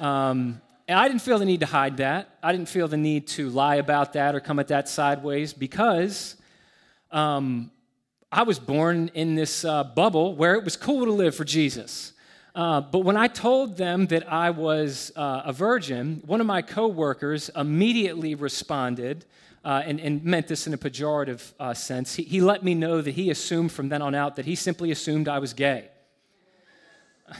Um, 0.00 0.60
and 0.88 0.98
I 0.98 1.08
didn't 1.08 1.22
feel 1.22 1.38
the 1.38 1.44
need 1.44 1.60
to 1.60 1.66
hide 1.66 1.96
that. 1.98 2.30
I 2.42 2.52
didn't 2.52 2.68
feel 2.68 2.88
the 2.88 2.96
need 2.96 3.28
to 3.28 3.48
lie 3.50 3.76
about 3.76 4.12
that 4.14 4.34
or 4.34 4.40
come 4.40 4.58
at 4.58 4.68
that 4.68 4.88
sideways 4.88 5.52
because 5.52 6.36
um, 7.10 7.70
I 8.30 8.42
was 8.42 8.58
born 8.58 9.10
in 9.14 9.34
this 9.34 9.64
uh, 9.64 9.84
bubble 9.84 10.34
where 10.34 10.54
it 10.54 10.64
was 10.64 10.76
cool 10.76 11.04
to 11.04 11.12
live 11.12 11.34
for 11.34 11.44
Jesus. 11.44 12.12
Uh, 12.54 12.80
but 12.80 13.00
when 13.00 13.16
I 13.16 13.28
told 13.28 13.76
them 13.76 14.06
that 14.06 14.32
I 14.32 14.50
was 14.50 15.12
uh, 15.14 15.42
a 15.44 15.52
virgin, 15.52 16.22
one 16.24 16.40
of 16.40 16.46
my 16.46 16.62
coworkers 16.62 17.50
immediately 17.54 18.34
responded 18.34 19.24
uh, 19.66 19.82
and, 19.84 19.98
and, 19.98 20.22
meant 20.22 20.46
this 20.46 20.68
in 20.68 20.74
a 20.74 20.78
pejorative 20.78 21.52
uh, 21.58 21.74
sense. 21.74 22.14
He, 22.14 22.22
he 22.22 22.40
let 22.40 22.62
me 22.62 22.72
know 22.72 23.02
that 23.02 23.10
he 23.10 23.30
assumed 23.30 23.72
from 23.72 23.88
then 23.88 24.00
on 24.00 24.14
out 24.14 24.36
that 24.36 24.44
he 24.44 24.54
simply 24.54 24.92
assumed 24.92 25.26
I 25.26 25.40
was 25.40 25.54
gay. 25.54 25.88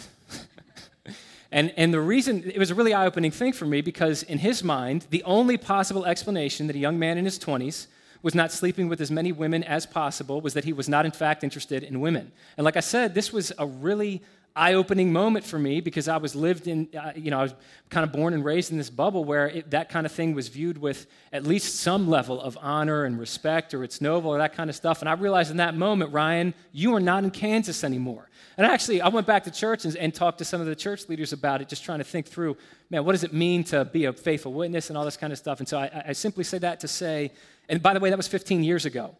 and, 1.52 1.72
and 1.76 1.94
the 1.94 2.00
reason, 2.00 2.42
it 2.44 2.58
was 2.58 2.72
a 2.72 2.74
really 2.74 2.92
eye 2.92 3.06
opening 3.06 3.30
thing 3.30 3.52
for 3.52 3.64
me 3.64 3.80
because 3.80 4.24
in 4.24 4.38
his 4.38 4.64
mind, 4.64 5.06
the 5.10 5.22
only 5.22 5.56
possible 5.56 6.04
explanation 6.04 6.66
that 6.66 6.74
a 6.74 6.80
young 6.80 6.98
man 6.98 7.16
in 7.16 7.24
his 7.24 7.38
20s 7.38 7.86
was 8.22 8.34
not 8.34 8.50
sleeping 8.50 8.88
with 8.88 9.00
as 9.00 9.12
many 9.12 9.30
women 9.30 9.62
as 9.62 9.86
possible 9.86 10.40
was 10.40 10.52
that 10.54 10.64
he 10.64 10.72
was 10.72 10.88
not, 10.88 11.06
in 11.06 11.12
fact, 11.12 11.44
interested 11.44 11.84
in 11.84 12.00
women. 12.00 12.32
And 12.56 12.64
like 12.64 12.76
I 12.76 12.80
said, 12.80 13.14
this 13.14 13.32
was 13.32 13.52
a 13.56 13.68
really 13.68 14.20
eye-opening 14.56 15.12
moment 15.12 15.44
for 15.44 15.58
me 15.58 15.80
because 15.80 16.08
I 16.08 16.16
was 16.16 16.34
lived 16.34 16.66
in, 16.66 16.88
uh, 16.98 17.12
you 17.14 17.30
know, 17.30 17.40
I 17.40 17.42
was 17.42 17.54
kind 17.90 18.04
of 18.04 18.12
born 18.12 18.32
and 18.32 18.44
raised 18.44 18.72
in 18.72 18.78
this 18.78 18.90
bubble 18.90 19.24
where 19.24 19.48
it, 19.48 19.70
that 19.70 19.90
kind 19.90 20.06
of 20.06 20.12
thing 20.12 20.34
was 20.34 20.48
viewed 20.48 20.78
with 20.78 21.06
at 21.32 21.44
least 21.44 21.76
some 21.76 22.08
level 22.08 22.40
of 22.40 22.56
honor 22.60 23.04
and 23.04 23.18
respect, 23.18 23.74
or 23.74 23.84
it's 23.84 24.00
noble, 24.00 24.30
or 24.30 24.38
that 24.38 24.54
kind 24.54 24.70
of 24.70 24.74
stuff. 24.74 25.00
And 25.00 25.08
I 25.08 25.12
realized 25.12 25.50
in 25.50 25.58
that 25.58 25.76
moment, 25.76 26.12
Ryan, 26.12 26.54
you 26.72 26.94
are 26.94 27.00
not 27.00 27.22
in 27.22 27.30
Kansas 27.30 27.84
anymore. 27.84 28.28
And 28.56 28.66
actually, 28.66 29.02
I 29.02 29.08
went 29.08 29.26
back 29.26 29.44
to 29.44 29.50
church 29.50 29.84
and, 29.84 29.94
and 29.96 30.14
talked 30.14 30.38
to 30.38 30.44
some 30.44 30.62
of 30.62 30.66
the 30.66 30.74
church 30.74 31.08
leaders 31.08 31.34
about 31.34 31.60
it, 31.60 31.68
just 31.68 31.84
trying 31.84 31.98
to 31.98 32.04
think 32.04 32.26
through, 32.26 32.56
man, 32.88 33.04
what 33.04 33.12
does 33.12 33.24
it 33.24 33.34
mean 33.34 33.62
to 33.64 33.84
be 33.84 34.06
a 34.06 34.12
faithful 34.12 34.54
witness 34.54 34.88
and 34.88 34.96
all 34.96 35.04
this 35.04 35.16
kind 35.16 35.32
of 35.32 35.38
stuff. 35.38 35.58
And 35.58 35.68
so 35.68 35.78
I, 35.78 36.04
I 36.08 36.12
simply 36.12 36.44
say 36.44 36.58
that 36.58 36.80
to 36.80 36.88
say, 36.88 37.32
and 37.68 37.82
by 37.82 37.92
the 37.92 38.00
way, 38.00 38.08
that 38.08 38.16
was 38.16 38.28
15 38.28 38.64
years 38.64 38.86
ago. 38.86 39.14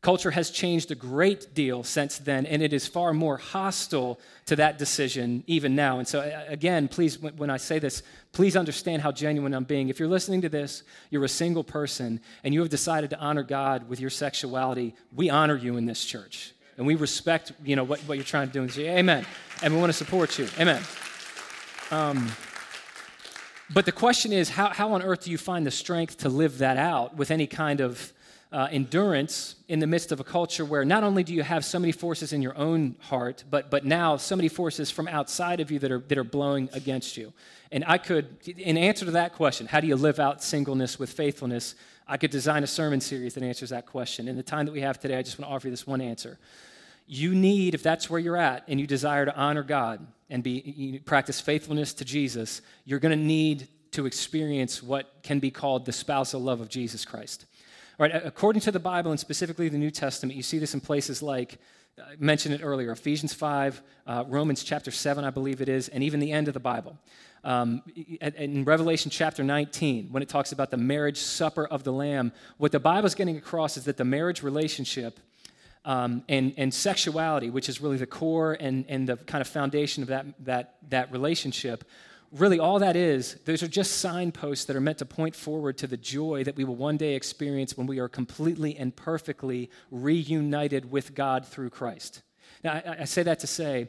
Culture 0.00 0.30
has 0.30 0.50
changed 0.50 0.92
a 0.92 0.94
great 0.94 1.54
deal 1.54 1.82
since 1.82 2.18
then, 2.18 2.46
and 2.46 2.62
it 2.62 2.72
is 2.72 2.86
far 2.86 3.12
more 3.12 3.36
hostile 3.36 4.20
to 4.46 4.54
that 4.54 4.78
decision 4.78 5.42
even 5.48 5.74
now. 5.74 5.98
And 5.98 6.06
so, 6.06 6.20
again, 6.46 6.86
please, 6.86 7.18
when 7.18 7.50
I 7.50 7.56
say 7.56 7.80
this, 7.80 8.04
please 8.30 8.56
understand 8.56 9.02
how 9.02 9.10
genuine 9.10 9.52
I'm 9.52 9.64
being. 9.64 9.88
If 9.88 9.98
you're 9.98 10.08
listening 10.08 10.40
to 10.42 10.48
this, 10.48 10.84
you're 11.10 11.24
a 11.24 11.28
single 11.28 11.64
person, 11.64 12.20
and 12.44 12.54
you 12.54 12.60
have 12.60 12.68
decided 12.68 13.10
to 13.10 13.18
honor 13.18 13.42
God 13.42 13.88
with 13.88 13.98
your 13.98 14.10
sexuality, 14.10 14.94
we 15.12 15.30
honor 15.30 15.56
you 15.56 15.76
in 15.76 15.86
this 15.86 16.04
church. 16.04 16.52
And 16.76 16.86
we 16.86 16.94
respect, 16.94 17.50
you 17.64 17.74
know, 17.74 17.82
what, 17.82 17.98
what 18.02 18.18
you're 18.18 18.24
trying 18.24 18.46
to 18.46 18.52
do. 18.52 18.62
And 18.62 18.70
say, 18.70 18.98
amen. 18.98 19.26
And 19.64 19.74
we 19.74 19.80
want 19.80 19.90
to 19.90 19.98
support 19.98 20.38
you. 20.38 20.46
Amen. 20.60 20.80
Um, 21.90 22.30
but 23.74 23.84
the 23.84 23.92
question 23.92 24.32
is, 24.32 24.48
how, 24.50 24.68
how 24.68 24.92
on 24.92 25.02
earth 25.02 25.24
do 25.24 25.32
you 25.32 25.38
find 25.38 25.66
the 25.66 25.72
strength 25.72 26.18
to 26.18 26.28
live 26.28 26.58
that 26.58 26.76
out 26.76 27.16
with 27.16 27.32
any 27.32 27.48
kind 27.48 27.80
of 27.80 28.12
uh, 28.50 28.68
endurance 28.70 29.56
in 29.68 29.78
the 29.78 29.86
midst 29.86 30.10
of 30.10 30.20
a 30.20 30.24
culture 30.24 30.64
where 30.64 30.84
not 30.84 31.04
only 31.04 31.22
do 31.22 31.34
you 31.34 31.42
have 31.42 31.64
so 31.64 31.78
many 31.78 31.92
forces 31.92 32.32
in 32.32 32.40
your 32.40 32.56
own 32.56 32.96
heart, 33.00 33.44
but, 33.50 33.70
but 33.70 33.84
now 33.84 34.16
so 34.16 34.34
many 34.34 34.48
forces 34.48 34.90
from 34.90 35.06
outside 35.06 35.60
of 35.60 35.70
you 35.70 35.78
that 35.78 35.92
are, 35.92 35.98
that 36.00 36.16
are 36.16 36.24
blowing 36.24 36.68
against 36.72 37.16
you. 37.16 37.32
And 37.70 37.84
I 37.86 37.98
could, 37.98 38.48
in 38.48 38.78
answer 38.78 39.04
to 39.04 39.10
that 39.12 39.34
question, 39.34 39.66
how 39.66 39.80
do 39.80 39.86
you 39.86 39.96
live 39.96 40.18
out 40.18 40.42
singleness 40.42 40.98
with 40.98 41.12
faithfulness? 41.12 41.74
I 42.06 42.16
could 42.16 42.30
design 42.30 42.62
a 42.62 42.66
sermon 42.66 43.02
series 43.02 43.34
that 43.34 43.42
answers 43.42 43.68
that 43.68 43.84
question. 43.84 44.28
In 44.28 44.36
the 44.36 44.42
time 44.42 44.64
that 44.64 44.72
we 44.72 44.80
have 44.80 44.98
today, 44.98 45.18
I 45.18 45.22
just 45.22 45.38
want 45.38 45.50
to 45.50 45.54
offer 45.54 45.66
you 45.66 45.70
this 45.70 45.86
one 45.86 46.00
answer. 46.00 46.38
You 47.06 47.34
need, 47.34 47.74
if 47.74 47.82
that's 47.82 48.08
where 48.08 48.20
you're 48.20 48.36
at, 48.36 48.64
and 48.68 48.80
you 48.80 48.86
desire 48.86 49.26
to 49.26 49.36
honor 49.36 49.62
God 49.62 50.06
and 50.30 50.42
be 50.42 51.02
practice 51.04 51.40
faithfulness 51.40 51.92
to 51.94 52.04
Jesus, 52.04 52.62
you're 52.86 52.98
going 52.98 53.18
to 53.18 53.24
need 53.24 53.68
to 53.92 54.06
experience 54.06 54.82
what 54.82 55.22
can 55.22 55.38
be 55.38 55.50
called 55.50 55.84
the 55.84 55.92
spousal 55.92 56.40
love 56.40 56.60
of 56.60 56.68
Jesus 56.68 57.04
Christ. 57.04 57.46
Right, 57.98 58.14
according 58.14 58.62
to 58.62 58.70
the 58.70 58.78
Bible 58.78 59.10
and 59.10 59.18
specifically 59.18 59.68
the 59.68 59.76
New 59.76 59.90
Testament, 59.90 60.36
you 60.36 60.42
see 60.44 60.60
this 60.60 60.72
in 60.72 60.80
places 60.80 61.20
like 61.20 61.58
I 61.98 62.14
mentioned 62.20 62.54
it 62.54 62.60
earlier 62.62 62.92
Ephesians 62.92 63.34
5, 63.34 63.82
uh, 64.06 64.24
Romans 64.28 64.62
chapter 64.62 64.92
7, 64.92 65.24
I 65.24 65.30
believe 65.30 65.60
it 65.60 65.68
is, 65.68 65.88
and 65.88 66.04
even 66.04 66.20
the 66.20 66.30
end 66.30 66.46
of 66.46 66.54
the 66.54 66.60
Bible. 66.60 66.96
Um, 67.42 67.82
in 68.20 68.64
Revelation 68.64 69.10
chapter 69.10 69.42
19, 69.42 70.12
when 70.12 70.22
it 70.22 70.28
talks 70.28 70.52
about 70.52 70.70
the 70.70 70.76
marriage 70.76 71.18
supper 71.18 71.66
of 71.66 71.82
the 71.82 71.92
Lamb, 71.92 72.30
what 72.58 72.70
the 72.70 72.78
Bible 72.78 73.06
is 73.08 73.16
getting 73.16 73.36
across 73.36 73.76
is 73.76 73.84
that 73.86 73.96
the 73.96 74.04
marriage 74.04 74.44
relationship 74.44 75.18
um, 75.84 76.22
and, 76.28 76.54
and 76.56 76.72
sexuality, 76.72 77.50
which 77.50 77.68
is 77.68 77.80
really 77.80 77.96
the 77.96 78.06
core 78.06 78.56
and, 78.60 78.84
and 78.88 79.08
the 79.08 79.16
kind 79.16 79.40
of 79.40 79.48
foundation 79.48 80.04
of 80.04 80.08
that, 80.10 80.26
that, 80.44 80.76
that 80.90 81.10
relationship, 81.10 81.82
really 82.32 82.58
all 82.58 82.78
that 82.78 82.96
is, 82.96 83.34
those 83.44 83.62
are 83.62 83.68
just 83.68 83.98
signposts 84.00 84.66
that 84.66 84.76
are 84.76 84.80
meant 84.80 84.98
to 84.98 85.06
point 85.06 85.34
forward 85.34 85.78
to 85.78 85.86
the 85.86 85.96
joy 85.96 86.44
that 86.44 86.56
we 86.56 86.64
will 86.64 86.76
one 86.76 86.96
day 86.96 87.14
experience 87.14 87.76
when 87.76 87.86
we 87.86 87.98
are 87.98 88.08
completely 88.08 88.76
and 88.76 88.94
perfectly 88.94 89.70
reunited 89.90 90.90
with 90.90 91.14
God 91.14 91.46
through 91.46 91.70
Christ. 91.70 92.22
Now, 92.62 92.72
I, 92.72 92.96
I 93.00 93.04
say 93.04 93.22
that 93.22 93.40
to 93.40 93.46
say, 93.46 93.88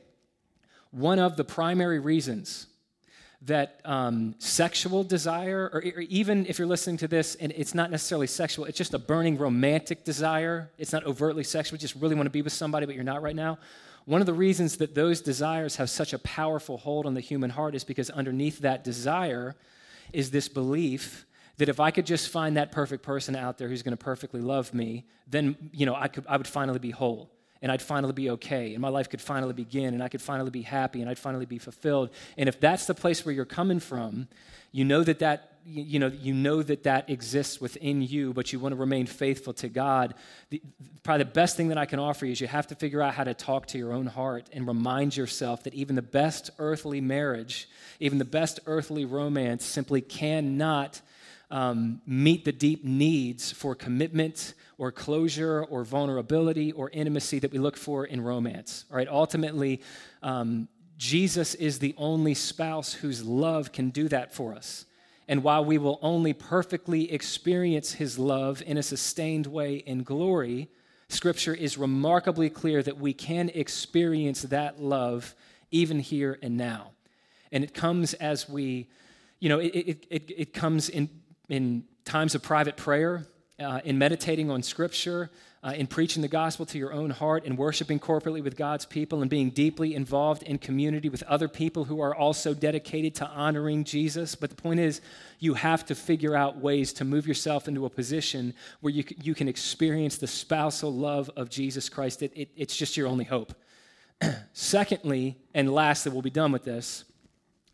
one 0.91 1.19
of 1.19 1.37
the 1.37 1.43
primary 1.43 1.99
reasons 1.99 2.67
that 3.43 3.79
um, 3.85 4.35
sexual 4.39 5.03
desire, 5.03 5.69
or, 5.71 5.79
or, 5.79 6.01
even 6.01 6.45
if 6.47 6.59
you're 6.59 6.67
listening 6.67 6.97
to 6.97 7.07
this 7.07 7.35
and 7.35 7.53
it's 7.55 7.73
not 7.73 7.89
necessarily 7.89 8.27
sexual, 8.27 8.65
it's 8.65 8.77
just 8.77 8.93
a 8.93 8.99
burning 8.99 9.37
romantic 9.37 10.03
desire. 10.03 10.69
It's 10.77 10.91
not 10.91 11.05
overtly 11.05 11.43
sexual, 11.43 11.77
you 11.77 11.81
just 11.81 11.95
really 11.95 12.15
want 12.15 12.25
to 12.25 12.31
be 12.31 12.41
with 12.41 12.51
somebody, 12.51 12.85
but 12.85 12.95
you're 12.95 13.03
not 13.03 13.21
right 13.21 13.35
now. 13.35 13.57
One 14.09 14.21
of 14.21 14.25
the 14.25 14.33
reasons 14.33 14.77
that 14.77 14.95
those 14.95 15.21
desires 15.21 15.75
have 15.75 15.87
such 15.87 16.13
a 16.13 16.17
powerful 16.17 16.79
hold 16.79 17.05
on 17.05 17.13
the 17.13 17.19
human 17.19 17.51
heart 17.51 17.75
is 17.75 17.83
because 17.83 18.09
underneath 18.09 18.57
that 18.61 18.83
desire 18.83 19.55
is 20.11 20.31
this 20.31 20.47
belief 20.47 21.27
that 21.57 21.69
if 21.69 21.79
I 21.79 21.91
could 21.91 22.07
just 22.07 22.29
find 22.29 22.57
that 22.57 22.71
perfect 22.71 23.03
person 23.03 23.35
out 23.35 23.59
there 23.59 23.67
who's 23.67 23.83
going 23.83 23.95
to 23.95 24.03
perfectly 24.03 24.41
love 24.41 24.73
me, 24.73 25.05
then 25.27 25.55
you 25.71 25.85
know 25.85 25.93
I 25.93 26.07
could 26.07 26.25
I 26.27 26.37
would 26.37 26.47
finally 26.47 26.79
be 26.79 26.89
whole 26.89 27.29
and 27.61 27.71
I'd 27.71 27.81
finally 27.81 28.13
be 28.13 28.29
okay, 28.31 28.73
and 28.73 28.81
my 28.81 28.89
life 28.89 29.09
could 29.09 29.21
finally 29.21 29.53
begin, 29.53 29.93
and 29.93 30.01
I 30.01 30.07
could 30.07 30.21
finally 30.21 30.49
be 30.49 30.61
happy, 30.61 31.01
and 31.01 31.09
I'd 31.09 31.19
finally 31.19 31.45
be 31.45 31.57
fulfilled. 31.57 32.09
And 32.37 32.47
if 32.47 32.59
that's 32.59 32.85
the 32.85 32.95
place 32.95 33.25
where 33.25 33.33
you're 33.33 33.45
coming 33.45 33.79
from, 33.79 34.27
you 34.71 34.85
know 34.85 35.03
that 35.03 35.19
that 35.19 35.59
you 35.65 35.99
know 35.99 36.07
you 36.07 36.33
know 36.33 36.63
that 36.63 36.83
that 36.83 37.09
exists 37.09 37.59
within 37.59 38.01
you, 38.01 38.33
but 38.33 38.53
you 38.53 38.59
want 38.59 38.73
to 38.73 38.79
remain 38.79 39.05
faithful 39.05 39.53
to 39.53 39.67
God. 39.67 40.13
The, 40.49 40.61
probably 41.03 41.25
the 41.25 41.31
best 41.31 41.57
thing 41.57 41.67
that 41.67 41.77
I 41.77 41.85
can 41.85 41.99
offer 41.99 42.25
you 42.25 42.31
is 42.31 42.41
you 42.41 42.47
have 42.47 42.67
to 42.67 42.75
figure 42.75 43.01
out 43.01 43.13
how 43.13 43.23
to 43.23 43.33
talk 43.33 43.67
to 43.67 43.77
your 43.77 43.93
own 43.93 44.05
heart 44.05 44.49
and 44.53 44.67
remind 44.67 45.17
yourself 45.17 45.63
that 45.63 45.73
even 45.73 45.95
the 45.95 46.01
best 46.01 46.49
earthly 46.59 47.01
marriage, 47.01 47.67
even 47.99 48.19
the 48.19 48.25
best 48.25 48.59
earthly 48.65 49.05
romance, 49.05 49.65
simply 49.65 50.01
cannot 50.01 51.01
um, 51.51 52.01
meet 52.05 52.45
the 52.45 52.51
deep 52.51 52.83
needs 52.83 53.51
for 53.51 53.75
commitment 53.75 54.53
or 54.77 54.91
closure 54.91 55.63
or 55.63 55.83
vulnerability 55.83 56.71
or 56.71 56.89
intimacy 56.91 57.39
that 57.39 57.51
we 57.51 57.59
look 57.59 57.75
for 57.75 58.05
in 58.05 58.21
romance. 58.21 58.85
All 58.89 58.97
right, 58.97 59.07
ultimately, 59.07 59.81
um, 60.21 60.67
Jesus 60.97 61.55
is 61.55 61.79
the 61.79 61.95
only 61.97 62.33
spouse 62.33 62.93
whose 62.93 63.23
love 63.23 63.71
can 63.71 63.89
do 63.89 64.07
that 64.09 64.33
for 64.33 64.53
us. 64.53 64.85
And 65.27 65.43
while 65.43 65.63
we 65.63 65.77
will 65.77 65.99
only 66.01 66.33
perfectly 66.33 67.11
experience 67.11 67.93
his 67.93 68.17
love 68.17 68.63
in 68.65 68.77
a 68.77 68.83
sustained 68.83 69.47
way 69.47 69.75
in 69.75 70.03
glory, 70.03 70.69
Scripture 71.07 71.53
is 71.53 71.77
remarkably 71.77 72.49
clear 72.49 72.83
that 72.83 72.97
we 72.97 73.13
can 73.13 73.49
experience 73.49 74.43
that 74.43 74.81
love 74.81 75.35
even 75.71 75.99
here 75.99 76.37
and 76.41 76.57
now. 76.57 76.91
And 77.51 77.63
it 77.63 77.73
comes 77.73 78.13
as 78.15 78.47
we, 78.49 78.89
you 79.39 79.49
know, 79.49 79.59
it, 79.59 79.67
it, 79.67 80.07
it, 80.09 80.31
it 80.35 80.53
comes 80.53 80.89
in 80.89 81.09
in 81.49 81.83
times 82.05 82.35
of 82.35 82.41
private 82.41 82.77
prayer, 82.77 83.25
uh, 83.59 83.81
in 83.83 83.97
meditating 83.97 84.49
on 84.49 84.63
Scripture, 84.63 85.29
uh, 85.61 85.73
in 85.75 85.87
preaching 85.87 86.21
the 86.21 86.27
gospel 86.29 86.65
to 86.65 86.77
your 86.77 86.93
own 86.93 87.09
heart, 87.09 87.43
in 87.43 87.57
worshiping 87.57 87.99
corporately 87.99 88.41
with 88.41 88.55
God's 88.55 88.85
people, 88.85 89.21
and 89.21 89.29
being 89.29 89.49
deeply 89.49 89.93
involved 89.93 90.43
in 90.43 90.57
community 90.57 91.09
with 91.09 91.21
other 91.23 91.49
people 91.49 91.83
who 91.83 91.99
are 91.99 92.15
also 92.15 92.53
dedicated 92.53 93.13
to 93.15 93.27
honoring 93.27 93.83
Jesus. 93.83 94.35
But 94.35 94.51
the 94.51 94.55
point 94.55 94.79
is, 94.79 95.01
you 95.39 95.55
have 95.55 95.85
to 95.87 95.95
figure 95.95 96.35
out 96.35 96.57
ways 96.57 96.93
to 96.93 97.05
move 97.05 97.27
yourself 97.27 97.67
into 97.67 97.85
a 97.85 97.89
position 97.89 98.53
where 98.79 98.93
you, 98.93 99.03
you 99.21 99.35
can 99.35 99.49
experience 99.49 100.17
the 100.17 100.27
spousal 100.27 100.93
love 100.93 101.29
of 101.35 101.49
Jesus 101.49 101.89
Christ. 101.89 102.23
It, 102.23 102.31
it, 102.35 102.49
it's 102.55 102.77
just 102.77 102.95
your 102.95 103.07
only 103.07 103.25
hope. 103.25 103.53
Secondly, 104.53 105.37
and 105.53 105.73
lastly, 105.73 106.13
we'll 106.13 106.21
be 106.21 106.29
done 106.29 106.53
with 106.53 106.63
this, 106.63 107.03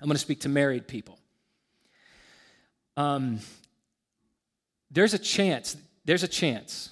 I'm 0.02 0.08
going 0.08 0.16
to 0.16 0.20
speak 0.20 0.42
to 0.42 0.50
married 0.50 0.88
people. 0.88 1.20
Um, 2.98 3.40
there's 4.96 5.14
a 5.14 5.20
chance, 5.20 5.78
there's 6.06 6.24
a 6.24 6.28
chance 6.28 6.90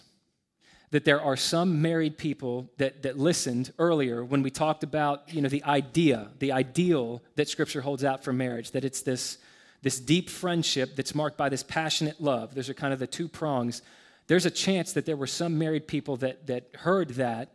that 0.91 1.05
there 1.05 1.21
are 1.21 1.35
some 1.35 1.81
married 1.81 2.19
people 2.19 2.69
that, 2.77 3.01
that 3.01 3.17
listened 3.17 3.73
earlier 3.79 4.23
when 4.23 4.43
we 4.43 4.51
talked 4.51 4.83
about 4.83 5.33
you 5.33 5.41
know 5.41 5.49
the 5.49 5.63
idea 5.63 6.29
the 6.37 6.51
ideal 6.51 7.19
that 7.35 7.49
scripture 7.49 7.81
holds 7.81 8.03
out 8.03 8.23
for 8.23 8.31
marriage 8.31 8.69
that 8.71 8.85
it's 8.85 9.01
this 9.01 9.39
this 9.81 9.99
deep 9.99 10.29
friendship 10.29 10.95
that's 10.95 11.15
marked 11.15 11.35
by 11.35 11.49
this 11.49 11.63
passionate 11.63 12.21
love 12.21 12.53
those 12.53 12.69
are 12.69 12.75
kind 12.75 12.93
of 12.93 12.99
the 12.99 13.07
two 13.07 13.27
prongs 13.27 13.81
there's 14.27 14.45
a 14.45 14.51
chance 14.51 14.93
that 14.93 15.07
there 15.07 15.17
were 15.17 15.25
some 15.25 15.57
married 15.57 15.87
people 15.87 16.15
that 16.17 16.45
that 16.45 16.69
heard 16.75 17.09
that 17.15 17.49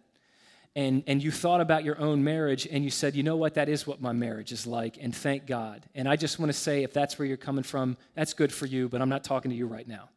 and, 0.74 1.02
and 1.06 1.22
you 1.22 1.30
thought 1.30 1.60
about 1.60 1.84
your 1.84 1.98
own 1.98 2.22
marriage 2.22 2.68
and 2.70 2.84
you 2.84 2.90
said, 2.90 3.16
you 3.16 3.24
know 3.24 3.34
what, 3.34 3.54
that 3.54 3.68
is 3.68 3.84
what 3.84 4.00
my 4.00 4.12
marriage 4.12 4.52
is 4.52 4.64
like, 4.64 4.96
and 5.00 5.12
thank 5.12 5.44
God. 5.44 5.84
And 5.96 6.08
I 6.08 6.14
just 6.14 6.38
want 6.38 6.50
to 6.50 6.56
say, 6.56 6.84
if 6.84 6.92
that's 6.92 7.18
where 7.18 7.26
you're 7.26 7.36
coming 7.36 7.64
from, 7.64 7.96
that's 8.14 8.32
good 8.32 8.52
for 8.52 8.66
you, 8.66 8.88
but 8.88 9.02
I'm 9.02 9.08
not 9.08 9.24
talking 9.24 9.50
to 9.50 9.56
you 9.56 9.66
right 9.66 9.88
now. 9.88 10.08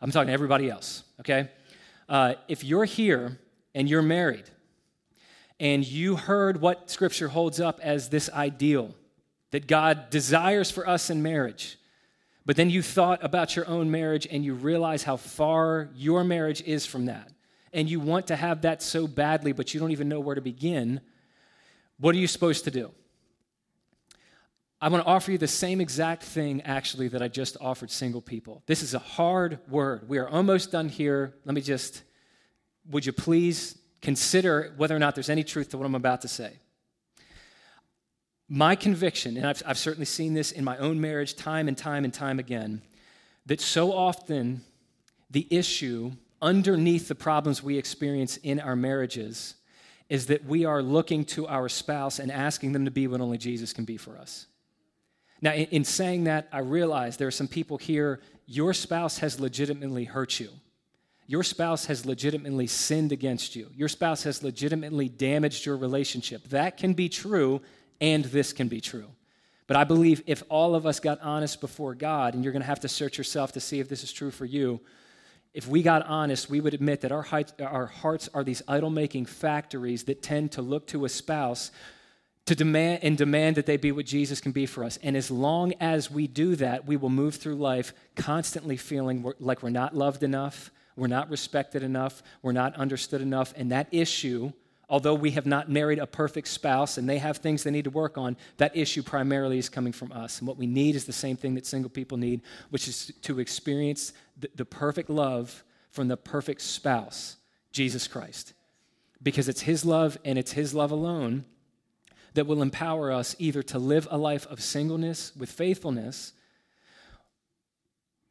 I'm 0.00 0.10
talking 0.12 0.28
to 0.28 0.32
everybody 0.32 0.70
else, 0.70 1.02
okay? 1.20 1.50
Uh, 2.08 2.34
if 2.46 2.62
you're 2.62 2.84
here 2.84 3.38
and 3.74 3.88
you're 3.88 4.02
married 4.02 4.44
and 5.58 5.86
you 5.86 6.14
heard 6.16 6.60
what 6.60 6.88
Scripture 6.88 7.28
holds 7.28 7.60
up 7.60 7.80
as 7.82 8.08
this 8.08 8.30
ideal 8.30 8.94
that 9.50 9.66
God 9.66 10.10
desires 10.10 10.70
for 10.70 10.88
us 10.88 11.10
in 11.10 11.22
marriage, 11.22 11.78
but 12.46 12.54
then 12.56 12.70
you 12.70 12.80
thought 12.80 13.24
about 13.24 13.56
your 13.56 13.66
own 13.66 13.90
marriage 13.90 14.26
and 14.30 14.44
you 14.44 14.54
realize 14.54 15.02
how 15.02 15.16
far 15.16 15.90
your 15.96 16.22
marriage 16.22 16.62
is 16.62 16.86
from 16.86 17.06
that, 17.06 17.32
and 17.72 17.90
you 17.90 17.98
want 17.98 18.28
to 18.28 18.36
have 18.36 18.62
that 18.62 18.82
so 18.82 19.06
badly, 19.06 19.52
but 19.52 19.74
you 19.74 19.80
don't 19.80 19.90
even 19.90 20.08
know 20.08 20.20
where 20.20 20.34
to 20.36 20.40
begin, 20.40 21.00
what 21.98 22.14
are 22.14 22.18
you 22.18 22.28
supposed 22.28 22.64
to 22.64 22.70
do? 22.70 22.90
I 24.80 24.88
want 24.88 25.04
to 25.04 25.10
offer 25.10 25.32
you 25.32 25.38
the 25.38 25.48
same 25.48 25.80
exact 25.80 26.22
thing, 26.22 26.62
actually, 26.62 27.08
that 27.08 27.20
I 27.20 27.26
just 27.26 27.56
offered 27.60 27.90
single 27.90 28.20
people. 28.20 28.62
This 28.66 28.82
is 28.82 28.94
a 28.94 29.00
hard 29.00 29.58
word. 29.68 30.08
We 30.08 30.18
are 30.18 30.28
almost 30.28 30.70
done 30.70 30.88
here. 30.88 31.34
Let 31.44 31.54
me 31.54 31.60
just, 31.60 32.02
would 32.88 33.04
you 33.04 33.12
please 33.12 33.76
consider 34.00 34.74
whether 34.76 34.94
or 34.94 35.00
not 35.00 35.16
there's 35.16 35.30
any 35.30 35.42
truth 35.42 35.70
to 35.70 35.78
what 35.78 35.84
I'm 35.84 35.96
about 35.96 36.20
to 36.20 36.28
say? 36.28 36.52
My 38.48 38.76
conviction, 38.76 39.36
and 39.36 39.46
I've, 39.46 39.62
I've 39.66 39.78
certainly 39.78 40.06
seen 40.06 40.34
this 40.34 40.52
in 40.52 40.62
my 40.62 40.78
own 40.78 41.00
marriage 41.00 41.34
time 41.34 41.66
and 41.66 41.76
time 41.76 42.04
and 42.04 42.14
time 42.14 42.38
again, 42.38 42.82
that 43.46 43.60
so 43.60 43.92
often 43.92 44.62
the 45.28 45.48
issue 45.50 46.12
underneath 46.40 47.08
the 47.08 47.16
problems 47.16 47.64
we 47.64 47.76
experience 47.76 48.36
in 48.38 48.60
our 48.60 48.76
marriages 48.76 49.56
is 50.08 50.26
that 50.26 50.44
we 50.44 50.64
are 50.64 50.82
looking 50.82 51.24
to 51.24 51.48
our 51.48 51.68
spouse 51.68 52.20
and 52.20 52.30
asking 52.30 52.72
them 52.72 52.84
to 52.84 52.90
be 52.92 53.08
what 53.08 53.20
only 53.20 53.38
Jesus 53.38 53.72
can 53.72 53.84
be 53.84 53.96
for 53.96 54.16
us. 54.16 54.46
Now, 55.40 55.52
in, 55.52 55.66
in 55.66 55.84
saying 55.84 56.24
that, 56.24 56.48
I 56.52 56.60
realize 56.60 57.16
there 57.16 57.28
are 57.28 57.32
some 57.32 57.48
people 57.48 57.78
here, 57.78 58.20
your 58.46 58.74
spouse 58.74 59.18
has 59.18 59.38
legitimately 59.38 60.04
hurt 60.04 60.40
you. 60.40 60.50
Your 61.26 61.42
spouse 61.42 61.84
has 61.86 62.06
legitimately 62.06 62.66
sinned 62.66 63.12
against 63.12 63.54
you. 63.54 63.68
Your 63.74 63.88
spouse 63.88 64.22
has 64.22 64.42
legitimately 64.42 65.10
damaged 65.10 65.66
your 65.66 65.76
relationship. 65.76 66.48
That 66.48 66.78
can 66.78 66.94
be 66.94 67.10
true, 67.10 67.60
and 68.00 68.24
this 68.24 68.52
can 68.54 68.68
be 68.68 68.80
true. 68.80 69.10
But 69.66 69.76
I 69.76 69.84
believe 69.84 70.22
if 70.26 70.42
all 70.48 70.74
of 70.74 70.86
us 70.86 70.98
got 70.98 71.20
honest 71.20 71.60
before 71.60 71.94
God, 71.94 72.32
and 72.32 72.42
you're 72.42 72.54
going 72.54 72.62
to 72.62 72.66
have 72.66 72.80
to 72.80 72.88
search 72.88 73.18
yourself 73.18 73.52
to 73.52 73.60
see 73.60 73.78
if 73.78 73.88
this 73.90 74.02
is 74.02 74.10
true 74.10 74.30
for 74.30 74.46
you, 74.46 74.80
if 75.52 75.68
we 75.68 75.82
got 75.82 76.06
honest, 76.06 76.48
we 76.48 76.60
would 76.60 76.72
admit 76.72 77.02
that 77.02 77.12
our, 77.12 77.26
our 77.60 77.86
hearts 77.86 78.30
are 78.32 78.42
these 78.42 78.62
idol 78.66 78.88
making 78.88 79.26
factories 79.26 80.04
that 80.04 80.22
tend 80.22 80.52
to 80.52 80.62
look 80.62 80.86
to 80.86 81.04
a 81.04 81.08
spouse 81.10 81.70
to 82.48 82.54
demand 82.54 83.00
and 83.02 83.18
demand 83.18 83.56
that 83.56 83.66
they 83.66 83.76
be 83.76 83.92
what 83.92 84.06
Jesus 84.06 84.40
can 84.40 84.52
be 84.52 84.64
for 84.64 84.82
us. 84.82 84.98
And 85.02 85.14
as 85.14 85.30
long 85.30 85.74
as 85.80 86.10
we 86.10 86.26
do 86.26 86.56
that, 86.56 86.86
we 86.86 86.96
will 86.96 87.10
move 87.10 87.34
through 87.34 87.56
life 87.56 87.92
constantly 88.16 88.78
feeling 88.78 89.22
we're, 89.22 89.34
like 89.38 89.62
we're 89.62 89.68
not 89.68 89.94
loved 89.94 90.22
enough, 90.22 90.70
we're 90.96 91.08
not 91.08 91.28
respected 91.28 91.82
enough, 91.82 92.22
we're 92.40 92.52
not 92.52 92.74
understood 92.76 93.20
enough. 93.20 93.52
And 93.54 93.70
that 93.72 93.88
issue, 93.90 94.50
although 94.88 95.12
we 95.12 95.32
have 95.32 95.44
not 95.44 95.70
married 95.70 95.98
a 95.98 96.06
perfect 96.06 96.48
spouse 96.48 96.96
and 96.96 97.06
they 97.06 97.18
have 97.18 97.36
things 97.36 97.64
they 97.64 97.70
need 97.70 97.84
to 97.84 97.90
work 97.90 98.16
on, 98.16 98.34
that 98.56 98.74
issue 98.74 99.02
primarily 99.02 99.58
is 99.58 99.68
coming 99.68 99.92
from 99.92 100.10
us. 100.12 100.38
And 100.38 100.48
what 100.48 100.56
we 100.56 100.66
need 100.66 100.96
is 100.96 101.04
the 101.04 101.12
same 101.12 101.36
thing 101.36 101.54
that 101.56 101.66
single 101.66 101.90
people 101.90 102.16
need, 102.16 102.40
which 102.70 102.88
is 102.88 103.12
to 103.24 103.40
experience 103.40 104.14
the, 104.38 104.48
the 104.54 104.64
perfect 104.64 105.10
love 105.10 105.64
from 105.90 106.08
the 106.08 106.16
perfect 106.16 106.62
spouse, 106.62 107.36
Jesus 107.72 108.08
Christ. 108.08 108.54
Because 109.22 109.50
it's 109.50 109.60
His 109.60 109.84
love 109.84 110.16
and 110.24 110.38
it's 110.38 110.52
His 110.52 110.72
love 110.72 110.92
alone 110.92 111.44
that 112.38 112.46
will 112.46 112.62
empower 112.62 113.10
us 113.10 113.34
either 113.40 113.64
to 113.64 113.80
live 113.80 114.06
a 114.12 114.16
life 114.16 114.46
of 114.46 114.62
singleness 114.62 115.32
with 115.34 115.50
faithfulness, 115.50 116.34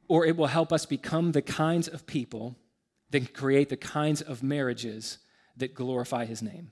or 0.08 0.26
it 0.26 0.38
will 0.38 0.48
help 0.48 0.72
us 0.72 0.86
become 0.86 1.34
the 1.34 1.42
kinds 1.42 1.90
of 1.90 2.08
people 2.08 2.56
that 3.10 3.20
can 3.20 3.28
create 3.28 3.68
the 3.68 3.76
kinds 3.76 4.22
of 4.22 4.42
marriages 4.42 5.18
that 5.58 5.74
glorify 5.74 6.24
His 6.24 6.42
name. 6.42 6.72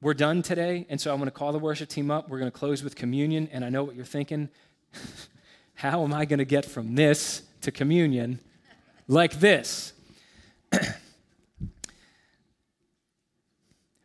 We're 0.00 0.14
done 0.14 0.42
today, 0.42 0.84
and 0.88 1.00
so 1.00 1.12
I'm 1.12 1.18
going 1.18 1.28
to 1.28 1.30
call 1.30 1.52
the 1.52 1.60
worship 1.60 1.88
team 1.88 2.10
up. 2.10 2.28
We're 2.28 2.40
going 2.40 2.50
to 2.50 2.58
close 2.58 2.82
with 2.82 2.96
communion, 2.96 3.48
and 3.52 3.64
I 3.64 3.68
know 3.68 3.84
what 3.84 3.94
you're 3.94 4.04
thinking. 4.04 4.48
How 5.74 6.02
am 6.02 6.12
I 6.12 6.24
going 6.24 6.40
to 6.40 6.44
get 6.44 6.64
from 6.64 6.96
this 6.96 7.42
to 7.60 7.70
communion 7.70 8.40
like 9.06 9.34
this? 9.34 9.92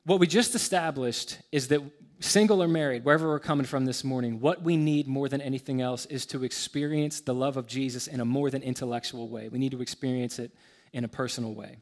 What 0.10 0.20
we 0.20 0.26
just 0.26 0.56
established 0.56 1.38
is 1.52 1.68
that 1.68 1.84
single 2.20 2.64
or 2.64 2.68
married, 2.68 3.06
wherever 3.06 3.28
we're 3.28 3.40
coming 3.40 3.68
from 3.68 3.86
this 3.86 4.04
morning, 4.04 4.40
what 4.40 4.64
we 4.64 4.76
need 4.76 5.08
more 5.08 5.30
than 5.30 5.40
anything 5.40 5.82
else 5.82 6.08
is 6.08 6.26
to 6.26 6.44
experience 6.44 7.22
the 7.22 7.36
love 7.36 7.58
of 7.58 7.68
Jesus 7.68 8.08
in 8.08 8.20
a 8.20 8.26
more 8.26 8.50
than 8.50 8.64
intellectual 8.64 9.30
way. 9.30 9.50
We 9.50 9.60
need 9.60 9.72
to 9.74 9.84
experience 9.84 10.40
it 10.40 10.50
in 10.94 11.04
a 11.04 11.08
personal 11.08 11.54
way. 11.54 11.78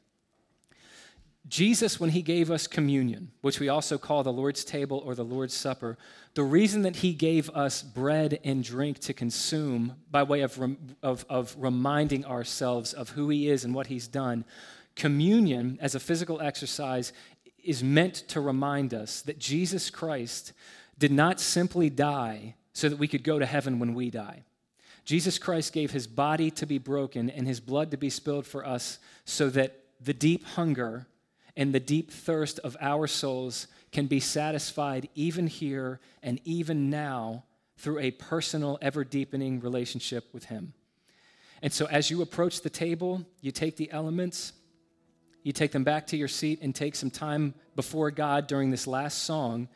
Jesus, 1.48 2.02
when 2.02 2.10
he 2.10 2.22
gave 2.22 2.52
us 2.52 2.68
communion, 2.68 3.32
which 3.40 3.62
we 3.62 3.70
also 3.70 3.98
call 3.98 4.24
the 4.24 4.34
Lord's 4.34 4.66
table 4.66 5.02
or 5.06 5.16
the 5.16 5.24
Lord's 5.24 5.54
supper, 5.54 5.98
the 6.34 6.44
reason 6.44 6.82
that 6.82 6.98
he 6.98 7.14
gave 7.14 7.50
us 7.52 7.82
bread 7.82 8.42
and 8.44 8.62
drink 8.62 9.00
to 9.00 9.14
consume 9.14 9.96
by 10.12 10.24
way 10.24 10.42
of, 10.42 10.60
of, 11.02 11.26
of 11.30 11.56
reminding 11.58 12.26
ourselves 12.26 12.92
of 12.92 13.12
who 13.12 13.30
he 13.30 13.50
is 13.50 13.64
and 13.64 13.74
what 13.74 13.88
he's 13.88 14.10
done, 14.10 14.44
communion 14.98 15.78
as 15.80 15.96
a 15.96 16.00
physical 16.00 16.42
exercise 16.42 17.14
is 17.68 17.84
meant 17.84 18.16
to 18.30 18.42
remind 18.42 18.94
us 18.94 19.22
that 19.24 19.40
Jesus 19.40 19.90
Christ 19.90 20.54
did 20.98 21.12
not 21.12 21.40
simply 21.40 21.90
die 21.90 22.56
so 22.74 22.90
that 22.90 22.98
we 22.98 23.08
could 23.08 23.24
go 23.24 23.38
to 23.38 23.46
heaven 23.46 23.80
when 23.80 23.94
we 23.94 24.10
die. 24.10 24.44
Jesus 25.06 25.38
Christ 25.38 25.74
gave 25.74 25.92
his 25.92 26.08
body 26.08 26.52
to 26.52 26.66
be 26.66 26.78
broken 26.78 27.30
and 27.30 27.48
his 27.48 27.60
blood 27.60 27.92
to 27.92 27.98
be 27.98 28.10
spilled 28.10 28.46
for 28.46 28.66
us 28.66 29.00
so 29.26 29.50
that 29.52 29.80
the 30.02 30.14
deep 30.14 30.46
hunger 30.46 31.08
and 31.56 31.74
the 31.74 31.80
deep 31.80 32.12
thirst 32.12 32.60
of 32.60 32.78
our 32.80 33.08
souls 33.08 33.68
can 33.92 34.06
be 34.06 34.20
satisfied 34.20 35.10
even 35.16 35.48
here 35.48 36.00
and 36.22 36.40
even 36.46 36.90
now 36.90 37.44
through 37.78 38.00
a 38.00 38.12
personal, 38.12 38.78
ever 38.82 39.04
deepening 39.04 39.60
relationship 39.60 40.26
with 40.34 40.46
Him. 40.46 40.74
And 41.62 41.72
so, 41.72 41.88
as 41.88 42.12
you 42.12 42.22
approach 42.22 42.62
the 42.62 42.70
table, 42.70 43.26
you 43.42 43.52
take 43.52 43.78
the 43.78 43.92
elements, 43.92 44.54
you 45.48 45.54
take 45.54 45.72
them 45.72 45.86
back 45.86 46.08
to 46.08 46.18
your 46.18 46.28
seat, 46.28 46.60
and 46.62 46.76
take 46.76 46.94
some 46.94 47.10
time 47.10 47.54
before 47.78 48.12
God 48.12 48.48
during 48.48 48.70
this 48.70 48.86
last 48.86 49.24
song. 49.24 49.70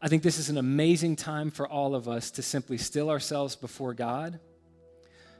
I 0.00 0.08
think 0.08 0.22
this 0.22 0.38
is 0.38 0.48
an 0.48 0.56
amazing 0.56 1.16
time 1.16 1.50
for 1.50 1.68
all 1.68 1.94
of 1.94 2.08
us 2.08 2.30
to 2.30 2.42
simply 2.42 2.78
still 2.78 3.10
ourselves 3.10 3.54
before 3.54 3.92
God, 3.92 4.40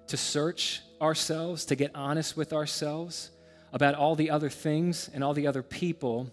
to 0.09 0.17
search 0.19 0.83
ourselves, 1.01 1.65
to 1.65 1.75
get 1.75 1.91
honest 1.95 2.37
with 2.37 2.53
ourselves 2.53 3.31
about 3.73 3.95
all 3.95 4.15
the 4.15 4.31
other 4.31 4.51
things 4.51 5.09
and 5.15 5.25
all 5.25 5.33
the 5.33 5.47
other 5.47 5.63
people 5.63 6.31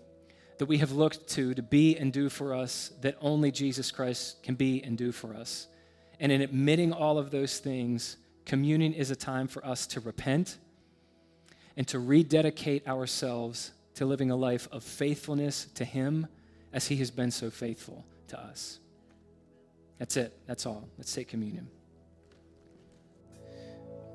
that 0.58 0.66
we 0.66 0.80
have 0.80 0.92
looked 0.92 1.30
to 1.30 1.54
to 1.54 1.64
be 1.64 1.96
and 1.96 2.12
do 2.12 2.28
for 2.28 2.54
us 2.54 2.92
that 3.00 3.16
only 3.22 3.52
Jesus 3.52 3.90
Christ 3.90 4.44
can 4.44 4.56
be 4.56 4.84
and 4.84 4.98
do 4.98 5.14
for 5.14 5.34
us. 5.34 5.68
And 6.20 6.30
in 6.30 6.42
admitting 6.42 6.92
all 6.92 7.18
of 7.18 7.32
those 7.32 7.60
things, 7.60 8.18
communion 8.46 8.94
is 8.94 9.12
a 9.12 9.16
time 9.16 9.48
for 9.48 9.66
us 9.66 9.88
to 9.88 10.02
repent 10.02 10.58
and 11.78 11.88
to 11.88 12.00
rededicate 12.00 12.88
ourselves 12.88 13.72
to 13.96 14.06
living 14.06 14.32
a 14.32 14.36
life 14.36 14.68
of 14.72 14.84
faithfulness 14.84 15.66
to 15.76 15.86
Him 15.86 16.28
as 16.74 16.88
He 16.88 16.98
has 16.98 17.12
been 17.12 17.32
so 17.32 17.50
faithful 17.50 18.06
to 18.30 18.40
us. 18.40 18.80
That's 19.98 20.16
it. 20.18 20.34
That's 20.48 20.66
all. 20.66 20.88
Let's 20.98 21.14
take 21.14 21.28
communion. 21.28 21.68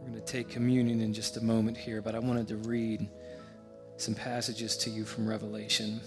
We're 0.01 0.11
going 0.11 0.23
to 0.23 0.33
take 0.33 0.49
communion 0.49 1.01
in 1.01 1.15
just 1.15 1.37
a 1.37 1.41
moment 1.43 1.77
here, 1.77 2.03
but 2.03 2.15
I 2.15 2.19
wanted 2.19 2.49
to 2.49 2.57
read 2.57 3.09
some 3.97 4.15
passages 4.15 4.77
to 4.79 4.91
you 4.91 5.05
from 5.05 5.27
Revelation. 5.27 6.01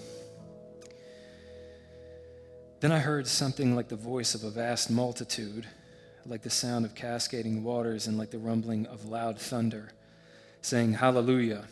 Then 2.80 2.92
I 2.92 3.00
heard 3.00 3.28
something 3.28 3.76
like 3.76 3.88
the 3.88 3.96
voice 3.96 4.36
of 4.36 4.44
a 4.44 4.52
vast 4.52 4.92
multitude, 4.92 5.66
like 6.26 6.44
the 6.44 6.50
sound 6.50 6.86
of 6.86 6.94
cascading 6.94 7.64
waters, 7.64 8.06
and 8.06 8.18
like 8.18 8.30
the 8.30 8.38
rumbling 8.38 8.86
of 8.86 9.06
loud 9.06 9.40
thunder, 9.40 9.90
saying, 10.68 10.92
Hallelujah, 10.92 11.64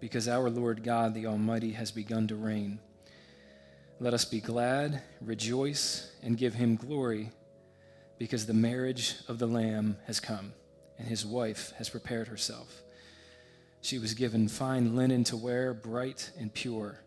because 0.00 0.26
our 0.26 0.48
Lord 0.48 0.82
God 0.82 1.12
the 1.12 1.26
Almighty 1.26 1.72
has 1.72 1.90
begun 1.90 2.26
to 2.28 2.34
reign. 2.34 2.78
Let 3.98 4.14
us 4.14 4.24
be 4.24 4.40
glad, 4.40 5.02
rejoice, 5.20 6.10
and 6.22 6.38
give 6.38 6.54
him 6.54 6.76
glory, 6.76 7.32
because 8.18 8.46
the 8.46 8.54
marriage 8.54 9.16
of 9.28 9.38
the 9.38 9.46
Lamb 9.46 9.98
has 10.06 10.20
come 10.20 10.54
and 10.98 11.06
his 11.06 11.26
wife 11.26 11.74
has 11.76 11.90
prepared 11.90 12.28
herself. 12.28 12.80
She 13.82 13.98
was 13.98 14.14
given 14.14 14.48
fine 14.48 14.96
linen 14.96 15.22
to 15.24 15.36
wear, 15.36 15.74
bright 15.74 16.30
and 16.38 16.52
pure, 16.52 16.98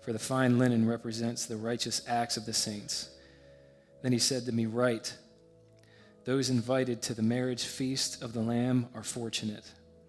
for 0.00 0.14
the 0.14 0.18
fine 0.18 0.58
linen 0.58 0.88
represents 0.88 1.44
the 1.44 1.58
righteous 1.58 2.00
acts 2.08 2.38
of 2.38 2.46
the 2.46 2.54
saints. 2.54 3.10
Then 4.02 4.12
he 4.12 4.18
said 4.18 4.46
to 4.46 4.52
me, 4.52 4.64
Write, 4.64 5.14
those 6.24 6.48
invited 6.48 7.02
to 7.02 7.12
the 7.12 7.22
marriage 7.22 7.64
feast 7.64 8.22
of 8.22 8.32
the 8.32 8.40
Lamb 8.40 8.88
are 8.94 9.02
fortunate. 9.02 9.64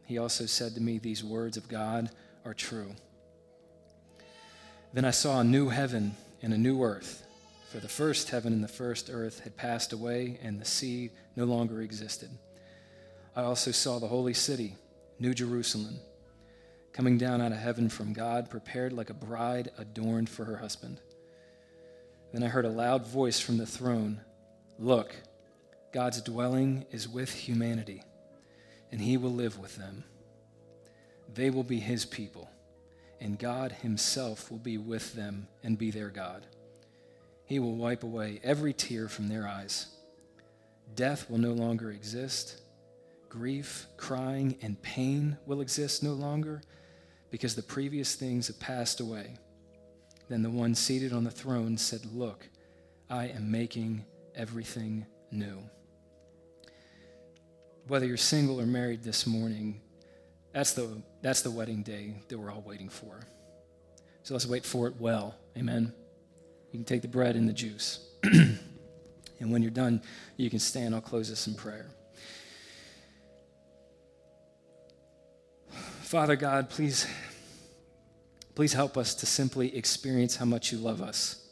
He 0.06 0.18
also 0.18 0.46
said 0.46 0.76
to 0.76 0.82
me, 0.82 0.98
These 0.98 1.24
words 1.24 1.58
of 1.58 1.68
God 1.68 2.10
are 2.46 2.54
true. 2.54 2.94
Then 4.94 5.06
I 5.06 5.12
saw 5.12 5.40
a 5.40 5.44
new 5.44 5.70
heaven 5.70 6.16
and 6.42 6.54
a 6.54 6.58
new 6.58 6.84
earth, 6.84 7.26
for 7.72 7.80
the 7.80 7.88
first 7.88 8.30
heaven 8.30 8.52
and 8.52 8.64
the 8.64 8.68
first 8.68 9.10
earth 9.12 9.40
had 9.40 9.56
passed 9.56 9.94
away, 9.94 10.38
and 10.44 10.60
the 10.60 10.66
sea 10.66 11.12
no 11.36 11.46
longer 11.46 11.82
existed. 11.82 12.30
I 13.36 13.44
also 13.44 13.72
saw 13.72 14.00
the 14.00 14.08
holy 14.08 14.34
city, 14.34 14.76
New 15.20 15.34
Jerusalem, 15.34 16.00
coming 16.92 17.18
down 17.18 17.40
out 17.42 17.54
of 17.54 17.58
heaven 17.58 17.88
from 17.88 18.12
God, 18.12 18.50
prepared 18.50 18.92
like 18.92 19.10
a 19.10 19.14
bride 19.14 19.72
adorned 19.78 20.30
for 20.30 20.44
her 20.44 20.58
husband. 20.58 21.00
Then 22.34 22.44
I 22.44 22.48
heard 22.48 22.66
a 22.66 22.70
loud 22.70 23.08
voice 23.08 23.40
from 23.40 23.58
the 23.58 23.66
throne 23.66 24.20
Look, 24.78 25.16
God's 25.94 26.22
dwelling 26.22 26.86
is 26.92 27.08
with 27.08 27.32
humanity, 27.32 28.04
and 28.92 29.02
he 29.02 29.18
will 29.18 29.34
live 29.34 29.58
with 29.58 29.76
them. 29.78 30.04
They 31.34 31.50
will 31.50 31.64
be 31.64 31.80
his 31.80 32.06
people, 32.06 32.50
and 33.20 33.40
God 33.40 33.72
himself 33.72 34.52
will 34.52 34.60
be 34.60 34.78
with 34.78 35.14
them 35.14 35.48
and 35.64 35.78
be 35.78 35.92
their 35.92 36.10
God. 36.10 36.46
He 37.46 37.60
will 37.60 37.76
wipe 37.76 38.04
away 38.04 38.40
every 38.44 38.74
tear 38.74 39.08
from 39.08 39.28
their 39.28 39.48
eyes. 39.48 39.88
Death 40.96 41.30
will 41.30 41.38
no 41.38 41.54
longer 41.54 41.92
exist 41.92 42.62
grief, 43.32 43.88
crying, 43.96 44.58
and 44.62 44.82
pain 44.82 45.38
will 45.46 45.62
exist 45.62 46.04
no 46.04 46.12
longer 46.12 46.62
because 47.30 47.56
the 47.56 47.64
previous 47.64 48.16
things 48.16 48.48
have 48.48 48.60
passed 48.60 49.00
away. 49.00 49.38
Then 50.28 50.44
the 50.44 50.50
one 50.50 50.76
seated 50.76 51.14
on 51.14 51.24
the 51.24 51.32
throne 51.32 51.78
said, 51.78 52.06
Look, 52.14 52.48
I 53.10 53.28
am 53.28 53.50
making 53.50 54.06
everything 54.36 55.06
new. 55.32 55.60
Whether 57.88 58.06
you're 58.06 58.18
single 58.18 58.60
or 58.60 58.66
married 58.66 59.04
this 59.04 59.26
morning, 59.26 59.82
that's 60.54 60.74
the, 60.74 61.02
that's 61.22 61.42
the 61.42 61.52
wedding 61.52 61.84
day 61.84 62.16
that 62.28 62.38
we're 62.38 62.52
all 62.52 62.62
waiting 62.62 62.90
for. 62.90 63.22
So 64.24 64.34
let's 64.34 64.46
wait 64.46 64.66
for 64.66 64.88
it 64.88 64.96
well. 65.00 65.36
Amen. 65.58 65.94
You 66.72 66.80
can 66.80 66.86
take 66.86 67.02
the 67.02 67.08
bread 67.08 67.36
and 67.36 67.50
the 67.50 67.54
juice. 67.54 68.08
and 68.24 68.60
when 69.40 69.62
you're 69.62 69.72
done, 69.72 70.02
you 70.38 70.50
can 70.50 70.60
stand. 70.60 70.94
I'll 70.94 71.02
close 71.02 71.30
this 71.30 71.48
in 71.48 71.56
prayer. 71.56 71.88
Father 76.02 76.36
God, 76.36 76.70
please, 76.70 77.08
please 78.54 78.74
help 78.74 78.98
us 78.98 79.16
to 79.16 79.26
simply 79.26 79.76
experience 79.76 80.36
how 80.36 80.46
much 80.46 80.72
you 80.72 80.78
love 80.78 81.02
us 81.02 81.48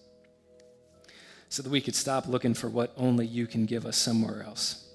so 1.47 1.63
that 1.63 1.69
we 1.69 1.81
could 1.81 1.95
stop 1.95 2.27
looking 2.27 2.53
for 2.53 2.69
what 2.69 2.93
only 2.95 3.25
you 3.25 3.47
can 3.47 3.65
give 3.65 3.85
us 3.85 3.97
somewhere 3.97 4.43
else. 4.43 4.88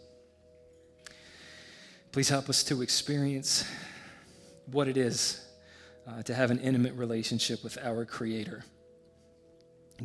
Please 2.15 2.29
help 2.29 2.49
us 2.49 2.63
to 2.63 2.81
experience 2.81 3.65
what 4.71 4.87
it 4.87 4.97
is 4.97 5.45
uh, 6.07 6.23
to 6.23 6.33
have 6.33 6.53
an 6.53 6.61
intimate 6.61 6.95
relationship 6.95 7.65
with 7.65 7.77
our 7.83 8.05
Creator. 8.05 8.63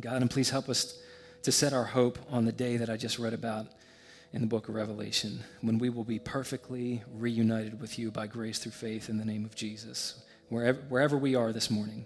God, 0.00 0.20
and 0.20 0.28
please 0.28 0.50
help 0.50 0.68
us 0.68 0.98
to 1.44 1.52
set 1.52 1.72
our 1.72 1.84
hope 1.84 2.18
on 2.28 2.44
the 2.44 2.50
day 2.50 2.76
that 2.78 2.90
I 2.90 2.96
just 2.96 3.20
read 3.20 3.32
about 3.32 3.68
in 4.32 4.40
the 4.40 4.48
book 4.48 4.68
of 4.68 4.74
Revelation, 4.74 5.38
when 5.60 5.78
we 5.78 5.88
will 5.88 6.02
be 6.02 6.18
perfectly 6.18 7.00
reunited 7.14 7.80
with 7.80 7.96
you 7.96 8.10
by 8.10 8.26
grace 8.26 8.58
through 8.58 8.72
faith 8.72 9.08
in 9.08 9.16
the 9.16 9.24
name 9.24 9.44
of 9.44 9.54
Jesus. 9.54 10.20
Wherever, 10.48 10.80
wherever 10.88 11.16
we 11.16 11.36
are 11.36 11.52
this 11.52 11.70
morning, 11.70 12.04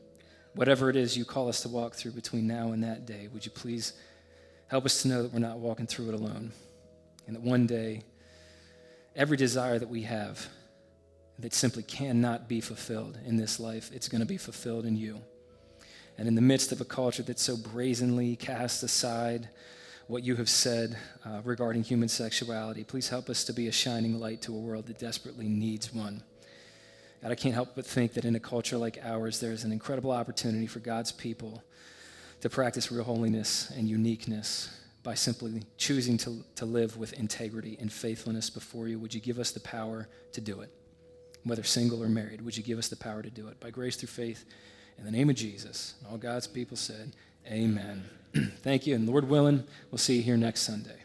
whatever 0.55 0.91
it 0.91 0.97
is 0.97 1.17
you 1.17 1.25
call 1.25 1.49
us 1.49 1.63
to 1.63 1.71
walk 1.71 1.95
through 1.95 2.13
between 2.13 2.47
now 2.47 2.73
and 2.73 2.85
that 2.85 3.07
day, 3.07 3.31
would 3.33 3.47
you 3.47 3.53
please 3.53 3.95
help 4.69 4.85
us 4.85 5.01
to 5.01 5.09
know 5.09 5.23
that 5.23 5.33
we're 5.33 5.39
not 5.39 5.61
walking 5.61 5.87
through 5.87 6.09
it 6.09 6.15
alone? 6.15 6.53
And 7.27 7.35
that 7.35 7.41
one 7.43 7.67
day, 7.67 8.03
every 9.17 9.37
desire 9.37 9.79
that 9.79 9.89
we 9.89 10.03
have 10.03 10.49
that 11.39 11.53
simply 11.53 11.83
cannot 11.83 12.49
be 12.49 12.61
fulfilled 12.61 13.19
in 13.25 13.37
this 13.37 13.59
life, 13.59 13.91
it's 13.93 14.09
going 14.09 14.21
to 14.21 14.27
be 14.27 14.37
fulfilled 14.37 14.85
in 14.85 14.97
you. 14.97 15.21
And 16.17 16.29
in 16.29 16.35
the 16.35 16.41
midst 16.41 16.71
of 16.71 16.81
a 16.81 16.85
culture 16.85 17.25
that 17.25 17.39
so 17.39 17.57
brazenly 17.57 18.37
casts 18.37 18.83
aside 18.83 19.49
what 20.07 20.23
you 20.23 20.37
have 20.37 20.49
said 20.49 20.97
uh, 21.25 21.41
regarding 21.45 21.83
human 21.83 22.09
sexuality. 22.09 22.85
Please 22.85 23.09
help 23.09 23.31
us 23.31 23.43
to 23.45 23.53
be 23.53 23.69
a 23.69 23.73
shining 23.73 24.21
light 24.21 24.43
to 24.43 24.55
a 24.55 24.59
world 24.59 24.87
that 24.87 24.99
desperately 24.99 25.49
needs 25.49 25.93
one. 25.93 26.23
God, 27.23 27.33
I 27.33 27.35
can't 27.35 27.55
help 27.55 27.71
but 27.75 27.87
think 27.87 28.13
that 28.13 28.25
in 28.27 28.37
a 28.37 28.41
culture 28.41 28.77
like 28.77 28.99
ours, 29.03 29.41
there's 29.41 29.65
an 29.65 29.73
incredible 29.73 30.11
opportunity 30.11 30.67
for 30.67 30.81
God's 30.81 31.11
people 31.11 31.65
to 32.43 32.51
practice 32.51 32.93
real 32.93 33.05
holiness 33.05 33.73
and 33.75 33.89
uniqueness 33.89 34.69
by 35.05 35.15
simply 35.15 35.63
choosing 35.77 36.17
to, 36.17 36.43
to 36.57 36.65
live 36.65 36.97
with 36.97 37.13
integrity 37.13 37.77
and 37.79 37.93
faithfulness 37.93 38.51
before 38.51 38.89
you. 38.89 38.99
Would 38.99 39.15
you 39.15 39.21
give 39.21 39.39
us 39.39 39.53
the 39.53 39.61
power 39.61 40.09
to 40.33 40.41
do 40.41 40.63
it? 40.63 40.71
Whether 41.45 41.63
single 41.63 42.03
or 42.03 42.09
married, 42.09 42.41
would 42.41 42.57
you 42.57 42.63
give 42.63 42.79
us 42.79 42.89
the 42.89 42.97
power 42.97 43.23
to 43.23 43.31
do 43.31 43.47
it? 43.49 43.61
By 43.61 43.71
grace 43.71 43.97
through 43.97 44.09
faith, 44.09 44.45
in 44.99 45.05
the 45.05 45.11
name 45.11 45.29
of 45.29 45.37
Jesus. 45.37 45.95
All 46.11 46.17
God's 46.17 46.47
people 46.47 46.77
said, 46.77 47.13
Amen. 47.47 48.05
Thank 48.63 48.87
you. 48.87 48.95
And 48.95 49.07
Lord 49.07 49.29
willing, 49.29 49.65
we'll 49.91 49.99
see 49.99 50.17
you 50.17 50.23
here 50.23 50.39
next 50.39 50.63
Sunday. 50.63 51.04